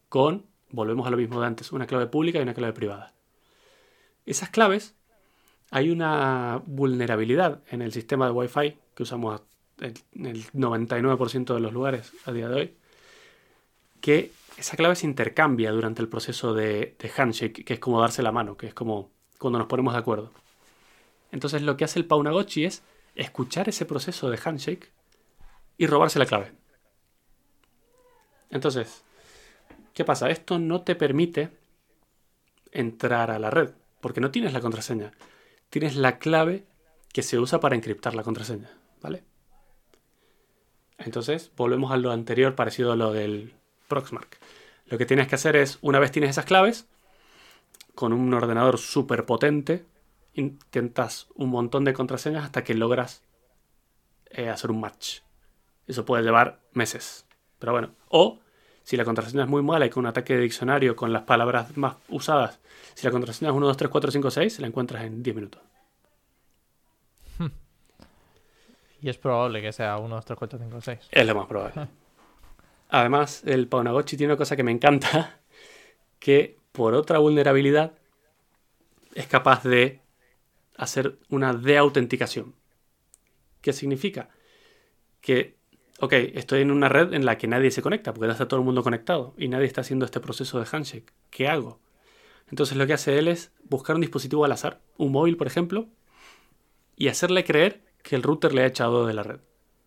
Con, 0.09 0.45
volvemos 0.71 1.07
a 1.07 1.11
lo 1.11 1.17
mismo 1.17 1.39
de 1.39 1.47
antes, 1.47 1.71
una 1.71 1.87
clave 1.87 2.07
pública 2.07 2.39
y 2.39 2.41
una 2.41 2.53
clave 2.53 2.73
privada. 2.73 3.13
Esas 4.27 4.49
claves, 4.49 4.93
hay 5.71 5.89
una 5.89 6.61
vulnerabilidad 6.65 7.61
en 7.71 7.81
el 7.81 7.93
sistema 7.93 8.25
de 8.25 8.33
Wi-Fi 8.33 8.77
que 8.93 9.03
usamos 9.03 9.41
en 9.79 10.25
el 10.25 10.43
99% 10.51 11.53
de 11.53 11.59
los 11.61 11.71
lugares 11.71 12.11
a 12.25 12.33
día 12.33 12.49
de 12.49 12.55
hoy, 12.55 12.73
que 14.01 14.31
esa 14.57 14.75
clave 14.75 14.97
se 14.97 15.05
intercambia 15.05 15.71
durante 15.71 16.01
el 16.01 16.09
proceso 16.09 16.53
de, 16.53 16.97
handshake, 17.15 17.63
que 17.63 17.75
es 17.75 17.79
como 17.79 18.01
darse 18.01 18.21
la 18.21 18.33
mano, 18.33 18.57
que 18.57 18.67
es 18.67 18.73
como 18.73 19.09
cuando 19.39 19.59
nos 19.59 19.67
ponemos 19.69 19.93
de 19.93 19.99
acuerdo. 19.99 20.31
Entonces 21.31 21.61
lo 21.61 21.77
que 21.77 21.85
hace 21.85 21.97
el 21.97 22.05
Paunagochi 22.05 22.65
es 22.65 22.83
escuchar 23.15 23.69
ese 23.69 23.85
proceso 23.85 24.29
de 24.29 24.39
handshake 24.43 24.91
y 25.77 25.87
robarse 25.87 26.19
la 26.19 26.25
clave. 26.25 26.51
Entonces, 28.49 29.03
¿qué 29.93 30.03
pasa? 30.03 30.29
Esto 30.29 30.59
no 30.59 30.81
te 30.81 30.95
permite 30.95 31.49
entrar 32.71 33.31
a 33.31 33.39
la 33.39 33.51
red, 33.51 33.71
porque 34.01 34.21
no 34.21 34.31
tienes 34.31 34.53
la 34.53 34.61
contraseña. 34.61 35.11
Tienes 35.69 35.95
la 35.95 36.17
clave 36.17 36.65
que 37.13 37.23
se 37.23 37.39
usa 37.39 37.59
para 37.59 37.75
encriptar 37.75 38.15
la 38.15 38.23
contraseña, 38.23 38.69
¿vale? 39.01 39.23
Entonces, 40.97 41.51
volvemos 41.55 41.91
a 41.91 41.97
lo 41.97 42.11
anterior 42.11 42.55
parecido 42.55 42.91
a 42.91 42.95
lo 42.95 43.11
del 43.11 43.53
Proxmark. 43.87 44.39
Lo 44.85 44.97
que 44.97 45.05
tienes 45.05 45.27
que 45.27 45.35
hacer 45.35 45.55
es, 45.55 45.77
una 45.81 45.99
vez 45.99 46.11
tienes 46.11 46.31
esas 46.31 46.45
claves, 46.45 46.87
con 47.95 48.13
un 48.13 48.33
ordenador 48.33 48.77
súper 48.77 49.25
potente, 49.25 49.85
intentas 50.33 51.27
un 51.35 51.49
montón 51.49 51.83
de 51.83 51.93
contraseñas 51.93 52.45
hasta 52.45 52.63
que 52.63 52.73
logras 52.73 53.23
eh, 54.29 54.49
hacer 54.49 54.71
un 54.71 54.79
match. 54.79 55.19
Eso 55.87 56.05
puede 56.05 56.23
llevar 56.23 56.61
meses. 56.73 57.25
Pero 57.59 57.71
bueno, 57.71 57.95
o 58.09 58.39
si 58.87 58.95
la 58.95 59.03
contraseña 59.03 59.43
es 59.43 59.49
muy 59.49 59.61
mala 59.61 59.85
y 59.85 59.89
con 59.89 60.05
un 60.05 60.07
ataque 60.07 60.33
de 60.33 60.39
diccionario 60.39 60.95
con 60.95 61.11
las 61.11 61.23
palabras 61.23 61.75
más 61.75 61.97
usadas, 62.07 62.61
si 62.93 63.05
la 63.05 63.11
contraseña 63.11 63.51
es 63.51 63.57
1, 63.57 63.67
2, 63.67 63.75
3, 63.75 63.91
4, 63.91 64.11
5, 64.11 64.31
6, 64.31 64.59
la 64.61 64.67
encuentras 64.67 65.03
en 65.03 65.21
10 65.21 65.35
minutos. 65.35 65.61
Hmm. 67.37 67.49
Y 69.01 69.09
es 69.09 69.17
probable 69.17 69.61
que 69.61 69.73
sea 69.73 69.97
1, 69.97 70.15
2, 70.15 70.23
3, 70.23 70.39
4, 70.39 70.59
5, 70.59 70.79
6. 70.79 70.99
Es 71.11 71.27
lo 71.27 71.35
más 71.35 71.47
probable. 71.47 71.89
Además, 72.87 73.43
el 73.45 73.67
Paunagochi 73.67 74.15
tiene 74.15 74.31
una 74.31 74.37
cosa 74.37 74.55
que 74.55 74.63
me 74.63 74.71
encanta, 74.71 75.37
que 76.19 76.57
por 76.71 76.93
otra 76.93 77.17
vulnerabilidad 77.17 77.91
es 79.15 79.27
capaz 79.27 79.63
de 79.63 79.99
hacer 80.77 81.17
una 81.27 81.51
de-autenticación. 81.51 82.55
¿Qué 83.59 83.73
significa? 83.73 84.29
Que, 85.19 85.57
ok, 85.99 86.13
estoy 86.13 86.61
en 86.61 86.71
una 86.71 86.89
red 86.89 87.13
en 87.13 87.25
la 87.25 87.37
que 87.37 87.47
nadie 87.47 87.71
se 87.71 87.81
conecta, 87.81 88.13
porque 88.13 88.27
ya 88.27 88.33
está 88.33 88.47
todo 88.47 88.59
el 88.59 88.65
mundo 88.65 88.83
conectado 88.83 89.33
y 89.37 89.47
nadie 89.47 89.65
está 89.65 89.81
haciendo 89.81 90.05
este 90.05 90.19
proceso 90.19 90.59
de 90.59 90.67
handshake. 90.71 91.11
¿Qué 91.29 91.47
hago? 91.47 91.79
Entonces 92.49 92.77
lo 92.77 92.87
que 92.87 92.93
hace 92.93 93.17
él 93.17 93.27
es 93.27 93.51
buscar 93.63 93.95
un 93.95 94.01
dispositivo 94.01 94.45
al 94.45 94.51
azar, 94.51 94.79
un 94.97 95.11
móvil 95.11 95.37
por 95.37 95.47
ejemplo, 95.47 95.87
y 96.95 97.09
hacerle 97.09 97.43
creer 97.43 97.81
que 98.03 98.15
el 98.15 98.23
router 98.23 98.53
le 98.53 98.61
ha 98.61 98.67
echado 98.67 99.05
de 99.05 99.13
la 99.13 99.23
red 99.23 99.39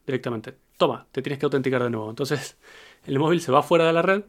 directamente. 0.06 0.56
Toma, 0.76 1.06
te 1.12 1.22
tienes 1.22 1.38
que 1.38 1.46
autenticar 1.46 1.82
de 1.82 1.90
nuevo. 1.90 2.10
Entonces 2.10 2.56
el 3.06 3.18
móvil 3.18 3.40
se 3.40 3.52
va 3.52 3.62
fuera 3.62 3.86
de 3.86 3.92
la 3.92 4.02
red 4.02 4.24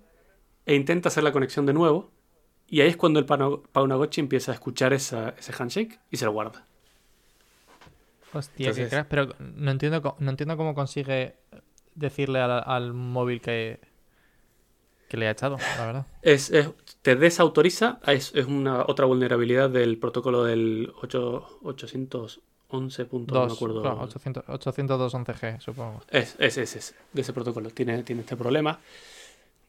e 0.65 0.75
intenta 0.75 1.09
hacer 1.09 1.23
la 1.23 1.31
conexión 1.31 1.65
de 1.65 1.73
nuevo. 1.73 2.11
Y 2.67 2.79
ahí 2.81 2.87
es 2.87 2.95
cuando 2.95 3.19
el 3.19 3.25
Paunagochi 3.25 4.21
empieza 4.21 4.51
a 4.51 4.55
escuchar 4.55 4.93
ese 4.93 5.33
handshake 5.57 5.99
y 6.09 6.17
se 6.17 6.25
lo 6.25 6.31
guarda. 6.31 6.65
Hostia, 8.33 8.71
qué 8.71 8.87
crack. 8.87 9.07
Pero 9.09 9.35
no 9.39 9.71
entiendo, 9.71 10.15
no 10.19 10.29
entiendo 10.29 10.55
cómo 10.55 10.73
consigue 10.73 11.35
decirle 12.01 12.39
al, 12.41 12.93
móvil 12.93 13.39
que, 13.39 13.79
que 15.07 15.17
le 15.17 15.27
ha 15.27 15.31
echado, 15.31 15.57
la 15.77 15.85
verdad. 15.85 16.07
Es, 16.21 16.51
te 17.01 17.15
desautoriza, 17.15 17.99
es, 18.07 18.33
una 18.33 18.83
otra 18.87 19.05
vulnerabilidad 19.05 19.69
del 19.69 19.97
protocolo 19.97 20.43
del 20.43 20.91
8, 21.01 21.59
811. 21.63 22.41
no 23.11 23.45
me 23.47 23.53
acuerdo. 23.53 23.83
802.11g, 23.83 25.59
supongo. 25.59 26.01
Es, 26.09 26.35
es, 26.39 26.57
es, 26.57 26.95
de 27.13 27.21
ese 27.21 27.33
protocolo. 27.33 27.69
Tiene, 27.69 28.03
tiene 28.03 28.21
este 28.21 28.35
problema. 28.35 28.79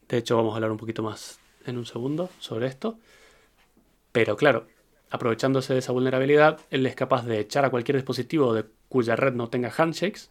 De 0.09 0.17
hecho, 0.17 0.35
vamos 0.35 0.53
a 0.53 0.55
hablar 0.55 0.71
un 0.71 0.77
poquito 0.77 1.01
más 1.03 1.39
en 1.65 1.77
un 1.77 1.85
segundo 1.85 2.29
sobre 2.39 2.67
esto. 2.67 2.97
Pero 4.11 4.35
claro, 4.35 4.67
aprovechándose 5.09 5.73
de 5.73 5.79
esa 5.79 5.91
vulnerabilidad, 5.91 6.59
él 6.69 6.85
es 6.85 6.95
capaz 6.95 7.25
de 7.25 7.39
echar 7.39 7.65
a 7.65 7.69
cualquier 7.69 7.97
dispositivo 7.97 8.53
de 8.53 8.65
cuya 8.89 9.15
red 9.15 9.33
no 9.33 9.49
tenga 9.49 9.71
handshakes 9.75 10.29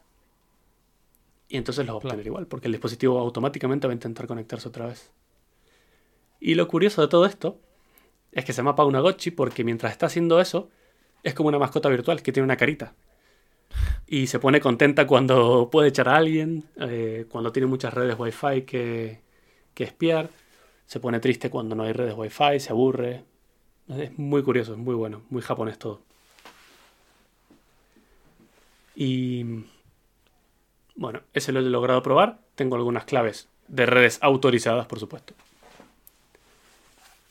y 1.52 1.58
entonces 1.58 1.84
lo 1.84 1.92
va 1.92 1.96
a 1.96 1.98
obtener 1.98 2.26
igual, 2.26 2.46
porque 2.46 2.66
el 2.66 2.72
dispositivo 2.72 3.18
automáticamente 3.18 3.86
va 3.86 3.92
a 3.92 3.94
intentar 3.94 4.26
conectarse 4.26 4.68
otra 4.68 4.86
vez. 4.86 5.10
Y 6.40 6.54
lo 6.54 6.66
curioso 6.66 7.02
de 7.02 7.08
todo 7.08 7.26
esto 7.26 7.60
es 8.32 8.46
que 8.46 8.54
se 8.54 8.56
llama 8.56 8.74
Paunagotchi 8.74 9.32
porque 9.32 9.62
mientras 9.62 9.92
está 9.92 10.06
haciendo 10.06 10.40
eso, 10.40 10.70
es 11.22 11.34
como 11.34 11.50
una 11.50 11.58
mascota 11.58 11.90
virtual 11.90 12.22
que 12.22 12.32
tiene 12.32 12.46
una 12.46 12.56
carita. 12.56 12.94
Y 14.06 14.28
se 14.28 14.38
pone 14.38 14.62
contenta 14.62 15.06
cuando 15.06 15.68
puede 15.70 15.90
echar 15.90 16.08
a 16.08 16.16
alguien, 16.16 16.64
eh, 16.80 17.26
cuando 17.28 17.52
tiene 17.52 17.66
muchas 17.66 17.92
redes 17.92 18.18
Wi-Fi 18.18 18.62
que, 18.62 19.20
que 19.74 19.84
espiar. 19.84 20.30
Se 20.86 21.00
pone 21.00 21.20
triste 21.20 21.50
cuando 21.50 21.74
no 21.74 21.82
hay 21.82 21.92
redes 21.92 22.14
Wi-Fi, 22.16 22.60
se 22.60 22.70
aburre. 22.70 23.24
Es 23.88 24.18
muy 24.18 24.42
curioso, 24.42 24.72
es 24.72 24.78
muy 24.78 24.94
bueno, 24.94 25.20
muy 25.28 25.42
japonés 25.42 25.78
todo. 25.78 26.00
Y 28.96 29.66
bueno, 30.94 31.20
ese 31.32 31.52
lo 31.52 31.60
he 31.60 31.62
logrado 31.62 32.02
probar. 32.02 32.38
Tengo 32.54 32.76
algunas 32.76 33.04
claves 33.04 33.48
de 33.68 33.86
redes 33.86 34.18
autorizadas, 34.22 34.86
por 34.86 34.98
supuesto. 34.98 35.34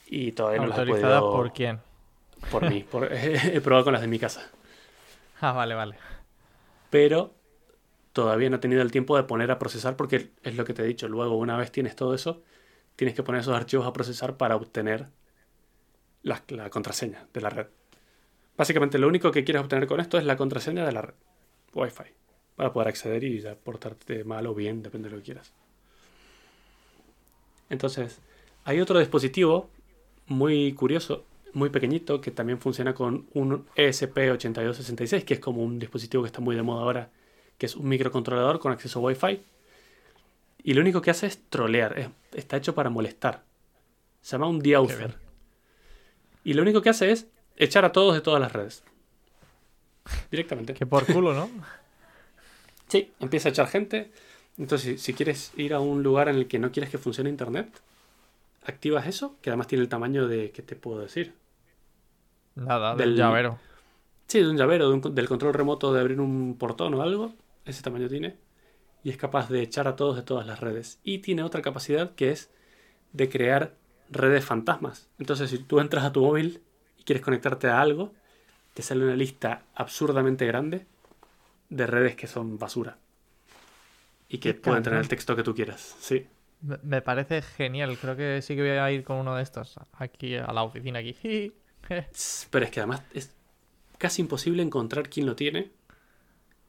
Y 0.07 0.31
todavía 0.33 0.61
no 0.61 0.67
las 0.67 0.79
he 0.79 0.85
podido... 0.85 1.31
por 1.31 1.53
quién? 1.53 1.79
Por 2.51 2.69
mí. 2.69 2.85
he 3.11 3.61
probado 3.61 3.85
con 3.85 3.93
las 3.93 4.01
de 4.01 4.07
mi 4.07 4.19
casa. 4.19 4.49
Ah, 5.39 5.53
vale, 5.53 5.75
vale. 5.75 5.95
Pero 6.89 7.33
todavía 8.13 8.49
no 8.49 8.57
he 8.57 8.59
tenido 8.59 8.81
el 8.81 8.91
tiempo 8.91 9.15
de 9.15 9.23
poner 9.23 9.51
a 9.51 9.59
procesar 9.59 9.95
porque 9.95 10.31
es 10.43 10.55
lo 10.55 10.65
que 10.65 10.73
te 10.73 10.81
he 10.81 10.85
dicho. 10.85 11.07
Luego, 11.07 11.37
una 11.37 11.57
vez 11.57 11.71
tienes 11.71 11.95
todo 11.95 12.13
eso, 12.13 12.41
tienes 12.95 13.15
que 13.15 13.23
poner 13.23 13.41
esos 13.41 13.55
archivos 13.55 13.87
a 13.87 13.93
procesar 13.93 14.37
para 14.37 14.55
obtener 14.55 15.07
la, 16.23 16.43
contraseña 16.69 17.27
de 17.33 17.41
la 17.41 17.49
red. 17.49 17.67
Básicamente 18.57 18.97
lo 18.97 19.07
único 19.07 19.31
que 19.31 19.43
quieres 19.43 19.61
obtener 19.61 19.87
con 19.87 19.99
esto 19.99 20.17
es 20.17 20.25
la 20.25 20.35
contraseña 20.35 20.85
de 20.85 20.91
la 20.91 21.01
red 21.01 21.15
Wi-Fi 21.73 22.20
para 22.61 22.73
poder 22.73 22.89
acceder 22.89 23.23
y 23.23 23.43
portarte 23.63 24.23
mal 24.23 24.45
o 24.45 24.53
bien, 24.53 24.83
depende 24.83 25.09
de 25.09 25.15
lo 25.15 25.19
que 25.19 25.25
quieras. 25.25 25.51
Entonces, 27.71 28.19
hay 28.65 28.79
otro 28.79 28.99
dispositivo 28.99 29.71
muy 30.27 30.71
curioso, 30.73 31.25
muy 31.53 31.71
pequeñito, 31.71 32.21
que 32.21 32.29
también 32.29 32.59
funciona 32.59 32.93
con 32.93 33.25
un 33.33 33.65
ESP8266, 33.75 35.23
que 35.23 35.33
es 35.33 35.39
como 35.39 35.63
un 35.63 35.79
dispositivo 35.79 36.21
que 36.21 36.27
está 36.27 36.39
muy 36.39 36.55
de 36.55 36.61
moda 36.61 36.83
ahora, 36.83 37.09
que 37.57 37.65
es 37.65 37.75
un 37.75 37.87
microcontrolador 37.89 38.59
con 38.59 38.71
acceso 38.71 38.99
a 38.99 39.01
Wi-Fi. 39.05 39.41
Y 40.61 40.75
lo 40.75 40.81
único 40.81 41.01
que 41.01 41.09
hace 41.09 41.25
es 41.25 41.41
trolear, 41.49 42.11
está 42.31 42.57
hecho 42.57 42.75
para 42.75 42.91
molestar. 42.91 43.41
Se 44.21 44.33
llama 44.33 44.49
un 44.49 44.59
Diaucer. 44.59 45.15
Y 46.43 46.53
lo 46.53 46.61
único 46.61 46.83
que 46.83 46.89
hace 46.89 47.09
es 47.09 47.25
echar 47.57 47.85
a 47.85 47.91
todos 47.91 48.13
de 48.13 48.21
todas 48.21 48.39
las 48.39 48.53
redes. 48.53 48.83
Directamente. 50.29 50.75
Que 50.75 50.85
por 50.85 51.07
culo, 51.11 51.33
¿no? 51.33 51.49
sí, 52.91 53.13
empieza 53.21 53.47
a 53.47 53.51
echar 53.51 53.67
gente. 53.67 54.11
Entonces, 54.57 55.01
si, 55.01 55.13
quieres 55.13 55.53
ir 55.55 55.73
a 55.73 55.79
un 55.79 56.03
lugar 56.03 56.27
en 56.27 56.35
el 56.35 56.47
que 56.47 56.59
no 56.59 56.73
quieres 56.73 56.91
que 56.91 56.97
funcione 56.97 57.29
Internet, 57.29 57.81
activas 58.65 59.07
eso, 59.07 59.37
que 59.41 59.49
además 59.49 59.67
tiene 59.67 59.83
el 59.83 59.89
tamaño 59.89 60.27
de, 60.27 60.51
¿qué 60.51 60.61
te 60.61 60.75
puedo 60.75 60.99
decir? 60.99 61.33
Nada, 62.55 62.95
del, 62.95 63.15
llavero. 63.15 63.57
Sí, 64.27 64.41
de 64.41 64.49
un 64.49 64.57
llavero, 64.57 64.91
del 64.91 65.27
control 65.29 65.53
remoto 65.53 65.93
de 65.93 66.01
abrir 66.01 66.19
un 66.19 66.57
portón 66.59 66.93
o 66.95 67.01
algo. 67.01 67.33
Ese 67.63 67.81
tamaño 67.81 68.09
tiene. 68.09 68.35
Y 69.05 69.09
es 69.09 69.17
capaz 69.17 69.49
de 69.49 69.61
echar 69.61 69.87
a 69.87 69.95
todos 69.95 70.17
de 70.17 70.23
todas 70.23 70.45
las 70.45 70.59
redes. 70.59 70.99
Y 71.03 71.19
tiene 71.19 71.43
otra 71.43 71.61
capacidad 71.61 72.13
que 72.13 72.31
es 72.31 72.51
de 73.13 73.29
crear 73.29 73.73
redes 74.09 74.43
fantasmas. 74.43 75.09
Entonces, 75.17 75.49
si 75.49 75.59
tú 75.59 75.79
entras 75.79 76.03
a 76.03 76.11
tu 76.11 76.21
móvil 76.21 76.61
y 76.99 77.03
quieres 77.03 77.23
conectarte 77.23 77.69
a 77.69 77.79
algo, 77.79 78.11
te 78.73 78.81
sale 78.81 79.05
una 79.05 79.15
lista 79.15 79.63
absurdamente 79.75 80.45
grande 80.45 80.85
de 81.71 81.87
redes 81.87 82.15
que 82.15 82.27
son 82.27 82.59
basura. 82.59 82.97
Y 84.29 84.37
que 84.37 84.53
pueden 84.53 84.83
tener 84.83 84.99
el 84.99 85.07
texto 85.07 85.35
que 85.35 85.43
tú 85.43 85.55
quieras. 85.55 85.95
Sí. 85.99 86.27
Me 86.61 87.01
parece 87.01 87.41
genial. 87.41 87.97
Creo 87.99 88.15
que 88.15 88.41
sí 88.41 88.55
que 88.55 88.61
voy 88.61 88.71
a 88.71 88.91
ir 88.91 89.03
con 89.03 89.17
uno 89.17 89.35
de 89.35 89.43
estos 89.43 89.79
aquí 89.93 90.35
a 90.35 90.53
la 90.53 90.63
oficina 90.63 90.99
aquí. 90.99 91.53
Pero 92.51 92.65
es 92.65 92.71
que 92.71 92.79
además 92.79 93.01
es 93.13 93.33
casi 93.97 94.21
imposible 94.21 94.61
encontrar 94.61 95.09
quién 95.09 95.25
lo 95.25 95.35
tiene. 95.35 95.71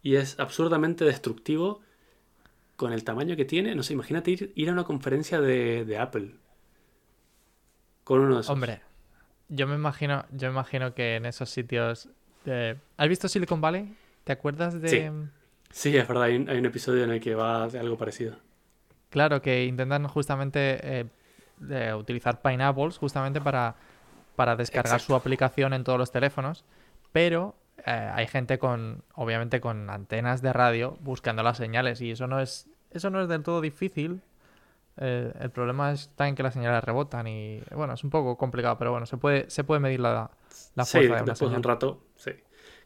Y 0.03 0.17
es 0.17 0.41
absurdamente 0.41 1.05
destructivo 1.05 1.83
con 2.77 2.93
el 2.93 3.05
tamaño 3.05 3.37
que 3.37 3.45
tiene. 3.45 3.75
No 3.75 3.83
sé, 3.83 3.93
imagínate 3.93 4.31
ir, 4.31 4.53
ir 4.55 4.71
a 4.71 4.73
una 4.73 4.85
conferencia 4.85 5.41
de, 5.41 5.85
de 5.85 5.99
Apple 5.99 6.35
con 8.03 8.21
uno 8.21 8.37
de 8.37 8.41
esos. 8.41 8.51
Hombre, 8.51 8.81
yo 9.49 9.67
me 9.67 9.75
imagino, 9.75 10.25
yo 10.33 10.49
me 10.49 10.55
imagino 10.55 10.95
que 10.95 11.17
en 11.17 11.27
esos 11.27 11.51
sitios. 11.51 12.09
¿Has 12.97 13.09
visto 13.09 13.29
Silicon 13.29 13.61
Valley? 13.61 13.95
¿Te 14.25 14.33
acuerdas 14.33 14.81
de.? 14.81 15.13
Sí, 15.71 15.97
es 15.97 16.07
verdad, 16.07 16.25
hay 16.25 16.37
un, 16.37 16.67
episodio 16.67 17.03
en 17.05 17.11
el 17.11 17.21
que 17.21 17.35
va 17.35 17.69
de 17.69 17.79
algo 17.79 17.97
parecido. 17.99 18.37
Claro, 19.11 19.43
que 19.43 19.65
intentan 19.67 20.07
justamente 20.09 21.11
eh, 21.71 21.95
utilizar 21.95 22.41
Pineapples 22.43 22.99
justamente 22.99 23.41
para, 23.41 23.77
para 24.37 24.57
descargar 24.57 25.01
su 25.01 25.15
aplicación 25.15 25.75
en 25.75 25.85
todos 25.85 25.99
los 25.99 26.13
teléfonos, 26.13 26.65
pero 27.13 27.57
eh, 27.87 28.11
hay 28.15 28.27
gente 28.29 28.59
con, 28.59 29.05
obviamente, 29.15 29.61
con 29.61 29.91
antenas 29.91 30.43
de 30.43 30.53
radio 30.53 30.99
buscando 31.03 31.43
las 31.43 31.59
señales 31.59 32.01
y 32.01 32.13
eso 32.13 32.27
no 32.27 32.41
es, 32.41 32.69
eso 32.91 33.11
no 33.11 33.23
es 33.23 33.29
del 33.29 33.43
todo 33.43 33.61
difícil 33.61 34.23
Eh, 34.99 35.33
el 35.41 35.51
problema 35.51 35.93
está 35.93 36.29
en 36.29 36.35
que 36.37 36.43
las 36.43 36.55
señales 36.55 36.85
rebotan 36.85 37.27
y 37.27 37.63
bueno, 37.75 37.95
es 37.95 38.05
un 38.05 38.11
poco 38.11 38.37
complicado, 38.39 38.79
pero 38.79 38.93
bueno, 38.93 39.07
se 39.07 39.17
puede, 39.19 39.51
se 39.51 39.65
puede 39.65 39.81
medir 39.81 40.01
la, 40.01 40.31
la 40.75 40.87
Sí, 40.87 40.89
fuerza 40.89 41.17
de 41.17 41.23
una 41.23 41.35
después 41.35 41.51
de 41.51 41.57
señal. 41.57 41.59
un 41.59 41.63
rato, 41.63 42.05
sí. 42.17 42.33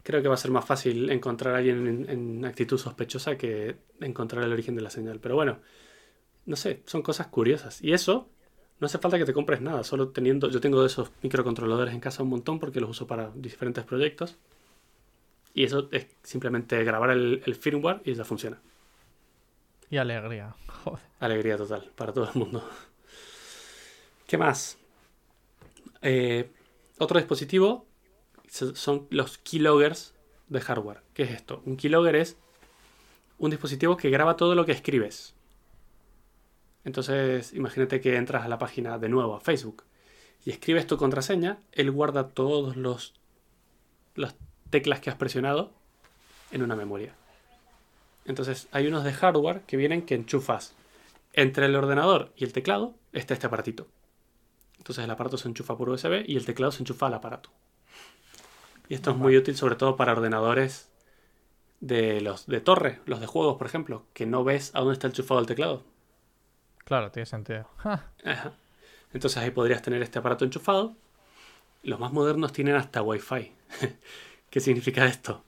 Creo 0.06 0.22
que 0.22 0.28
va 0.28 0.34
a 0.34 0.38
ser 0.38 0.52
más 0.52 0.64
fácil 0.64 1.10
encontrar 1.10 1.54
a 1.54 1.58
alguien 1.58 1.84
en, 1.88 2.08
en 2.08 2.44
actitud 2.44 2.78
sospechosa 2.78 3.36
que 3.36 3.74
encontrar 4.00 4.44
el 4.44 4.52
origen 4.52 4.76
de 4.76 4.82
la 4.82 4.90
señal. 4.90 5.18
Pero 5.18 5.34
bueno, 5.34 5.58
no 6.44 6.54
sé, 6.54 6.84
son 6.86 7.02
cosas 7.02 7.26
curiosas. 7.26 7.82
Y 7.82 7.92
eso, 7.92 8.28
no 8.78 8.86
hace 8.86 8.98
falta 8.98 9.18
que 9.18 9.24
te 9.24 9.32
compres 9.32 9.60
nada, 9.60 9.82
solo 9.82 10.10
teniendo, 10.10 10.48
yo 10.48 10.60
tengo 10.60 10.80
de 10.80 10.86
esos 10.86 11.10
microcontroladores 11.22 11.92
en 11.92 11.98
casa 11.98 12.22
un 12.22 12.28
montón 12.28 12.60
porque 12.60 12.80
los 12.80 12.88
uso 12.88 13.08
para 13.08 13.32
diferentes 13.34 13.82
proyectos. 13.82 14.36
Y 15.54 15.64
eso 15.64 15.88
es 15.90 16.06
simplemente 16.22 16.84
grabar 16.84 17.10
el, 17.10 17.42
el 17.44 17.54
firmware 17.56 18.00
y 18.04 18.14
ya 18.14 18.24
funciona. 18.24 18.60
Y 19.90 19.96
alegría. 19.96 20.54
Joder. 20.84 21.00
Alegría 21.18 21.56
total 21.56 21.90
para 21.96 22.12
todo 22.12 22.30
el 22.32 22.38
mundo. 22.38 22.62
¿Qué 24.28 24.38
más? 24.38 24.78
Eh, 26.00 26.48
otro 26.98 27.18
dispositivo 27.18 27.85
son 28.56 29.06
los 29.10 29.38
keyloggers 29.38 30.14
de 30.48 30.60
hardware. 30.60 31.02
¿Qué 31.14 31.24
es 31.24 31.30
esto? 31.30 31.62
Un 31.64 31.76
keylogger 31.76 32.16
es 32.16 32.36
un 33.38 33.50
dispositivo 33.50 33.96
que 33.96 34.10
graba 34.10 34.36
todo 34.36 34.54
lo 34.54 34.64
que 34.64 34.72
escribes. 34.72 35.34
Entonces, 36.84 37.52
imagínate 37.52 38.00
que 38.00 38.16
entras 38.16 38.44
a 38.44 38.48
la 38.48 38.58
página 38.58 38.98
de 38.98 39.08
nuevo 39.08 39.34
a 39.34 39.40
Facebook 39.40 39.84
y 40.44 40.50
escribes 40.50 40.86
tu 40.86 40.96
contraseña, 40.96 41.58
él 41.72 41.90
guarda 41.90 42.28
todos 42.28 42.76
los 42.76 43.14
las 44.14 44.36
teclas 44.70 45.00
que 45.00 45.10
has 45.10 45.16
presionado 45.16 45.72
en 46.52 46.62
una 46.62 46.76
memoria. 46.76 47.14
Entonces, 48.24 48.68
hay 48.72 48.86
unos 48.86 49.04
de 49.04 49.12
hardware 49.12 49.62
que 49.62 49.76
vienen 49.76 50.02
que 50.02 50.14
enchufas 50.14 50.74
entre 51.32 51.66
el 51.66 51.76
ordenador 51.76 52.32
y 52.36 52.44
el 52.44 52.52
teclado 52.52 52.94
está 53.12 53.34
este 53.34 53.46
aparatito. 53.46 53.88
Entonces 54.78 55.04
el 55.04 55.10
aparato 55.10 55.36
se 55.36 55.48
enchufa 55.48 55.76
por 55.76 55.88
USB 55.88 56.24
y 56.26 56.36
el 56.36 56.44
teclado 56.44 56.72
se 56.72 56.82
enchufa 56.82 57.06
al 57.06 57.14
aparato. 57.14 57.50
Y 58.88 58.94
esto 58.94 59.10
es 59.10 59.16
muy 59.16 59.36
útil 59.36 59.56
sobre 59.56 59.76
todo 59.76 59.96
para 59.96 60.12
ordenadores 60.12 60.90
de 61.80 62.20
los 62.20 62.46
de 62.46 62.60
torre, 62.60 63.00
los 63.06 63.20
de 63.20 63.26
juegos, 63.26 63.56
por 63.56 63.66
ejemplo, 63.66 64.04
que 64.12 64.26
no 64.26 64.44
ves 64.44 64.70
a 64.74 64.80
dónde 64.80 64.94
está 64.94 65.08
enchufado 65.08 65.40
el 65.40 65.46
teclado. 65.46 65.84
Claro, 66.84 67.10
tiene 67.10 67.26
sentido. 67.26 67.68
Ajá. 67.78 68.12
Entonces 69.12 69.42
ahí 69.42 69.50
podrías 69.50 69.82
tener 69.82 70.02
este 70.02 70.18
aparato 70.18 70.44
enchufado. 70.44 70.94
Los 71.82 71.98
más 71.98 72.12
modernos 72.12 72.52
tienen 72.52 72.76
hasta 72.76 73.02
Wi-Fi. 73.02 73.52
¿Qué 74.50 74.60
significa 74.60 75.06
esto? 75.06 75.44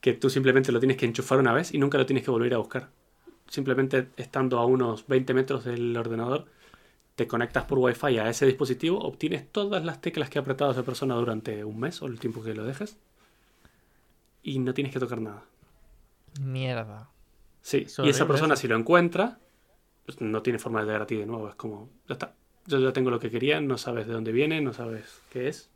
Que 0.00 0.12
tú 0.12 0.28
simplemente 0.30 0.72
lo 0.72 0.80
tienes 0.80 0.96
que 0.96 1.06
enchufar 1.06 1.38
una 1.38 1.52
vez 1.52 1.72
y 1.72 1.78
nunca 1.78 1.98
lo 1.98 2.06
tienes 2.06 2.24
que 2.24 2.30
volver 2.30 2.54
a 2.54 2.58
buscar. 2.58 2.90
Simplemente 3.48 4.08
estando 4.16 4.58
a 4.58 4.66
unos 4.66 5.06
20 5.06 5.34
metros 5.34 5.64
del 5.64 5.96
ordenador, 5.96 6.46
te 7.14 7.28
conectas 7.28 7.64
por 7.64 7.78
Wi-Fi 7.78 8.18
a 8.18 8.28
ese 8.28 8.46
dispositivo, 8.46 8.98
obtienes 8.98 9.50
todas 9.50 9.84
las 9.84 10.00
teclas 10.00 10.30
que 10.30 10.38
ha 10.38 10.42
apretado 10.42 10.72
esa 10.72 10.82
persona 10.82 11.14
durante 11.14 11.64
un 11.64 11.78
mes 11.78 12.02
o 12.02 12.06
el 12.06 12.18
tiempo 12.18 12.42
que 12.42 12.54
lo 12.54 12.64
dejes 12.64 12.98
y 14.42 14.58
no 14.58 14.74
tienes 14.74 14.92
que 14.92 14.98
tocar 14.98 15.20
nada. 15.20 15.44
Mierda. 16.40 17.08
Sí, 17.62 17.86
y 18.02 18.08
esa 18.08 18.26
persona 18.26 18.54
eso. 18.54 18.62
si 18.62 18.68
lo 18.68 18.76
encuentra, 18.76 19.38
pues 20.04 20.20
no 20.20 20.42
tiene 20.42 20.58
forma 20.58 20.80
de 20.80 20.86
llegar 20.86 21.02
a 21.02 21.06
ti 21.06 21.16
de 21.16 21.24
nuevo. 21.24 21.48
Es 21.48 21.54
como, 21.54 21.88
ya 22.08 22.14
está. 22.14 22.34
Yo 22.66 22.80
ya 22.80 22.92
tengo 22.92 23.10
lo 23.10 23.20
que 23.20 23.30
quería, 23.30 23.60
no 23.60 23.78
sabes 23.78 24.06
de 24.06 24.12
dónde 24.12 24.32
viene, 24.32 24.60
no 24.60 24.72
sabes 24.72 25.22
qué 25.30 25.48
es. 25.48 25.70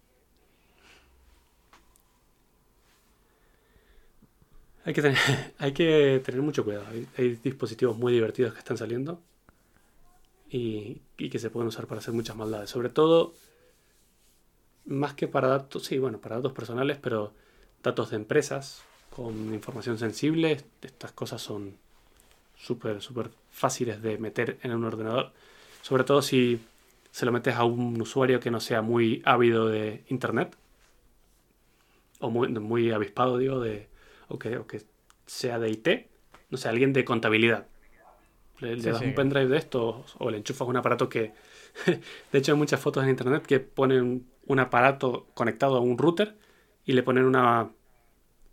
Hay 4.84 4.93
que 4.93 5.03
tener, 5.03 5.18
hay 5.59 5.72
que 5.72 6.20
tener 6.24 6.43
mucho 6.43 6.64
cuidado. 6.64 6.86
Hay, 6.91 7.07
hay 7.16 7.36
dispositivos 7.36 7.97
muy 7.97 8.12
divertidos 8.12 8.55
que 8.55 8.59
están 8.59 8.76
saliendo 8.76 9.22
y, 10.51 11.01
que 11.16 11.38
se 11.38 11.51
pueden 11.51 11.68
usar 11.68 11.86
para 11.86 12.01
hacer 12.01 12.14
muchas 12.14 12.36
maldades. 12.36 12.70
Sobre 12.70 12.88
todo, 12.88 13.34
más 14.86 15.14
que 15.14 15.28
para 15.28 15.49
datos, 15.49 15.84
sí, 15.84 15.99
bueno, 15.99 16.18
para 16.18 16.36
datos 16.36 16.53
personales, 16.53 16.99
pero 17.01 17.32
datos 17.82 18.11
de 18.11 18.16
empresas 18.16 18.82
con 19.14 19.53
información 19.53 19.99
sensible, 19.99 20.62
estas 20.82 21.12
cosas 21.12 21.42
son 21.42 21.76
súper, 22.57 23.01
súper 23.03 23.30
fáciles 23.51 24.03
de 24.03 24.18
meter 24.18 24.59
en 24.62 24.72
un 24.72 24.84
ordenador. 24.84 25.32
Sobre 25.82 26.05
todo 26.05 26.22
si 26.22 26.61
se 27.11 27.26
lo 27.26 27.32
metes 27.32 27.55
a 27.55 27.64
un 27.64 28.01
usuario 28.01 28.40
que 28.40 28.51
no 28.51 28.61
sea 28.61 28.82
muy 28.82 29.22
ávido 29.24 29.68
de 29.68 30.05
internet. 30.09 30.57
O 32.20 32.30
muy, 32.30 32.49
muy 32.49 32.90
avispado, 32.90 33.38
digo, 33.38 33.61
de, 33.61 33.88
o, 34.28 34.38
que, 34.38 34.57
o 34.59 34.66
que 34.66 34.82
sea 35.26 35.59
de 35.59 35.70
IT. 35.70 35.88
No 36.51 36.59
sé, 36.59 36.68
alguien 36.68 36.92
de 36.92 37.05
contabilidad. 37.05 37.66
Le, 38.61 38.77
le 38.77 38.83
Sí, 38.83 38.91
das 38.91 39.01
sí. 39.01 39.05
un 39.05 39.15
pendrive 39.15 39.49
de 39.49 39.57
esto 39.59 40.05
o 40.19 40.31
le 40.31 40.39
enchufas 40.39 40.69
un 40.69 40.77
aparato 40.77 41.09
que... 41.09 41.33
de 42.33 42.39
hecho 42.39 42.53
hay 42.53 42.59
muchas 42.59 42.81
fotos 42.81 43.05
en 43.05 43.11
internet 43.11 43.47
que 43.47 43.61
ponen 43.61 44.27
un 44.47 44.59
aparato 44.61 45.29
conectado 45.35 45.77
a 45.77 45.81
un 45.81 45.97
router 45.99 46.37
y 46.85 46.93
le 46.93 47.03
ponen 47.03 47.25
una, 47.25 47.71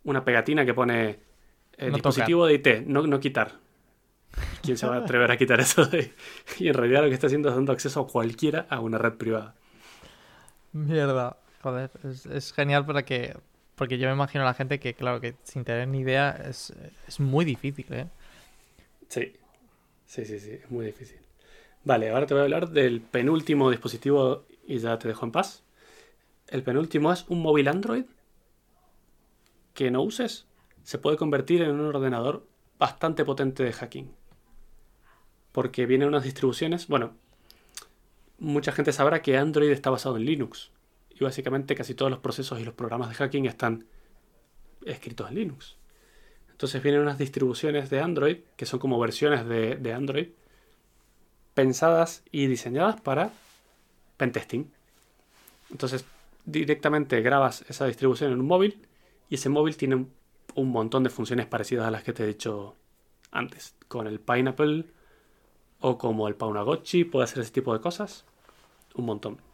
una 0.04 0.24
pegatina 0.24 0.64
que 0.66 0.74
pone 0.74 1.20
eh, 1.78 1.90
No 1.90 1.92
dispositivo 1.92 2.46
de 2.46 2.54
IT, 2.54 2.84
no, 2.86 3.06
no 3.06 3.20
quitar. 3.20 3.60
¿Quién 4.62 4.76
se 4.78 4.86
va 4.86 4.96
a 4.96 4.98
atrever 4.98 5.30
a 5.30 5.36
quitar 5.38 5.60
eso? 5.60 5.86
de- 5.86 6.12
y 6.58 6.68
en 6.68 6.74
realidad 6.74 7.02
lo 7.02 7.08
que 7.08 7.14
está 7.14 7.26
haciendo 7.28 7.48
es 7.48 7.54
dando 7.54 7.72
acceso 7.72 8.00
a 8.00 8.06
cualquiera 8.08 8.66
a 8.70 8.80
una 8.80 8.98
red 8.98 9.14
privada. 9.14 9.54
Mierda. 10.72 11.42
Joder, 11.62 11.90
es, 12.04 12.26
es 12.26 12.52
genial 12.52 12.86
para 12.86 13.04
que... 13.04 13.36
Porque 13.74 13.98
yo 13.98 14.08
me 14.08 14.14
imagino 14.14 14.42
a 14.44 14.46
la 14.46 14.54
gente 14.54 14.80
que, 14.80 14.94
claro, 14.94 15.20
que 15.20 15.38
sin 15.42 15.64
tener 15.64 15.88
ni 15.88 16.00
idea 16.00 16.30
es, 16.30 16.72
es 17.06 17.20
muy 17.20 17.44
difícil, 17.44 17.86
¿eh? 17.92 18.10
Sí, 19.08 19.32
sí, 20.06 20.24
sí, 20.24 20.40
sí, 20.40 20.52
es 20.52 20.70
muy 20.70 20.86
difícil. 20.86 21.18
Vale, 21.84 22.10
ahora 22.10 22.26
te 22.26 22.34
voy 22.34 22.40
a 22.40 22.44
hablar 22.44 22.70
del 22.70 23.00
penúltimo 23.00 23.70
dispositivo 23.70 24.44
y 24.66 24.78
ya 24.78 24.98
te 24.98 25.08
dejo 25.08 25.24
en 25.24 25.32
paz. 25.32 25.62
El 26.48 26.62
penúltimo 26.62 27.12
es 27.12 27.24
un 27.28 27.42
móvil 27.42 27.68
Android 27.68 28.04
que 29.74 29.90
no 29.90 30.02
uses. 30.02 30.46
Se 30.82 30.98
puede 30.98 31.16
convertir 31.16 31.62
en 31.62 31.70
un 31.70 31.86
ordenador 31.86 32.46
bastante 32.78 33.24
potente 33.24 33.62
de 33.62 33.72
hacking. 33.72 34.10
Porque 35.52 35.86
vienen 35.86 36.08
unas 36.08 36.24
distribuciones, 36.24 36.88
bueno, 36.88 37.14
mucha 38.38 38.72
gente 38.72 38.92
sabrá 38.92 39.22
que 39.22 39.36
Android 39.36 39.70
está 39.70 39.90
basado 39.90 40.16
en 40.16 40.24
Linux. 40.24 40.70
Y 41.10 41.24
básicamente 41.24 41.74
casi 41.74 41.94
todos 41.94 42.10
los 42.10 42.20
procesos 42.20 42.60
y 42.60 42.64
los 42.64 42.74
programas 42.74 43.08
de 43.08 43.14
hacking 43.14 43.46
están 43.46 43.86
escritos 44.84 45.28
en 45.28 45.36
Linux. 45.36 45.76
Entonces 46.56 46.82
vienen 46.82 47.02
unas 47.02 47.18
distribuciones 47.18 47.90
de 47.90 48.00
Android, 48.00 48.38
que 48.56 48.64
son 48.64 48.78
como 48.78 48.98
versiones 48.98 49.46
de, 49.46 49.92
Android, 49.92 50.28
pensadas 51.52 52.22
y 52.32 52.46
diseñadas 52.46 52.98
para 52.98 53.30
pentesting. 54.16 54.72
Entonces 55.70 56.06
directamente 56.46 57.20
grabas 57.20 57.62
esa 57.68 57.84
distribución 57.84 58.32
en 58.32 58.40
un 58.40 58.46
móvil 58.46 58.86
y 59.28 59.34
ese 59.34 59.50
móvil 59.50 59.76
tiene 59.76 59.96
un, 59.96 60.10
un 60.54 60.70
montón 60.70 61.02
de 61.02 61.10
funciones 61.10 61.44
parecidas 61.44 61.88
a 61.88 61.90
las 61.90 62.02
que 62.02 62.14
te 62.14 62.24
he 62.24 62.26
dicho 62.26 62.74
antes. 63.32 63.74
Con 63.86 64.06
el 64.06 64.18
Pineapple 64.18 64.86
o 65.80 65.98
como 65.98 66.26
el 66.26 66.36
Paunagotchi 66.36 67.04
puede 67.04 67.24
hacer 67.24 67.40
ese 67.42 67.52
tipo 67.52 67.74
de 67.74 67.82
cosas. 67.82 68.24
Un 68.94 69.04
montón. 69.04 69.45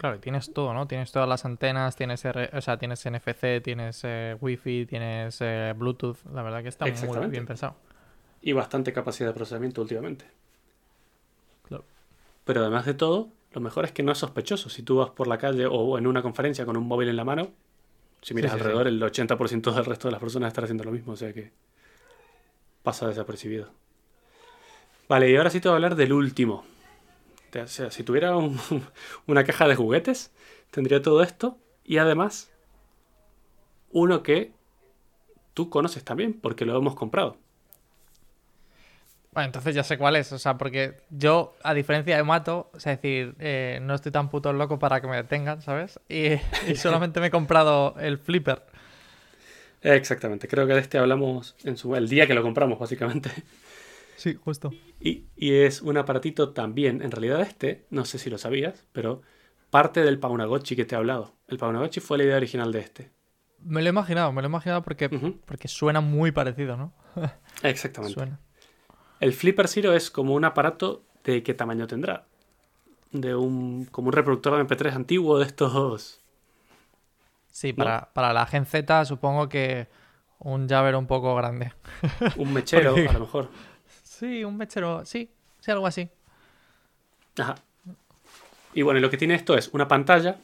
Claro, 0.00 0.16
y 0.16 0.18
tienes 0.18 0.52
todo, 0.54 0.72
¿no? 0.72 0.86
Tienes 0.86 1.12
todas 1.12 1.28
las 1.28 1.44
antenas, 1.44 1.94
tienes, 1.94 2.24
R- 2.24 2.48
o 2.54 2.60
sea, 2.62 2.78
tienes 2.78 3.04
NFC, 3.04 3.60
tienes 3.62 4.00
eh, 4.04 4.34
Wi-Fi, 4.40 4.86
tienes 4.86 5.38
eh, 5.42 5.74
Bluetooth. 5.76 6.16
La 6.32 6.42
verdad 6.42 6.62
que 6.62 6.68
está 6.70 6.86
muy 6.86 7.28
bien 7.28 7.44
pensado. 7.46 7.76
y 8.42 8.52
bastante 8.52 8.92
capacidad 8.92 9.28
de 9.28 9.34
procesamiento 9.34 9.82
últimamente. 9.82 10.24
Claro. 11.68 11.84
Pero 12.44 12.60
además 12.62 12.86
de 12.86 12.94
todo, 12.94 13.28
lo 13.52 13.60
mejor 13.60 13.84
es 13.84 13.92
que 13.92 14.02
no 14.02 14.12
es 14.12 14.18
sospechoso. 14.18 14.68
Si 14.70 14.82
tú 14.82 14.96
vas 14.96 15.10
por 15.10 15.26
la 15.26 15.38
calle 15.38 15.66
o 15.66 15.98
en 15.98 16.06
una 16.06 16.22
conferencia 16.22 16.64
con 16.66 16.76
un 16.76 16.86
móvil 16.86 17.08
en 17.08 17.16
la 17.16 17.24
mano, 17.24 17.50
si 18.22 18.34
miras 18.34 18.52
Sí, 18.52 18.58
sí, 18.58 18.60
alrededor, 18.64 18.88
el 18.88 19.02
80% 19.02 19.72
del 19.72 19.84
resto 19.86 20.08
de 20.08 20.12
las 20.12 20.20
personas 20.20 20.48
están 20.48 20.64
haciendo 20.64 20.84
lo 20.84 20.92
mismo, 20.92 21.12
o 21.14 21.16
sea 21.16 21.32
que 21.32 21.52
pasa 22.82 23.08
desapercibido. 23.08 23.70
Vale, 25.08 25.30
y 25.30 25.36
ahora 25.36 25.50
sí 25.50 25.60
te 25.60 25.68
voy 25.68 25.74
a 25.74 25.76
hablar 25.76 25.94
del 25.96 26.12
último. 26.12 26.64
O 27.56 27.66
sea, 27.66 27.90
si 27.90 28.02
tuviera 28.04 28.36
un- 28.36 28.58
una 29.26 29.44
caja 29.44 29.68
de 29.68 29.76
juguetes, 29.76 30.32
tendría 30.70 31.02
todo 31.02 31.22
esto 31.22 31.58
y 31.84 31.98
además 31.98 32.50
uno 33.92 34.22
que 34.22 34.52
tú 35.54 35.70
conoces 35.70 36.04
también, 36.04 36.34
porque 36.40 36.64
lo 36.64 36.76
hemos 36.76 36.94
comprado. 36.94 37.36
Bueno, 39.32 39.46
entonces 39.46 39.76
ya 39.76 39.84
sé 39.84 39.96
cuál 39.96 40.16
es, 40.16 40.32
o 40.32 40.38
sea, 40.40 40.58
porque 40.58 41.02
yo, 41.10 41.54
a 41.62 41.72
diferencia 41.72 42.16
de 42.16 42.24
Mato, 42.24 42.68
es 42.76 42.82
decir, 42.84 43.36
eh, 43.38 43.78
no 43.80 43.94
estoy 43.94 44.10
tan 44.10 44.28
puto 44.28 44.52
loco 44.52 44.80
para 44.80 45.00
que 45.00 45.06
me 45.06 45.16
detengan, 45.16 45.62
¿sabes? 45.62 46.00
Y, 46.08 46.32
y 46.66 46.74
solamente 46.76 47.20
me 47.20 47.28
he 47.28 47.30
comprado 47.30 47.94
el 48.00 48.18
flipper. 48.18 48.62
Exactamente, 49.82 50.46
creo 50.48 50.66
que 50.66 50.74
de 50.74 50.80
este 50.80 50.98
hablamos 50.98 51.56
en 51.64 51.76
su, 51.78 51.96
el 51.96 52.08
día 52.08 52.26
que 52.26 52.34
lo 52.34 52.42
compramos, 52.42 52.78
básicamente. 52.78 53.30
Sí, 54.20 54.34
justo. 54.34 54.70
Y, 55.00 55.24
y 55.34 55.54
es 55.54 55.80
un 55.80 55.96
aparatito 55.96 56.50
también, 56.50 57.00
en 57.00 57.10
realidad 57.10 57.40
este, 57.40 57.86
no 57.88 58.04
sé 58.04 58.18
si 58.18 58.28
lo 58.28 58.36
sabías, 58.36 58.84
pero 58.92 59.22
parte 59.70 60.02
del 60.02 60.18
Paunagotchi 60.18 60.76
que 60.76 60.84
te 60.84 60.94
he 60.94 60.98
hablado. 60.98 61.32
El 61.48 61.56
Paunagotchi 61.56 62.00
fue 62.00 62.18
la 62.18 62.24
idea 62.24 62.36
original 62.36 62.70
de 62.70 62.80
este. 62.80 63.10
Me 63.64 63.80
lo 63.80 63.86
he 63.86 63.90
imaginado, 63.90 64.30
me 64.30 64.42
lo 64.42 64.48
he 64.48 64.50
imaginado 64.50 64.82
porque, 64.82 65.08
porque 65.46 65.68
suena 65.68 66.02
muy 66.02 66.32
parecido, 66.32 66.76
¿no? 66.76 66.92
Exactamente. 67.62 68.12
Suena. 68.12 68.40
El 69.20 69.32
Flipper 69.32 69.68
Zero 69.68 69.94
es 69.94 70.10
como 70.10 70.34
un 70.34 70.44
aparato 70.44 71.02
de 71.24 71.42
qué 71.42 71.54
tamaño 71.54 71.86
tendrá. 71.86 72.26
De 73.12 73.34
un. 73.34 73.86
como 73.86 74.08
un 74.08 74.12
reproductor 74.12 74.54
de 74.56 74.64
MP3 74.66 74.92
antiguo 74.92 75.38
de 75.38 75.46
estos. 75.46 76.20
Sí, 77.50 77.72
para, 77.72 78.10
para 78.12 78.34
la 78.34 78.44
Gen 78.46 78.66
Z 78.66 79.04
supongo 79.06 79.48
que 79.48 79.88
un 80.38 80.68
llavero 80.68 80.98
un 80.98 81.06
poco 81.06 81.34
grande. 81.34 81.72
Un 82.36 82.52
mechero, 82.52 82.90
Porque- 82.94 83.08
a 83.08 83.12
lo 83.12 83.20
mejor. 83.20 83.48
Sí, 84.20 84.44
un 84.44 84.58
mechero, 84.58 85.06
sí, 85.06 85.30
sí, 85.60 85.70
algo 85.70 85.86
así. 85.86 86.10
Ajá. 87.38 87.54
Y 88.74 88.82
bueno, 88.82 89.00
lo 89.00 89.08
que 89.08 89.16
tiene 89.16 89.34
esto 89.34 89.56
es 89.56 89.70
una 89.72 89.88
pantalla 89.88 90.36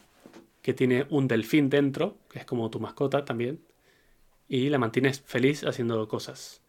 que 0.62 0.72
tiene 0.72 1.06
un 1.10 1.28
delfín 1.28 1.68
dentro, 1.68 2.16
que 2.30 2.38
es 2.38 2.46
como 2.46 2.70
tu 2.70 2.80
mascota 2.80 3.26
también, 3.26 3.60
y 4.48 4.70
la 4.70 4.78
mantienes 4.78 5.20
feliz 5.20 5.62
haciendo 5.62 6.08
cosas. 6.08 6.62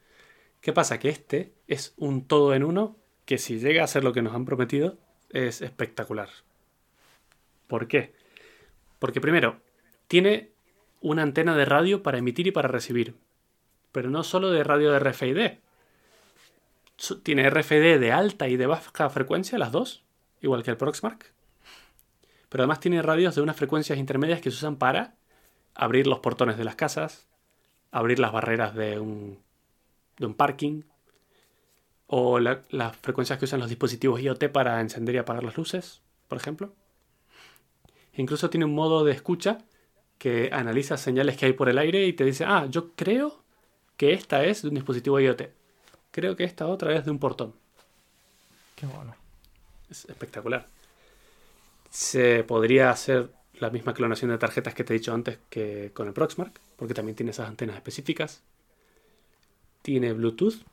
¿Qué 0.60 0.74
pasa? 0.74 1.00
Que 1.00 1.08
este 1.08 1.54
es 1.70 1.94
un 1.96 2.28
todo 2.28 2.54
en 2.54 2.66
uno 2.66 2.98
que 3.24 3.38
si 3.38 3.58
llega 3.58 3.86
a 3.86 3.88
ser 3.88 4.04
lo 4.04 4.12
que 4.12 4.22
nos 4.22 4.36
han 4.36 4.44
prometido, 4.44 4.98
es 5.30 5.62
espectacular. 5.62 6.28
¿Por 7.68 7.88
qué? 7.88 8.14
Porque 9.00 9.22
primero, 9.22 9.62
tiene 10.10 10.52
una 11.00 11.24
antena 11.24 11.56
de 11.56 11.64
radio 11.64 12.04
para 12.04 12.18
emitir 12.18 12.48
y 12.48 12.52
para 12.52 12.68
recibir. 12.68 13.16
Pero 13.94 14.10
no 14.10 14.24
solo 14.24 14.52
de 14.52 14.66
radio 14.66 14.92
de 14.92 15.00
RFID. 15.00 15.67
Tiene 17.24 17.50
RFID 17.50 18.00
de 18.00 18.12
alta 18.12 18.48
y 18.48 18.58
de 18.58 18.66
baja 18.66 19.10
frecuencia, 19.10 19.58
las 19.58 19.72
dos, 19.72 20.04
igual 20.42 20.64
que 20.64 20.72
el 20.72 20.78
Proxmark. 20.78 21.32
Pero 22.50 22.64
además 22.64 22.80
tiene 22.80 23.02
radios 23.02 23.36
de 23.36 23.42
unas 23.42 23.56
frecuencias 23.56 24.00
intermedias 24.00 24.42
que 24.42 24.50
se 24.52 24.58
usan 24.58 24.78
para 24.78 25.16
abrir 25.76 26.08
los 26.08 26.20
portones 26.20 26.58
de 26.58 26.64
las 26.64 26.76
casas, 26.76 27.28
abrir 27.92 28.20
las 28.20 28.32
barreras 28.32 28.74
de 28.74 29.00
un, 29.00 29.40
de 30.18 30.26
un 30.26 30.34
parking, 30.34 30.82
o 32.08 32.40
la- 32.40 32.64
las 32.70 32.96
frecuencias 32.98 33.38
que 33.38 33.46
usan 33.46 33.60
los 33.60 33.70
dispositivos 33.70 34.22
IoT 34.22 34.50
para 34.50 34.80
encender 34.82 35.16
y 35.16 35.18
apagar 35.20 35.44
las 35.44 35.58
luces, 35.58 36.02
por 36.28 36.38
ejemplo. 36.38 36.74
Incluso 38.14 38.50
tiene 38.50 38.66
un 38.66 38.74
modo 38.74 39.04
de 39.04 39.12
escucha 39.12 39.60
que 40.18 40.50
analiza 40.52 40.98
señales 40.98 41.38
que 41.38 41.46
hay 41.46 41.54
por 41.54 41.70
el 41.70 41.78
aire 41.78 42.08
y 42.08 42.14
te 42.14 42.24
dice, 42.26 42.46
ah, 42.46 42.66
yo 42.70 42.94
creo 42.96 43.44
que 43.98 44.14
esta 44.14 44.44
es 44.46 44.64
de 44.64 44.70
un 44.70 44.76
dispositivo 44.76 45.20
IoT. 45.20 45.52
Creo 46.12 46.36
que 46.36 46.44
esta 46.44 46.68
otra 46.68 46.96
es 46.96 47.06
de 47.06 47.12
un 47.12 47.20
portón. 47.20 47.54
Qué 48.76 48.86
bueno. 48.86 49.16
Es 49.90 50.06
espectacular. 50.06 50.68
Se 51.90 52.44
podría 52.44 52.90
hacer 52.90 53.30
la 53.60 53.70
misma 53.70 53.94
clonación 53.94 54.32
de 54.32 54.38
tarjetas 54.38 54.74
que 54.74 54.84
te 54.84 54.94
he 54.94 55.00
dicho 55.00 55.14
antes 55.14 55.40
que 55.50 55.92
con 55.94 56.08
el 56.08 56.14
Proxmark, 56.14 56.60
porque 56.76 56.94
también 56.94 57.16
tiene 57.16 57.32
esas 57.32 57.48
antenas 57.48 57.76
específicas. 57.76 58.44
Tiene 59.82 60.14
Bluetooth. 60.14 60.64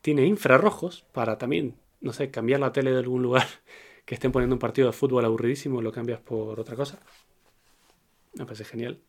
Tiene 0.00 0.26
infrarrojos 0.26 1.04
para 1.12 1.38
también, 1.38 1.76
no 2.00 2.12
sé, 2.12 2.30
cambiar 2.30 2.60
la 2.60 2.72
tele 2.72 2.90
de 2.90 2.98
algún 2.98 3.22
lugar 3.22 3.46
que 4.04 4.14
estén 4.14 4.32
poniendo 4.32 4.54
un 4.54 4.60
partido 4.60 4.88
de 4.88 4.92
fútbol 4.92 5.24
aburridísimo, 5.24 5.80
lo 5.80 5.92
cambias 5.92 6.20
por 6.20 6.60
otra 6.60 6.76
cosa. 6.76 6.98
Me 8.34 8.44
parece 8.44 8.64
genial. 8.64 9.00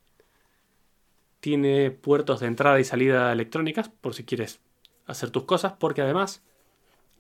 Tiene 1.40 1.92
puertos 1.92 2.40
de 2.40 2.48
entrada 2.48 2.80
y 2.80 2.84
salida 2.84 3.32
electrónicas 3.32 3.90
por 3.90 4.14
si 4.14 4.24
quieres 4.24 4.60
hacer 5.06 5.30
tus 5.32 5.44
cosas, 5.44 5.74
porque 5.74 6.02
además 6.02 6.42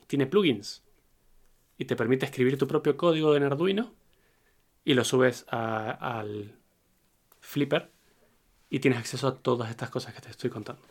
tiene 0.07 0.25
plugins 0.27 0.83
y 1.77 1.85
te 1.85 1.95
permite 1.95 2.25
escribir 2.25 2.57
tu 2.57 2.67
propio 2.67 2.95
código 2.97 3.35
en 3.35 3.43
Arduino 3.43 3.93
y 4.83 4.93
lo 4.93 5.03
subes 5.03 5.45
a- 5.49 5.91
al 5.91 6.55
Flipper 7.39 7.91
y 8.69 8.79
tienes 8.79 8.99
acceso 8.99 9.27
a 9.27 9.37
todas 9.37 9.69
estas 9.69 9.89
cosas 9.89 10.13
que 10.13 10.21
te 10.21 10.29
estoy 10.29 10.49
contando. 10.49 10.81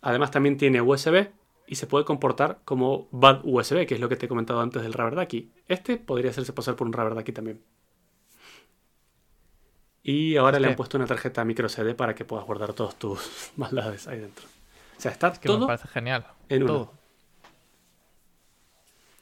Además 0.00 0.30
también 0.30 0.56
tiene 0.56 0.80
USB 0.80 1.30
y 1.66 1.76
se 1.76 1.86
puede 1.86 2.04
comportar 2.04 2.60
como 2.64 3.08
Bad 3.12 3.42
USB, 3.44 3.86
que 3.86 3.94
es 3.94 4.00
lo 4.00 4.08
que 4.08 4.16
te 4.16 4.26
he 4.26 4.28
comentado 4.28 4.60
antes 4.60 4.82
del 4.82 4.92
Rubber 4.92 5.14
Ducky. 5.14 5.52
Este 5.68 5.96
podría 5.96 6.30
hacerse 6.32 6.52
pasar 6.52 6.74
por 6.74 6.86
un 6.86 6.92
Rubber 6.92 7.14
Ducky 7.14 7.32
también. 7.32 7.62
Y 10.02 10.36
ahora 10.36 10.58
le 10.58 10.66
han 10.66 10.72
que- 10.72 10.76
puesto 10.78 10.96
una 10.96 11.06
tarjeta 11.06 11.44
micro 11.44 11.68
CD 11.68 11.94
para 11.94 12.14
que 12.14 12.24
puedas 12.24 12.44
guardar 12.44 12.72
todas 12.72 12.96
tus 12.98 13.52
maldades 13.56 14.08
ahí 14.08 14.18
dentro. 14.18 14.46
O 14.96 15.00
sea, 15.00 15.10
está 15.12 15.32
Que 15.32 15.48
me 15.48 15.54
todo 15.54 15.66
parece 15.66 15.88
genial. 15.88 16.26
en 16.48 16.62
uno. 16.64 16.92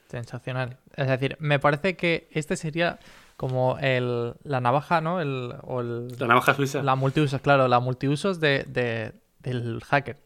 Sensacional. 0.09 0.77
Es 0.97 1.09
decir, 1.09 1.37
me 1.41 1.59
parece 1.59 1.97
que 1.97 2.29
este 2.33 2.57
sería 2.57 2.99
como 3.37 3.79
el, 3.79 4.35
la 4.43 4.61
navaja, 4.61 5.01
¿no? 5.01 5.21
El, 5.21 5.55
o 5.63 5.81
el, 5.81 6.09
La 6.19 6.27
navaja 6.27 6.55
suiza. 6.55 6.83
la 6.83 6.97
multiusos, 6.97 7.41
claro, 7.41 7.69
la 7.69 7.81
multiusos 7.81 8.41
de, 8.41 8.65
de- 8.65 9.13
del 9.39 9.83
hacker. 9.85 10.19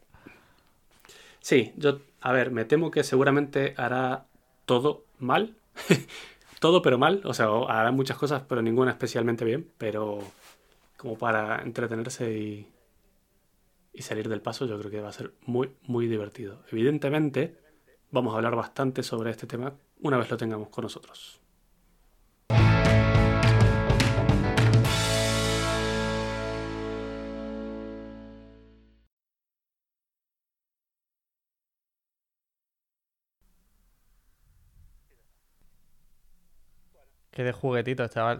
Sí, 1.39 1.71
yo, 1.77 1.99
a 2.21 2.31
ver, 2.33 2.51
me 2.51 2.65
temo 2.65 2.89
que 2.91 3.03
seguramente 3.03 3.75
hará 3.77 4.25
todo 4.65 5.05
mal. 5.19 5.53
todo 6.59 6.81
pero 6.81 6.97
mal. 6.97 7.21
O 7.23 7.33
sea, 7.33 7.47
hará 7.69 7.91
muchas 7.91 8.17
cosas, 8.17 8.41
pero 8.49 8.61
ninguna 8.63 8.91
especialmente 8.91 9.45
bien. 9.45 9.69
Pero 9.77 10.19
como 10.97 11.17
para 11.17 11.61
entretenerse 11.61 12.31
y, 12.33 12.67
y 13.95 14.01
salir 14.01 14.29
del 14.29 14.41
paso, 14.41 14.65
yo 14.65 14.77
creo 14.79 14.91
que 14.91 15.01
va 15.01 15.09
a 15.09 15.13
ser 15.13 15.33
muy, 15.45 15.71
muy 15.83 16.07
divertido. 16.07 16.63
Evidentemente, 16.71 17.57
vamos 18.11 18.33
a 18.33 18.37
hablar 18.37 18.55
bastante 18.55 19.03
sobre 19.03 19.31
este 19.31 19.47
tema 19.47 19.73
una 20.01 20.17
vez 20.17 20.29
lo 20.29 20.37
tengamos 20.37 20.69
con 20.69 20.83
nosotros. 20.83 21.41
Que 37.31 37.43
de 37.43 37.51
juguetitos, 37.51 38.11
chaval. 38.11 38.33